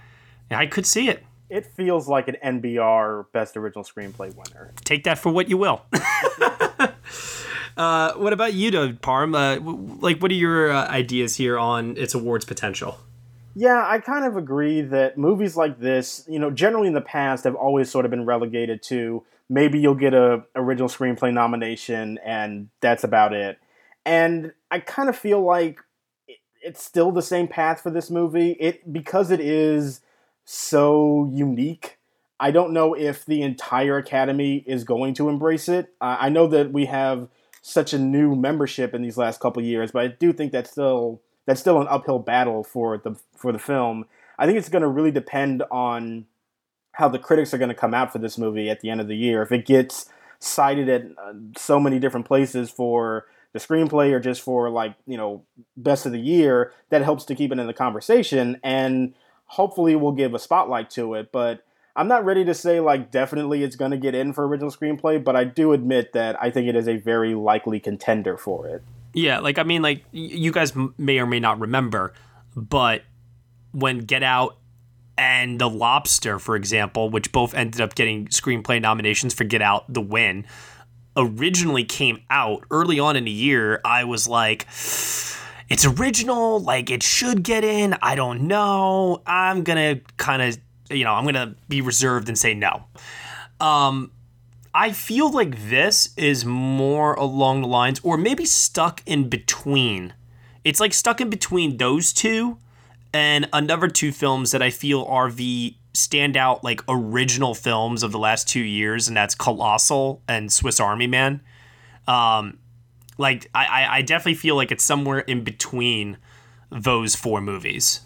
I 0.52 0.68
could 0.68 0.86
see 0.86 1.08
it. 1.08 1.24
It 1.50 1.66
feels 1.66 2.08
like 2.08 2.28
an 2.28 2.36
NBR 2.44 3.32
Best 3.32 3.56
Original 3.56 3.84
Screenplay 3.84 4.36
winner. 4.36 4.74
Take 4.84 5.06
that 5.06 5.18
for 5.18 5.32
what 5.32 5.50
you 5.50 5.58
will. 5.58 5.84
uh, 7.78 8.14
what 8.14 8.34
about 8.34 8.54
you, 8.54 8.70
though, 8.70 8.90
Parm? 8.92 9.34
Uh, 9.34 9.62
like, 10.02 10.22
what 10.22 10.30
are 10.32 10.36
your 10.36 10.72
uh, 10.72 10.88
ideas 10.88 11.36
here 11.36 11.58
on 11.58 11.96
its 11.96 12.14
awards 12.14 12.44
potential? 12.44 12.98
Yeah, 13.56 13.86
I 13.88 14.00
kind 14.00 14.26
of 14.26 14.36
agree 14.36 14.82
that 14.82 15.18
movies 15.18 15.56
like 15.56 15.80
this, 15.80 16.26
you 16.28 16.40
know, 16.40 16.50
generally 16.50 16.88
in 16.88 16.94
the 16.94 17.02
past 17.02 17.44
have 17.46 17.56
always 17.56 17.90
sort 17.90 18.04
of 18.04 18.12
been 18.12 18.26
relegated 18.26 18.82
to 18.84 19.24
maybe 19.54 19.80
you'll 19.80 19.94
get 19.94 20.16
a 20.16 20.44
original 20.56 20.90
screenplay 20.90 21.32
nomination 21.32 22.18
and 22.26 22.70
that's 22.82 23.04
about 23.04 23.34
it. 23.34 23.60
And 24.04 24.52
I 24.72 24.80
kind 24.80 25.10
of 25.10 25.16
feel 25.16 25.42
like 25.42 25.80
it's 26.64 26.84
still 26.84 27.12
the 27.12 27.22
same 27.22 27.48
path 27.48 27.80
for 27.82 27.92
this 27.92 28.10
movie. 28.10 28.52
It 28.60 28.92
because 28.92 29.30
it 29.30 29.40
is 29.40 30.02
so 30.44 31.30
unique. 31.32 32.00
I 32.40 32.50
don't 32.50 32.74
know 32.74 32.96
if 32.96 33.26
the 33.26 33.44
entire 33.44 33.98
academy 33.98 34.64
is 34.66 34.84
going 34.84 35.14
to 35.16 35.30
embrace 35.30 35.70
it. 35.70 35.94
I 36.02 36.30
know 36.30 36.48
that 36.48 36.74
we 36.74 36.86
have 36.86 37.30
such 37.62 37.94
a 37.94 38.00
new 38.00 38.36
membership 38.36 38.94
in 38.94 39.04
these 39.04 39.18
last 39.18 39.40
couple 39.40 39.62
years, 39.62 39.92
but 39.92 40.04
I 40.04 40.08
do 40.08 40.34
think 40.34 40.52
that's 40.52 40.72
still 40.72 41.22
that's 41.46 41.62
still 41.62 41.80
an 41.80 41.88
uphill 41.90 42.20
battle 42.20 42.64
for 42.64 42.98
the 42.98 43.16
for 43.36 43.52
the 43.52 43.60
film. 43.60 44.06
I 44.40 44.48
think 44.48 44.58
it's 44.58 44.70
going 44.70 44.82
to 44.82 44.88
really 44.88 45.12
depend 45.12 45.62
on 45.70 46.26
how 46.94 47.10
the 47.10 47.20
critics 47.20 47.54
are 47.54 47.58
going 47.58 47.70
to 47.70 47.76
come 47.76 47.94
out 47.94 48.12
for 48.12 48.20
this 48.20 48.38
movie 48.38 48.70
at 48.70 48.80
the 48.80 48.90
end 48.90 49.02
of 49.02 49.08
the 49.08 49.16
year. 49.16 49.42
If 49.42 49.52
it 49.52 49.66
gets 49.66 50.08
cited 50.40 50.90
at 50.90 51.04
uh, 51.18 51.34
so 51.58 51.80
many 51.80 52.00
different 52.00 52.26
places 52.26 52.70
for 52.70 53.26
the 53.52 53.60
screenplay 53.60 54.12
or 54.12 54.20
just 54.20 54.42
for 54.42 54.70
like 54.70 54.96
you 55.06 55.18
know 55.18 55.44
best 55.78 56.06
of 56.06 56.12
the 56.12 56.20
year, 56.20 56.72
that 56.90 57.04
helps 57.04 57.26
to 57.26 57.36
keep 57.36 57.52
it 57.52 57.60
in 57.60 57.68
the 57.68 57.74
conversation 57.74 58.60
and 58.64 59.14
hopefully 59.46 59.96
we'll 59.96 60.12
give 60.12 60.34
a 60.34 60.40
spotlight 60.40 60.90
to 60.92 61.14
it. 61.14 61.32
But 61.32 61.64
I'm 61.96 62.08
not 62.08 62.26
ready 62.26 62.44
to 62.46 62.54
say 62.54 62.80
like 62.80 63.12
definitely 63.12 63.64
it's 63.64 63.76
going 63.76 63.92
to 63.92 63.98
get 63.98 64.16
in 64.16 64.34
for 64.34 64.48
original 64.48 64.72
screenplay, 64.72 65.24
but 65.24 65.36
I 65.36 65.44
do 65.44 65.74
admit 65.74 66.14
that 66.14 66.42
I 66.42 66.50
think 66.50 66.68
it 66.68 66.76
is 66.76 66.88
a 66.88 66.98
very 66.98 67.36
likely 67.36 67.80
contender 67.80 68.38
for 68.38 68.68
it. 68.68 68.84
Yeah, 69.14 69.40
like 69.40 69.60
I 69.60 69.64
mean, 69.64 69.82
like 69.84 70.04
you 70.12 70.52
guys 70.52 70.74
may 70.98 71.20
or 71.20 71.28
may 71.28 71.40
not 71.40 71.60
remember, 71.60 72.14
but 72.56 73.04
when 73.72 74.00
Get 74.00 74.24
Out 74.24 74.58
and 75.18 75.60
The 75.60 75.70
Lobster, 75.70 76.40
for 76.40 76.56
example, 76.56 77.10
which 77.10 77.32
both 77.32 77.54
ended 77.54 77.82
up 77.82 77.96
getting 77.96 78.28
screenplay 78.28 78.82
nominations 78.82 79.34
for 79.34 79.44
Get 79.44 79.62
Out, 79.62 79.92
the 79.92 80.02
win, 80.02 80.46
originally 81.16 81.84
came 81.84 82.22
out 82.30 82.64
early 82.72 83.00
on 83.00 83.16
in 83.16 83.26
the 83.26 83.32
year, 83.32 83.80
I 83.86 84.04
was 84.04 84.28
like, 84.28 84.68
it's 85.70 85.86
original, 85.86 86.60
like 86.60 86.90
it 86.90 87.04
should 87.04 87.44
get 87.44 87.64
in. 87.64 87.96
I 88.02 88.16
don't 88.16 88.48
know. 88.48 89.22
I'm 89.26 89.64
gonna 89.64 90.02
kind 90.18 90.42
of, 90.42 90.58
you 90.90 91.04
know, 91.04 91.14
I'm 91.14 91.26
gonna 91.26 91.56
be 91.70 91.82
reserved 91.82 92.28
and 92.28 92.38
say 92.38 92.54
no. 92.54 92.86
Um, 93.60 94.12
I 94.74 94.92
feel 94.92 95.32
like 95.32 95.70
this 95.70 96.14
is 96.18 96.46
more 96.46 97.14
along 97.14 97.62
the 97.62 97.68
lines, 97.68 98.00
or 98.04 98.18
maybe 98.18 98.46
stuck 98.46 99.02
in 99.06 99.30
between. 99.30 100.14
It's 100.64 100.80
like 100.80 100.94
stuck 100.94 101.22
in 101.22 101.30
between 101.30 101.78
those 101.78 102.12
two 102.12 102.58
and 103.14 103.48
another 103.54 103.88
two 103.88 104.12
films 104.12 104.52
that 104.52 104.62
I 104.62 104.70
feel 104.70 105.06
are 105.06 105.32
the 105.32 105.76
standout, 105.94 106.64
like 106.64 106.82
original 106.88 107.54
films 107.54 108.04
of 108.04 108.12
the 108.12 108.20
last 108.20 108.48
two 108.50 108.64
years, 108.64 109.08
and 109.08 109.16
that's 109.16 109.36
Colossal 109.36 110.22
and 110.28 110.52
Swiss 110.52 110.80
Army 110.80 111.08
Man. 111.08 111.42
Um, 112.08 112.58
like 113.18 113.50
I, 113.54 113.88
I 113.90 114.02
definitely 114.02 114.36
feel 114.36 114.56
like 114.56 114.72
it's 114.72 114.84
somewhere 114.84 115.20
in 115.20 115.44
between 115.44 116.18
those 116.72 117.16
four 117.16 117.42
movies. 117.42 118.02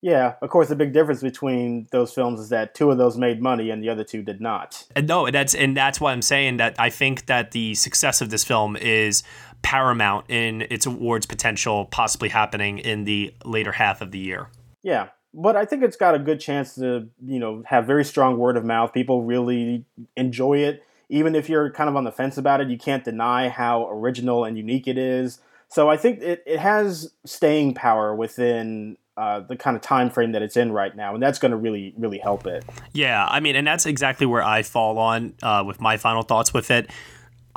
Yeah, 0.00 0.34
of 0.42 0.50
course, 0.50 0.68
the 0.68 0.76
big 0.76 0.92
difference 0.92 1.22
between 1.22 1.88
those 1.90 2.12
films 2.12 2.38
is 2.38 2.50
that 2.50 2.72
two 2.72 2.90
of 2.90 2.98
those 2.98 3.16
made 3.16 3.42
money 3.42 3.70
and 3.70 3.82
the 3.82 3.88
other 3.88 4.04
two 4.04 4.22
did 4.22 4.40
not. 4.40 4.84
And 4.94 5.08
no, 5.08 5.28
that's 5.30 5.54
and 5.56 5.76
that's 5.76 6.00
why 6.00 6.12
I'm 6.12 6.22
saying 6.22 6.58
that 6.58 6.76
I 6.78 6.88
think 6.88 7.26
that 7.26 7.50
the 7.50 7.74
success 7.74 8.20
of 8.20 8.30
this 8.30 8.44
film 8.44 8.76
is 8.76 9.24
paramount 9.62 10.24
in 10.28 10.62
its 10.70 10.86
awards 10.86 11.26
potential 11.26 11.86
possibly 11.86 12.28
happening 12.28 12.78
in 12.78 13.04
the 13.04 13.34
later 13.44 13.72
half 13.72 14.00
of 14.00 14.10
the 14.10 14.18
year. 14.18 14.48
Yeah, 14.82 15.08
but 15.34 15.56
I 15.56 15.64
think 15.64 15.82
it's 15.82 15.96
got 15.96 16.14
a 16.14 16.18
good 16.18 16.40
chance 16.40 16.74
to, 16.76 17.08
you 17.24 17.38
know, 17.38 17.62
have 17.66 17.86
very 17.86 18.04
strong 18.04 18.38
word 18.38 18.56
of 18.56 18.64
mouth. 18.64 18.92
People 18.92 19.22
really 19.22 19.84
enjoy 20.16 20.58
it. 20.58 20.82
Even 21.10 21.34
if 21.34 21.48
you're 21.48 21.70
kind 21.70 21.88
of 21.88 21.96
on 21.96 22.04
the 22.04 22.12
fence 22.12 22.36
about 22.36 22.60
it, 22.60 22.68
you 22.68 22.78
can't 22.78 23.04
deny 23.04 23.48
how 23.48 23.88
original 23.90 24.44
and 24.44 24.56
unique 24.56 24.86
it 24.86 24.98
is. 24.98 25.40
So 25.68 25.90
I 25.90 25.96
think 25.96 26.20
it, 26.20 26.42
it 26.46 26.58
has 26.58 27.12
staying 27.24 27.74
power 27.74 28.14
within 28.14 28.96
uh, 29.18 29.40
the 29.40 29.56
kind 29.56 29.76
of 29.76 29.82
time 29.82 30.10
frame 30.10 30.32
that 30.32 30.42
it's 30.42 30.56
in 30.56 30.70
right 30.70 30.94
now, 30.94 31.12
and 31.12 31.22
that's 31.22 31.38
going 31.38 31.50
to 31.50 31.56
really, 31.56 31.92
really 31.98 32.18
help 32.18 32.46
it. 32.46 32.64
Yeah, 32.92 33.26
I 33.28 33.40
mean, 33.40 33.56
and 33.56 33.66
that's 33.66 33.84
exactly 33.84 34.26
where 34.26 34.42
I 34.42 34.62
fall 34.62 34.96
on 34.98 35.34
uh, 35.42 35.64
with 35.66 35.80
my 35.80 35.96
final 35.96 36.22
thoughts 36.22 36.54
with 36.54 36.70
it. 36.70 36.88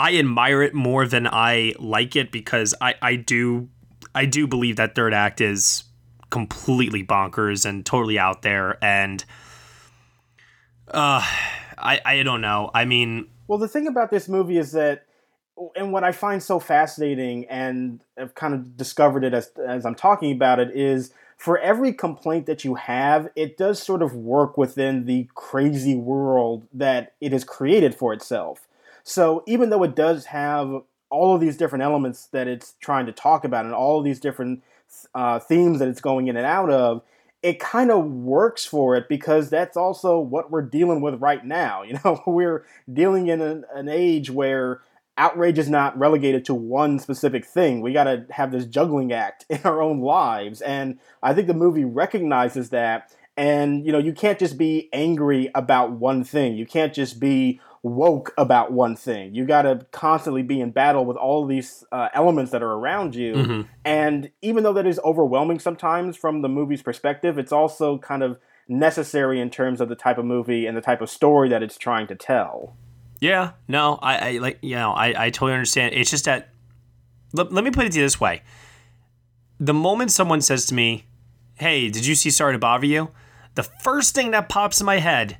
I 0.01 0.15
admire 0.15 0.63
it 0.63 0.73
more 0.73 1.05
than 1.05 1.27
I 1.27 1.75
like 1.77 2.15
it 2.15 2.31
because 2.31 2.73
I, 2.81 2.95
I 3.03 3.15
do 3.17 3.69
I 4.15 4.25
do 4.25 4.47
believe 4.47 4.77
that 4.77 4.95
third 4.95 5.13
act 5.13 5.41
is 5.41 5.83
completely 6.31 7.03
bonkers 7.05 7.67
and 7.67 7.85
totally 7.85 8.17
out 8.17 8.41
there, 8.41 8.83
and 8.83 9.23
uh, 10.87 11.21
I 11.77 12.01
I 12.03 12.23
don't 12.23 12.41
know. 12.41 12.71
I 12.73 12.85
mean, 12.85 13.27
well, 13.47 13.59
the 13.59 13.67
thing 13.67 13.85
about 13.85 14.09
this 14.09 14.27
movie 14.27 14.57
is 14.57 14.71
that 14.71 15.05
and 15.75 15.93
what 15.93 16.03
I 16.03 16.13
find 16.13 16.41
so 16.41 16.59
fascinating, 16.59 17.45
and 17.45 18.03
I've 18.17 18.33
kind 18.33 18.55
of 18.55 18.75
discovered 18.75 19.23
it 19.23 19.35
as 19.35 19.51
as 19.67 19.85
I'm 19.85 19.93
talking 19.93 20.31
about 20.31 20.59
it, 20.59 20.71
is 20.75 21.13
for 21.37 21.59
every 21.59 21.93
complaint 21.93 22.47
that 22.47 22.65
you 22.65 22.73
have, 22.73 23.29
it 23.35 23.55
does 23.55 23.79
sort 23.79 24.01
of 24.01 24.15
work 24.15 24.57
within 24.57 25.05
the 25.05 25.29
crazy 25.35 25.93
world 25.93 26.65
that 26.73 27.13
it 27.21 27.33
has 27.33 27.43
created 27.43 27.93
for 27.93 28.13
itself. 28.13 28.67
So 29.03 29.43
even 29.47 29.69
though 29.69 29.83
it 29.83 29.95
does 29.95 30.25
have 30.25 30.83
all 31.09 31.35
of 31.35 31.41
these 31.41 31.57
different 31.57 31.83
elements 31.83 32.27
that 32.27 32.47
it's 32.47 32.75
trying 32.79 33.05
to 33.05 33.11
talk 33.11 33.43
about, 33.43 33.65
and 33.65 33.73
all 33.73 34.01
these 34.01 34.19
different 34.19 34.63
uh, 35.13 35.39
themes 35.39 35.79
that 35.79 35.87
it's 35.87 36.01
going 36.01 36.27
in 36.27 36.37
and 36.37 36.45
out 36.45 36.69
of, 36.69 37.01
it 37.43 37.59
kind 37.59 37.91
of 37.91 38.05
works 38.05 38.65
for 38.65 38.95
it 38.95 39.09
because 39.09 39.49
that's 39.49 39.75
also 39.75 40.19
what 40.19 40.51
we're 40.51 40.61
dealing 40.61 41.01
with 41.01 41.21
right 41.21 41.45
now. 41.45 41.83
You 41.91 41.99
know, 42.05 42.21
we're 42.25 42.65
dealing 42.91 43.27
in 43.27 43.41
an, 43.41 43.65
an 43.73 43.89
age 43.89 44.29
where 44.29 44.81
outrage 45.17 45.59
is 45.59 45.69
not 45.69 45.97
relegated 45.97 46.45
to 46.45 46.53
one 46.53 46.99
specific 46.99 47.45
thing. 47.45 47.81
We 47.81 47.93
got 47.93 48.05
to 48.05 48.25
have 48.31 48.51
this 48.51 48.65
juggling 48.65 49.11
act 49.11 49.45
in 49.49 49.59
our 49.63 49.81
own 49.81 50.01
lives. 50.01 50.61
And 50.61 50.99
I 51.21 51.33
think 51.33 51.47
the 51.47 51.53
movie 51.53 51.85
recognizes 51.85 52.69
that. 52.69 53.13
And, 53.37 53.85
you 53.85 53.91
know, 53.91 53.97
you 53.97 54.13
can't 54.13 54.39
just 54.39 54.57
be 54.57 54.89
angry 54.93 55.49
about 55.55 55.93
one 55.93 56.23
thing. 56.23 56.55
You 56.55 56.65
can't 56.65 56.93
just 56.93 57.19
be 57.19 57.59
woke 57.83 58.33
about 58.37 58.71
one 58.71 58.95
thing. 58.95 59.33
You 59.33 59.45
got 59.45 59.63
to 59.63 59.85
constantly 59.91 60.43
be 60.43 60.61
in 60.61 60.71
battle 60.71 61.05
with 61.05 61.17
all 61.17 61.45
these 61.45 61.83
uh, 61.91 62.09
elements 62.13 62.51
that 62.51 62.61
are 62.61 62.71
around 62.71 63.15
you. 63.15 63.33
Mm-hmm. 63.33 63.61
And 63.83 64.31
even 64.41 64.63
though 64.63 64.73
that 64.73 64.85
is 64.85 64.99
overwhelming 65.03 65.59
sometimes 65.59 66.15
from 66.15 66.41
the 66.41 66.49
movie's 66.49 66.83
perspective, 66.83 67.39
it's 67.39 67.51
also 67.51 67.97
kind 67.97 68.21
of 68.21 68.37
necessary 68.67 69.39
in 69.41 69.49
terms 69.49 69.81
of 69.81 69.89
the 69.89 69.95
type 69.95 70.17
of 70.17 70.25
movie 70.25 70.67
and 70.67 70.77
the 70.77 70.81
type 70.81 71.01
of 71.01 71.09
story 71.09 71.49
that 71.49 71.63
it's 71.63 71.77
trying 71.77 72.07
to 72.07 72.15
tell. 72.15 72.75
Yeah, 73.19 73.51
no, 73.67 73.99
I, 74.01 74.17
I 74.17 74.31
like 74.37 74.59
you 74.61 74.75
know 74.75 74.91
I, 74.93 75.25
I 75.25 75.29
totally 75.29 75.53
understand. 75.53 75.93
It's 75.93 76.09
just 76.09 76.25
that 76.25 76.49
let, 77.33 77.51
let 77.51 77.63
me 77.63 77.69
put 77.69 77.85
it 77.85 77.91
to 77.91 77.99
you 77.99 78.05
this 78.05 78.19
way: 78.19 78.41
the 79.59 79.75
moment 79.75 80.11
someone 80.11 80.41
says 80.41 80.65
to 80.67 80.73
me, 80.73 81.05
"Hey, 81.55 81.89
did 81.89 82.03
you 82.03 82.15
see 82.15 82.31
Sorry 82.31 82.53
to 82.53 82.59
Bother 82.59 82.87
You?" 82.87 83.11
the 83.55 83.63
first 83.63 84.15
thing 84.15 84.31
that 84.31 84.49
pops 84.49 84.79
in 84.79 84.85
my 84.85 84.99
head 84.99 85.37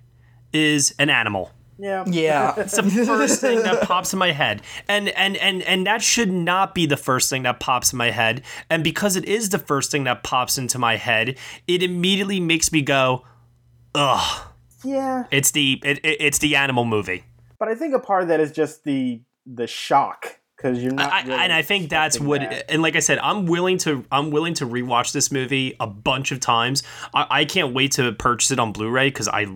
is 0.53 0.93
an 0.99 1.09
animal. 1.09 1.51
Yeah. 1.81 2.03
Yeah. 2.05 2.53
it's 2.57 2.75
the 2.75 2.83
first 2.83 3.41
thing 3.41 3.63
that 3.63 3.81
pops 3.81 4.13
in 4.13 4.19
my 4.19 4.31
head. 4.31 4.61
And 4.87 5.09
and 5.09 5.35
and 5.37 5.63
and 5.63 5.87
that 5.87 6.03
should 6.03 6.31
not 6.31 6.75
be 6.75 6.85
the 6.85 6.97
first 6.97 7.29
thing 7.29 7.43
that 7.43 7.59
pops 7.59 7.91
in 7.91 7.97
my 7.97 8.11
head. 8.11 8.43
And 8.69 8.83
because 8.83 9.15
it 9.15 9.25
is 9.25 9.49
the 9.49 9.57
first 9.57 9.91
thing 9.91 10.03
that 10.03 10.23
pops 10.23 10.57
into 10.57 10.77
my 10.77 10.97
head, 10.97 11.37
it 11.67 11.81
immediately 11.81 12.39
makes 12.39 12.71
me 12.71 12.81
go, 12.81 13.25
"Ugh." 13.95 14.47
Yeah. 14.83 15.25
It's 15.31 15.51
the 15.51 15.81
it, 15.83 15.99
it's 16.03 16.37
the 16.37 16.55
animal 16.55 16.85
movie. 16.85 17.23
But 17.57 17.67
I 17.67 17.75
think 17.75 17.95
a 17.95 17.99
part 17.99 18.21
of 18.21 18.27
that 18.29 18.39
is 18.39 18.51
just 18.51 18.83
the 18.83 19.21
the 19.45 19.65
shock 19.65 20.39
because 20.61 20.81
you're 20.81 20.93
not. 20.93 21.11
I, 21.11 21.21
really 21.23 21.33
and 21.33 21.53
I 21.53 21.61
think 21.61 21.89
that's 21.89 22.19
what. 22.19 22.41
that. 22.41 22.71
And 22.71 22.81
like 22.81 22.95
I 22.95 22.99
said, 22.99 23.19
I'm 23.19 23.45
willing 23.45 23.77
to. 23.79 24.05
I'm 24.11 24.31
willing 24.31 24.53
to 24.55 24.65
rewatch 24.65 25.11
this 25.11 25.31
movie 25.31 25.75
a 25.79 25.87
bunch 25.87 26.31
of 26.31 26.39
times. 26.39 26.83
I, 27.13 27.27
I 27.29 27.45
can't 27.45 27.73
wait 27.73 27.93
to 27.93 28.11
purchase 28.11 28.51
it 28.51 28.59
on 28.59 28.71
Blu-ray 28.71 29.07
because 29.07 29.27
I, 29.27 29.47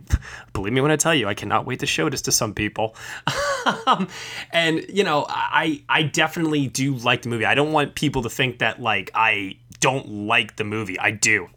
believe 0.54 0.74
me 0.74 0.82
when 0.82 0.92
I 0.92 0.96
tell 0.96 1.14
you, 1.14 1.28
I 1.28 1.34
cannot 1.34 1.66
wait 1.66 1.80
to 1.82 1.86
show 1.86 2.10
this 2.10 2.22
to 2.24 2.32
some 2.32 2.54
people. 2.54 2.96
um, 3.86 4.08
and 4.52 4.86
you 4.90 5.04
know, 5.04 5.26
I 5.30 5.84
I 5.88 6.04
definitely 6.04 6.68
do 6.68 6.96
like 6.96 7.22
the 7.22 7.30
movie. 7.30 7.46
I 7.46 7.56
don't 7.56 7.72
want 7.72 7.96
people 7.96 8.24
to 8.24 8.30
think 8.30 8.60
that 8.60 8.82
like 8.82 9.12
I 9.14 9.58
don't 9.80 10.08
like 10.08 10.56
the 10.56 10.64
movie. 10.64 11.00
I 11.00 11.12
do. 11.12 11.48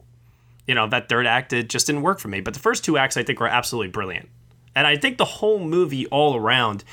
You 0.66 0.74
know, 0.74 0.86
that 0.88 1.08
third 1.08 1.26
act 1.26 1.52
it 1.54 1.70
just 1.70 1.86
didn't 1.86 2.02
work 2.02 2.18
for 2.18 2.28
me. 2.28 2.40
But 2.40 2.52
the 2.52 2.60
first 2.60 2.84
two 2.84 2.98
acts 2.98 3.16
I 3.16 3.22
think 3.22 3.40
were 3.40 3.48
absolutely 3.48 3.90
brilliant. 3.90 4.28
And 4.74 4.86
I 4.86 4.96
think 4.96 5.16
the 5.16 5.24
whole 5.24 5.58
movie 5.58 6.06
all 6.08 6.36
around 6.36 6.84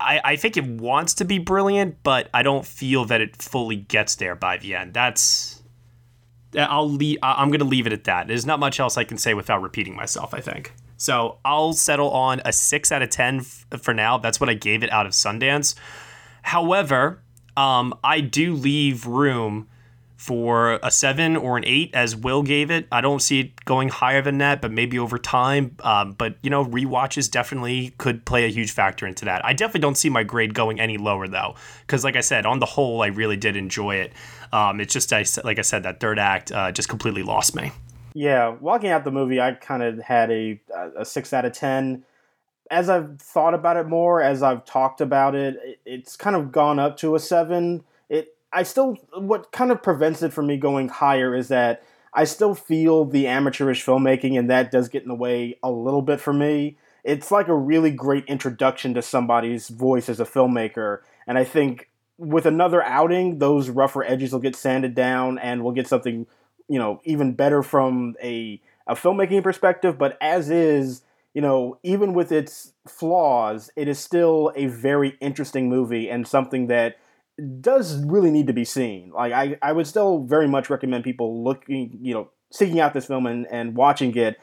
I, 0.00 0.20
I 0.24 0.36
think 0.36 0.56
it 0.56 0.64
wants 0.64 1.14
to 1.14 1.24
be 1.24 1.38
brilliant, 1.38 2.02
but 2.02 2.28
I 2.32 2.42
don't 2.42 2.64
feel 2.64 3.04
that 3.06 3.20
it 3.20 3.36
fully 3.36 3.76
gets 3.76 4.16
there 4.16 4.34
by 4.34 4.56
the 4.56 4.74
end. 4.74 4.94
That's 4.94 5.62
I'll 6.56 6.90
leave. 6.90 7.18
I'm 7.22 7.52
to 7.52 7.64
leave 7.64 7.86
it 7.86 7.92
at 7.92 8.04
that. 8.04 8.26
There's 8.26 8.46
not 8.46 8.58
much 8.58 8.80
else 8.80 8.96
I 8.96 9.04
can 9.04 9.18
say 9.18 9.34
without 9.34 9.62
repeating 9.62 9.94
myself. 9.94 10.34
I 10.34 10.40
think 10.40 10.74
so. 10.96 11.38
I'll 11.44 11.72
settle 11.72 12.10
on 12.10 12.42
a 12.44 12.52
six 12.52 12.90
out 12.90 13.02
of 13.02 13.10
ten 13.10 13.40
for 13.40 13.94
now. 13.94 14.18
That's 14.18 14.40
what 14.40 14.48
I 14.50 14.54
gave 14.54 14.82
it 14.82 14.90
out 14.92 15.06
of 15.06 15.12
Sundance. 15.12 15.74
However, 16.42 17.22
um, 17.56 17.94
I 18.02 18.20
do 18.20 18.54
leave 18.54 19.06
room 19.06 19.68
for 20.20 20.78
a 20.82 20.90
seven 20.90 21.34
or 21.34 21.56
an 21.56 21.64
eight, 21.64 21.90
as 21.94 22.14
Will 22.14 22.42
gave 22.42 22.70
it. 22.70 22.86
I 22.92 23.00
don't 23.00 23.20
see 23.20 23.40
it 23.40 23.64
going 23.64 23.88
higher 23.88 24.20
than 24.20 24.36
that, 24.36 24.60
but 24.60 24.70
maybe 24.70 24.98
over 24.98 25.16
time. 25.16 25.74
Um, 25.82 26.12
but 26.12 26.36
you 26.42 26.50
know, 26.50 26.62
rewatches 26.62 27.30
definitely 27.30 27.94
could 27.96 28.26
play 28.26 28.44
a 28.44 28.48
huge 28.48 28.70
factor 28.70 29.06
into 29.06 29.24
that. 29.24 29.42
I 29.46 29.54
definitely 29.54 29.80
don't 29.80 29.94
see 29.96 30.10
my 30.10 30.22
grade 30.22 30.52
going 30.52 30.78
any 30.78 30.98
lower 30.98 31.26
though, 31.26 31.54
because 31.86 32.04
like 32.04 32.16
I 32.16 32.20
said, 32.20 32.44
on 32.44 32.58
the 32.58 32.66
whole, 32.66 33.00
I 33.02 33.06
really 33.06 33.38
did 33.38 33.56
enjoy 33.56 33.94
it. 33.94 34.12
Um, 34.52 34.78
it's 34.78 34.92
just 34.92 35.10
I, 35.10 35.24
like 35.42 35.58
I 35.58 35.62
said, 35.62 35.84
that 35.84 36.00
third 36.00 36.18
act 36.18 36.52
uh, 36.52 36.70
just 36.70 36.90
completely 36.90 37.22
lost 37.22 37.56
me. 37.56 37.72
Yeah, 38.12 38.50
walking 38.60 38.90
out 38.90 39.04
the 39.04 39.10
movie, 39.10 39.40
I 39.40 39.52
kind 39.52 39.82
of 39.82 40.00
had 40.02 40.30
a 40.30 40.60
a 40.98 41.04
six 41.06 41.32
out 41.32 41.46
of 41.46 41.54
ten. 41.54 42.04
As 42.70 42.90
I've 42.90 43.18
thought 43.22 43.54
about 43.54 43.78
it 43.78 43.86
more, 43.86 44.20
as 44.20 44.42
I've 44.42 44.66
talked 44.66 45.00
about 45.00 45.34
it, 45.34 45.56
it- 45.64 45.80
it's 45.86 46.14
kind 46.14 46.36
of 46.36 46.52
gone 46.52 46.78
up 46.78 46.98
to 46.98 47.14
a 47.14 47.18
seven. 47.18 47.84
I 48.52 48.62
still, 48.64 48.96
what 49.14 49.52
kind 49.52 49.70
of 49.70 49.82
prevents 49.82 50.22
it 50.22 50.32
from 50.32 50.46
me 50.46 50.56
going 50.56 50.88
higher 50.88 51.34
is 51.34 51.48
that 51.48 51.82
I 52.12 52.24
still 52.24 52.54
feel 52.54 53.04
the 53.04 53.26
amateurish 53.26 53.84
filmmaking, 53.84 54.38
and 54.38 54.50
that 54.50 54.70
does 54.70 54.88
get 54.88 55.02
in 55.02 55.08
the 55.08 55.14
way 55.14 55.58
a 55.62 55.70
little 55.70 56.02
bit 56.02 56.20
for 56.20 56.32
me. 56.32 56.76
It's 57.04 57.30
like 57.30 57.48
a 57.48 57.54
really 57.54 57.90
great 57.90 58.24
introduction 58.26 58.94
to 58.94 59.02
somebody's 59.02 59.68
voice 59.68 60.08
as 60.08 60.20
a 60.20 60.24
filmmaker, 60.24 60.98
and 61.26 61.38
I 61.38 61.44
think 61.44 61.88
with 62.18 62.44
another 62.44 62.82
outing, 62.82 63.38
those 63.38 63.70
rougher 63.70 64.04
edges 64.04 64.32
will 64.32 64.40
get 64.40 64.56
sanded 64.56 64.94
down, 64.94 65.38
and 65.38 65.62
we'll 65.64 65.72
get 65.72 65.86
something 65.88 66.26
you 66.70 66.78
know 66.78 67.00
even 67.04 67.34
better 67.34 67.62
from 67.62 68.14
a 68.22 68.60
a 68.86 68.94
filmmaking 68.94 69.42
perspective 69.42 69.98
but 69.98 70.16
as 70.22 70.48
is 70.50 71.02
you 71.34 71.42
know 71.42 71.78
even 71.82 72.14
with 72.14 72.32
its 72.32 72.72
flaws 72.88 73.70
it 73.76 73.88
is 73.88 73.98
still 73.98 74.52
a 74.56 74.66
very 74.66 75.16
interesting 75.20 75.68
movie 75.68 76.08
and 76.08 76.26
something 76.26 76.68
that 76.68 76.96
does 77.60 78.02
really 78.04 78.30
need 78.30 78.46
to 78.46 78.52
be 78.52 78.64
seen 78.64 79.10
like 79.14 79.32
i 79.32 79.56
i 79.62 79.72
would 79.72 79.86
still 79.86 80.24
very 80.24 80.48
much 80.48 80.68
recommend 80.70 81.04
people 81.04 81.42
looking 81.44 81.98
you 82.00 82.12
know 82.14 82.28
seeking 82.50 82.80
out 82.80 82.92
this 82.94 83.06
film 83.06 83.26
and 83.26 83.46
and 83.50 83.76
watching 83.76 84.14
it 84.16 84.38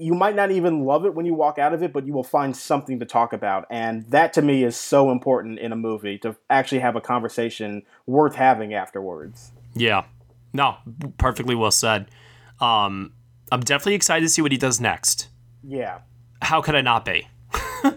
you 0.00 0.14
might 0.14 0.36
not 0.36 0.52
even 0.52 0.84
love 0.84 1.04
it 1.04 1.14
when 1.14 1.26
you 1.26 1.34
walk 1.34 1.58
out 1.58 1.74
of 1.74 1.82
it 1.82 1.92
but 1.92 2.06
you 2.06 2.12
will 2.12 2.22
find 2.22 2.56
something 2.56 3.00
to 3.00 3.04
talk 3.04 3.32
about 3.32 3.66
and 3.70 4.08
that 4.10 4.32
to 4.32 4.40
me 4.42 4.62
is 4.62 4.76
so 4.76 5.10
important 5.10 5.58
in 5.58 5.72
a 5.72 5.76
movie 5.76 6.16
to 6.18 6.36
actually 6.48 6.78
have 6.78 6.94
a 6.96 7.00
conversation 7.00 7.82
worth 8.06 8.36
having 8.36 8.72
afterwards 8.74 9.50
Yeah. 9.74 10.04
No, 10.52 10.76
perfectly 11.18 11.54
well 11.54 11.70
said. 11.70 12.10
Um, 12.58 13.12
I'm 13.52 13.60
definitely 13.60 13.94
excited 13.94 14.24
to 14.24 14.30
see 14.30 14.40
what 14.40 14.50
he 14.50 14.58
does 14.58 14.80
next. 14.80 15.28
yeah 15.62 15.98
How 16.40 16.62
could 16.62 16.74
I 16.74 16.80
not 16.80 17.04
be? 17.04 17.28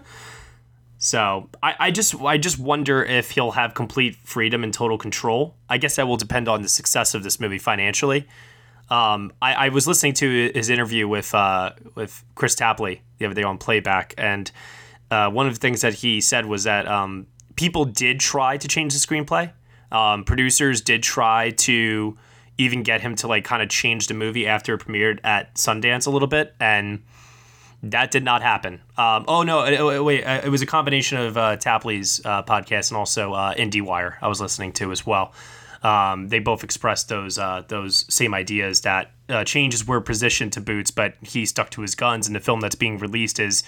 so 1.04 1.48
I, 1.60 1.74
I 1.80 1.90
just 1.90 2.14
I 2.22 2.38
just 2.38 2.60
wonder 2.60 3.02
if 3.02 3.32
he'll 3.32 3.50
have 3.50 3.74
complete 3.74 4.14
freedom 4.22 4.62
and 4.62 4.72
total 4.72 4.96
control. 4.96 5.56
I 5.68 5.76
guess 5.76 5.96
that 5.96 6.06
will 6.06 6.16
depend 6.16 6.48
on 6.48 6.62
the 6.62 6.68
success 6.68 7.12
of 7.12 7.24
this 7.24 7.40
movie 7.40 7.58
financially. 7.58 8.28
Um, 8.88 9.32
I, 9.42 9.54
I 9.54 9.68
was 9.70 9.88
listening 9.88 10.12
to 10.14 10.52
his 10.54 10.70
interview 10.70 11.08
with 11.08 11.34
uh, 11.34 11.72
with 11.96 12.24
Kris 12.36 12.54
Tapley 12.54 13.02
the 13.18 13.26
other 13.26 13.34
day 13.34 13.42
on 13.42 13.58
playback, 13.58 14.14
and 14.16 14.48
uh, 15.10 15.28
one 15.28 15.48
of 15.48 15.54
the 15.54 15.58
things 15.58 15.80
that 15.80 15.94
he 15.94 16.20
said 16.20 16.46
was 16.46 16.62
that 16.64 16.86
um, 16.86 17.26
people 17.56 17.84
did 17.84 18.20
try 18.20 18.56
to 18.56 18.68
change 18.68 18.92
the 18.92 19.00
screenplay. 19.00 19.50
Um, 19.90 20.22
producers 20.22 20.80
did 20.80 21.02
try 21.02 21.50
to 21.50 22.16
even 22.58 22.84
get 22.84 23.00
him 23.00 23.16
to 23.16 23.26
like 23.26 23.44
kind 23.44 23.60
of 23.60 23.68
change 23.68 24.06
the 24.06 24.14
movie 24.14 24.46
after 24.46 24.74
it 24.74 24.82
premiered 24.82 25.18
at 25.24 25.56
Sundance 25.56 26.06
a 26.06 26.10
little 26.10 26.28
bit, 26.28 26.54
and 26.60 27.02
that 27.82 28.10
did 28.10 28.24
not 28.24 28.42
happen. 28.42 28.80
Um, 28.96 29.24
oh 29.26 29.42
no, 29.42 29.60
uh, 29.60 30.02
wait, 30.02 30.24
uh, 30.24 30.42
it 30.44 30.48
was 30.48 30.62
a 30.62 30.66
combination 30.66 31.18
of 31.18 31.36
uh, 31.36 31.56
Tapley's 31.56 32.24
uh, 32.24 32.42
podcast 32.44 32.90
and 32.90 32.96
also 32.98 33.32
uh, 33.32 33.54
IndieWire 33.54 34.16
I 34.22 34.28
was 34.28 34.40
listening 34.40 34.72
to 34.74 34.92
as 34.92 35.04
well. 35.04 35.32
Um, 35.82 36.28
they 36.28 36.38
both 36.38 36.62
expressed 36.62 37.08
those 37.08 37.38
uh, 37.38 37.64
those 37.66 38.06
same 38.08 38.34
ideas 38.34 38.82
that 38.82 39.10
uh, 39.28 39.42
changes 39.42 39.86
were 39.86 40.00
positioned 40.00 40.52
to 40.52 40.60
Boots, 40.60 40.92
but 40.92 41.14
he 41.22 41.44
stuck 41.44 41.70
to 41.70 41.82
his 41.82 41.96
guns. 41.96 42.28
And 42.28 42.36
the 42.36 42.40
film 42.40 42.60
that's 42.60 42.76
being 42.76 42.98
released 42.98 43.40
is 43.40 43.64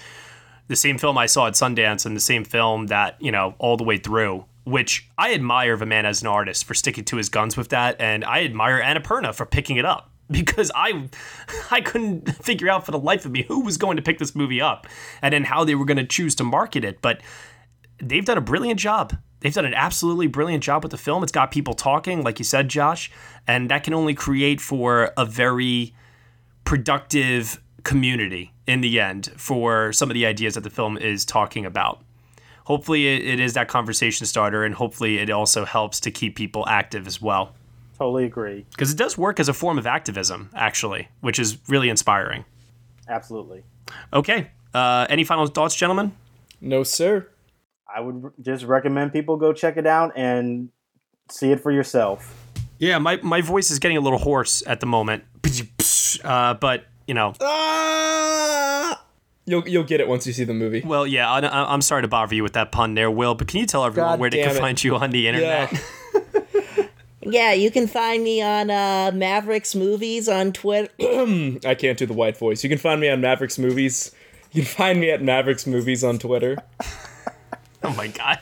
the 0.69 0.77
same 0.77 0.97
film 0.97 1.17
I 1.17 1.25
saw 1.25 1.47
at 1.47 1.53
Sundance 1.53 2.05
and 2.05 2.15
the 2.15 2.21
same 2.21 2.45
film 2.45 2.87
that 2.87 3.21
you 3.21 3.31
know 3.31 3.55
all 3.57 3.75
the 3.75 3.83
way 3.83 3.97
through. 3.97 4.45
Which 4.63 5.07
I 5.15 5.33
admire 5.33 5.73
of 5.73 5.83
a 5.83 5.85
man 5.85 6.07
as 6.07 6.21
an 6.21 6.27
artist 6.27 6.65
for 6.65 6.73
sticking 6.73 7.03
to 7.05 7.17
his 7.17 7.29
guns 7.29 7.55
with 7.55 7.69
that, 7.69 7.97
and 7.99 8.23
I 8.23 8.43
admire 8.43 8.81
Annapurna 8.81 9.35
for 9.35 9.45
picking 9.45 9.75
it 9.77 9.85
up 9.85 10.09
because 10.31 10.71
I 10.75 11.09
I 11.71 11.81
couldn't 11.81 12.29
figure 12.43 12.69
out 12.69 12.85
for 12.85 12.91
the 12.91 12.99
life 12.99 13.25
of 13.25 13.31
me 13.31 13.43
who 13.43 13.61
was 13.61 13.77
going 13.77 13.97
to 13.97 14.03
pick 14.03 14.19
this 14.19 14.35
movie 14.35 14.61
up 14.61 14.87
and 15.21 15.33
then 15.33 15.43
how 15.43 15.63
they 15.63 15.75
were 15.75 15.85
going 15.85 15.97
to 15.97 16.05
choose 16.05 16.35
to 16.35 16.43
market 16.43 16.83
it. 16.83 17.01
But 17.01 17.21
they've 18.01 18.25
done 18.25 18.37
a 18.37 18.41
brilliant 18.41 18.79
job. 18.79 19.15
They've 19.41 19.53
done 19.53 19.65
an 19.65 19.75
absolutely 19.75 20.27
brilliant 20.27 20.63
job 20.63 20.83
with 20.83 20.91
the 20.91 20.97
film. 20.97 21.21
It's 21.21 21.31
got 21.31 21.51
people 21.51 21.75
talking, 21.75 22.23
like 22.23 22.39
you 22.39 22.45
said, 22.45 22.67
Josh, 22.67 23.11
and 23.47 23.69
that 23.69 23.83
can 23.83 23.93
only 23.93 24.15
create 24.15 24.59
for 24.59 25.11
a 25.17 25.25
very 25.25 25.93
productive 26.63 27.61
community 27.83 28.51
in 28.65 28.81
the 28.81 28.99
end 28.99 29.31
for 29.37 29.93
some 29.93 30.09
of 30.09 30.15
the 30.15 30.25
ideas 30.25 30.55
that 30.55 30.63
the 30.63 30.69
film 30.69 30.97
is 30.97 31.23
talking 31.25 31.65
about. 31.65 32.01
Hopefully, 32.65 33.07
it, 33.07 33.39
is 33.39 33.53
that 33.53 33.67
conversation 33.67 34.25
starter, 34.25 34.63
and 34.63 34.73
hopefully, 34.73 35.19
it 35.19 35.29
also 35.29 35.65
helps 35.65 35.99
to 35.99 36.09
keep 36.09 36.35
people 36.35 36.67
active 36.67 37.05
as 37.05 37.21
well. 37.21 37.53
Totally 37.97 38.25
agree. 38.25 38.65
Because 38.71 38.91
it 38.91 38.97
does 38.97 39.17
work 39.17 39.39
as 39.39 39.47
a 39.47 39.53
form 39.53 39.77
of 39.77 39.87
activism, 39.87 40.49
actually, 40.53 41.07
which 41.21 41.39
is 41.39 41.57
really 41.67 41.89
inspiring. 41.89 42.43
Absolutely. 43.07 43.63
Okay. 44.11 44.51
Uh, 44.73 45.05
any 45.09 45.23
final 45.23 45.45
thoughts, 45.47 45.75
gentlemen? 45.75 46.13
No, 46.59 46.83
sir. 46.83 47.29
I 47.93 48.01
would 48.01 48.31
just 48.41 48.65
recommend 48.65 49.13
people 49.13 49.37
go 49.37 49.53
check 49.53 49.77
it 49.77 49.87
out 49.87 50.11
and 50.17 50.69
see 51.29 51.51
it 51.51 51.61
for 51.61 51.71
yourself. 51.71 52.35
Yeah, 52.79 52.97
my, 52.97 53.17
my 53.17 53.39
voice 53.39 53.71
is 53.71 53.79
getting 53.79 53.95
a 53.95 54.01
little 54.01 54.19
hoarse 54.19 54.61
at 54.67 54.81
the 54.81 54.85
moment. 54.85 55.23
Uh, 56.23 56.55
but, 56.55 56.85
you 57.07 57.13
know. 57.13 57.33
Ah! 57.39 59.01
You'll 59.47 59.67
you'll 59.69 59.83
get 59.83 60.01
it 60.01 60.07
once 60.07 60.25
you 60.25 60.33
see 60.33 60.43
the 60.43 60.55
movie. 60.55 60.81
Well, 60.83 61.05
yeah, 61.05 61.31
I, 61.31 61.71
I'm 61.71 61.81
sorry 61.81 62.01
to 62.01 62.07
bother 62.07 62.33
you 62.33 62.41
with 62.41 62.53
that 62.53 62.71
pun 62.71 62.95
there, 62.95 63.11
Will, 63.11 63.35
but 63.35 63.47
can 63.47 63.59
you 63.59 63.67
tell 63.67 63.85
everyone 63.85 64.13
God 64.13 64.19
where 64.19 64.29
they 64.31 64.41
can 64.41 64.55
it. 64.55 64.59
find 64.59 64.83
you 64.83 64.95
on 64.95 65.11
the 65.11 65.27
internet? 65.27 65.71
Yeah, 65.71 65.79
you 67.25 67.71
can 67.71 67.87
find 67.87 68.23
me 68.23 68.41
on 68.41 68.69
uh, 68.69 69.11
Mavericks 69.13 69.75
Movies 69.75 70.29
on 70.29 70.51
Twitter. 70.53 70.91
I 70.99 71.75
can't 71.75 71.97
do 71.97 72.05
the 72.05 72.13
white 72.13 72.37
voice. 72.37 72.63
You 72.63 72.69
can 72.69 72.77
find 72.77 73.01
me 73.01 73.09
on 73.09 73.21
Mavericks 73.21 73.57
Movies. 73.57 74.11
You 74.51 74.63
can 74.63 74.71
find 74.71 74.99
me 74.99 75.09
at 75.11 75.21
Mavericks 75.21 75.67
Movies 75.67 76.03
on 76.03 76.19
Twitter. 76.19 76.57
oh 77.83 77.93
my 77.95 78.07
god. 78.07 78.39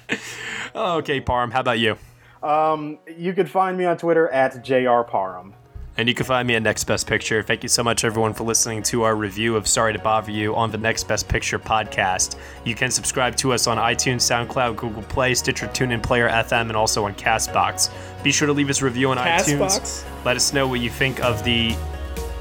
Okay, 0.76 1.22
Parham, 1.22 1.52
how 1.52 1.62
about 1.62 1.80
you? 1.80 1.98
Um, 2.42 3.00
you 3.18 3.34
can 3.34 3.48
find 3.48 3.78
me 3.78 3.86
on 3.86 3.98
Twitter 3.98 4.28
at 4.30 4.64
jrparham. 4.64 5.54
And 5.96 6.10
you 6.10 6.16
can 6.16 6.26
find 6.26 6.48
me 6.48 6.56
at 6.56 6.64
Next 6.64 6.86
Best 6.86 7.06
Picture. 7.06 7.44
Thank 7.44 7.62
you 7.62 7.70
so 7.70 7.84
much, 7.84 8.04
everyone, 8.04 8.34
for 8.34 8.44
listening 8.44 8.82
to 8.84 9.04
our 9.04 9.16
review 9.16 9.56
of 9.56 9.68
Sorry 9.68 9.94
to 9.94 10.00
Bother 10.00 10.32
You 10.32 10.56
on 10.56 10.72
the 10.72 10.78
Next 10.78 11.08
Best 11.08 11.28
Picture 11.30 11.60
podcast. 11.60 12.36
You 12.66 12.74
can 12.74 12.90
subscribe 12.90 13.36
to 13.38 13.54
us 13.54 13.68
on 13.68 13.78
iTunes, 13.78 14.22
SoundCloud, 14.22 14.76
Google 14.76 15.04
Play, 15.04 15.36
Stitcher, 15.36 15.68
TuneIn, 15.68 16.02
Player 16.02 16.30
FM, 16.30 16.62
and 16.62 16.76
also 16.76 17.06
on 17.06 17.14
Castbox. 17.14 17.92
Be 18.24 18.32
sure 18.32 18.48
to 18.48 18.54
leave 18.54 18.72
us 18.72 18.82
a 18.82 18.86
review 18.86 19.12
on 19.12 19.18
Castbox? 19.18 20.04
iTunes. 20.04 20.26
Let 20.26 20.36
us 20.36 20.52
know 20.52 20.68
what 20.68 20.80
you 20.80 20.90
think 20.90 21.24
of 21.24 21.44
the. 21.44 21.74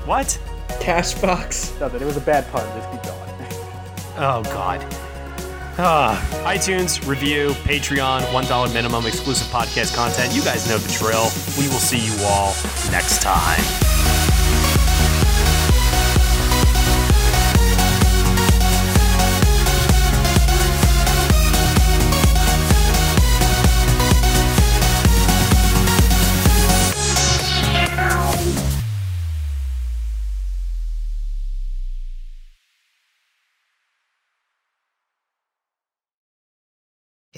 What? 0.07 0.39
Cashbox. 0.81 1.79
Nothing. 1.79 2.01
It 2.01 2.07
was 2.07 2.17
a 2.17 2.23
bad 2.23 2.51
pun. 2.51 2.67
Just 2.79 2.91
keep 2.91 3.03
going. 3.03 3.19
Oh, 4.17 4.43
God. 4.45 4.81
Ah, 5.79 6.21
iTunes, 6.45 7.07
review, 7.07 7.51
Patreon, 7.65 8.21
$1 8.23 8.75
minimum, 8.75 9.07
exclusive 9.07 9.47
podcast 9.49 9.95
content. 9.97 10.35
You 10.35 10.43
guys 10.43 10.69
know 10.69 10.79
the 10.79 10.93
drill. 10.93 11.31
We 11.59 11.69
will 11.69 11.81
see 11.81 11.99
you 11.99 12.15
all 12.25 12.55
next 12.91 13.23
time. 13.23 13.82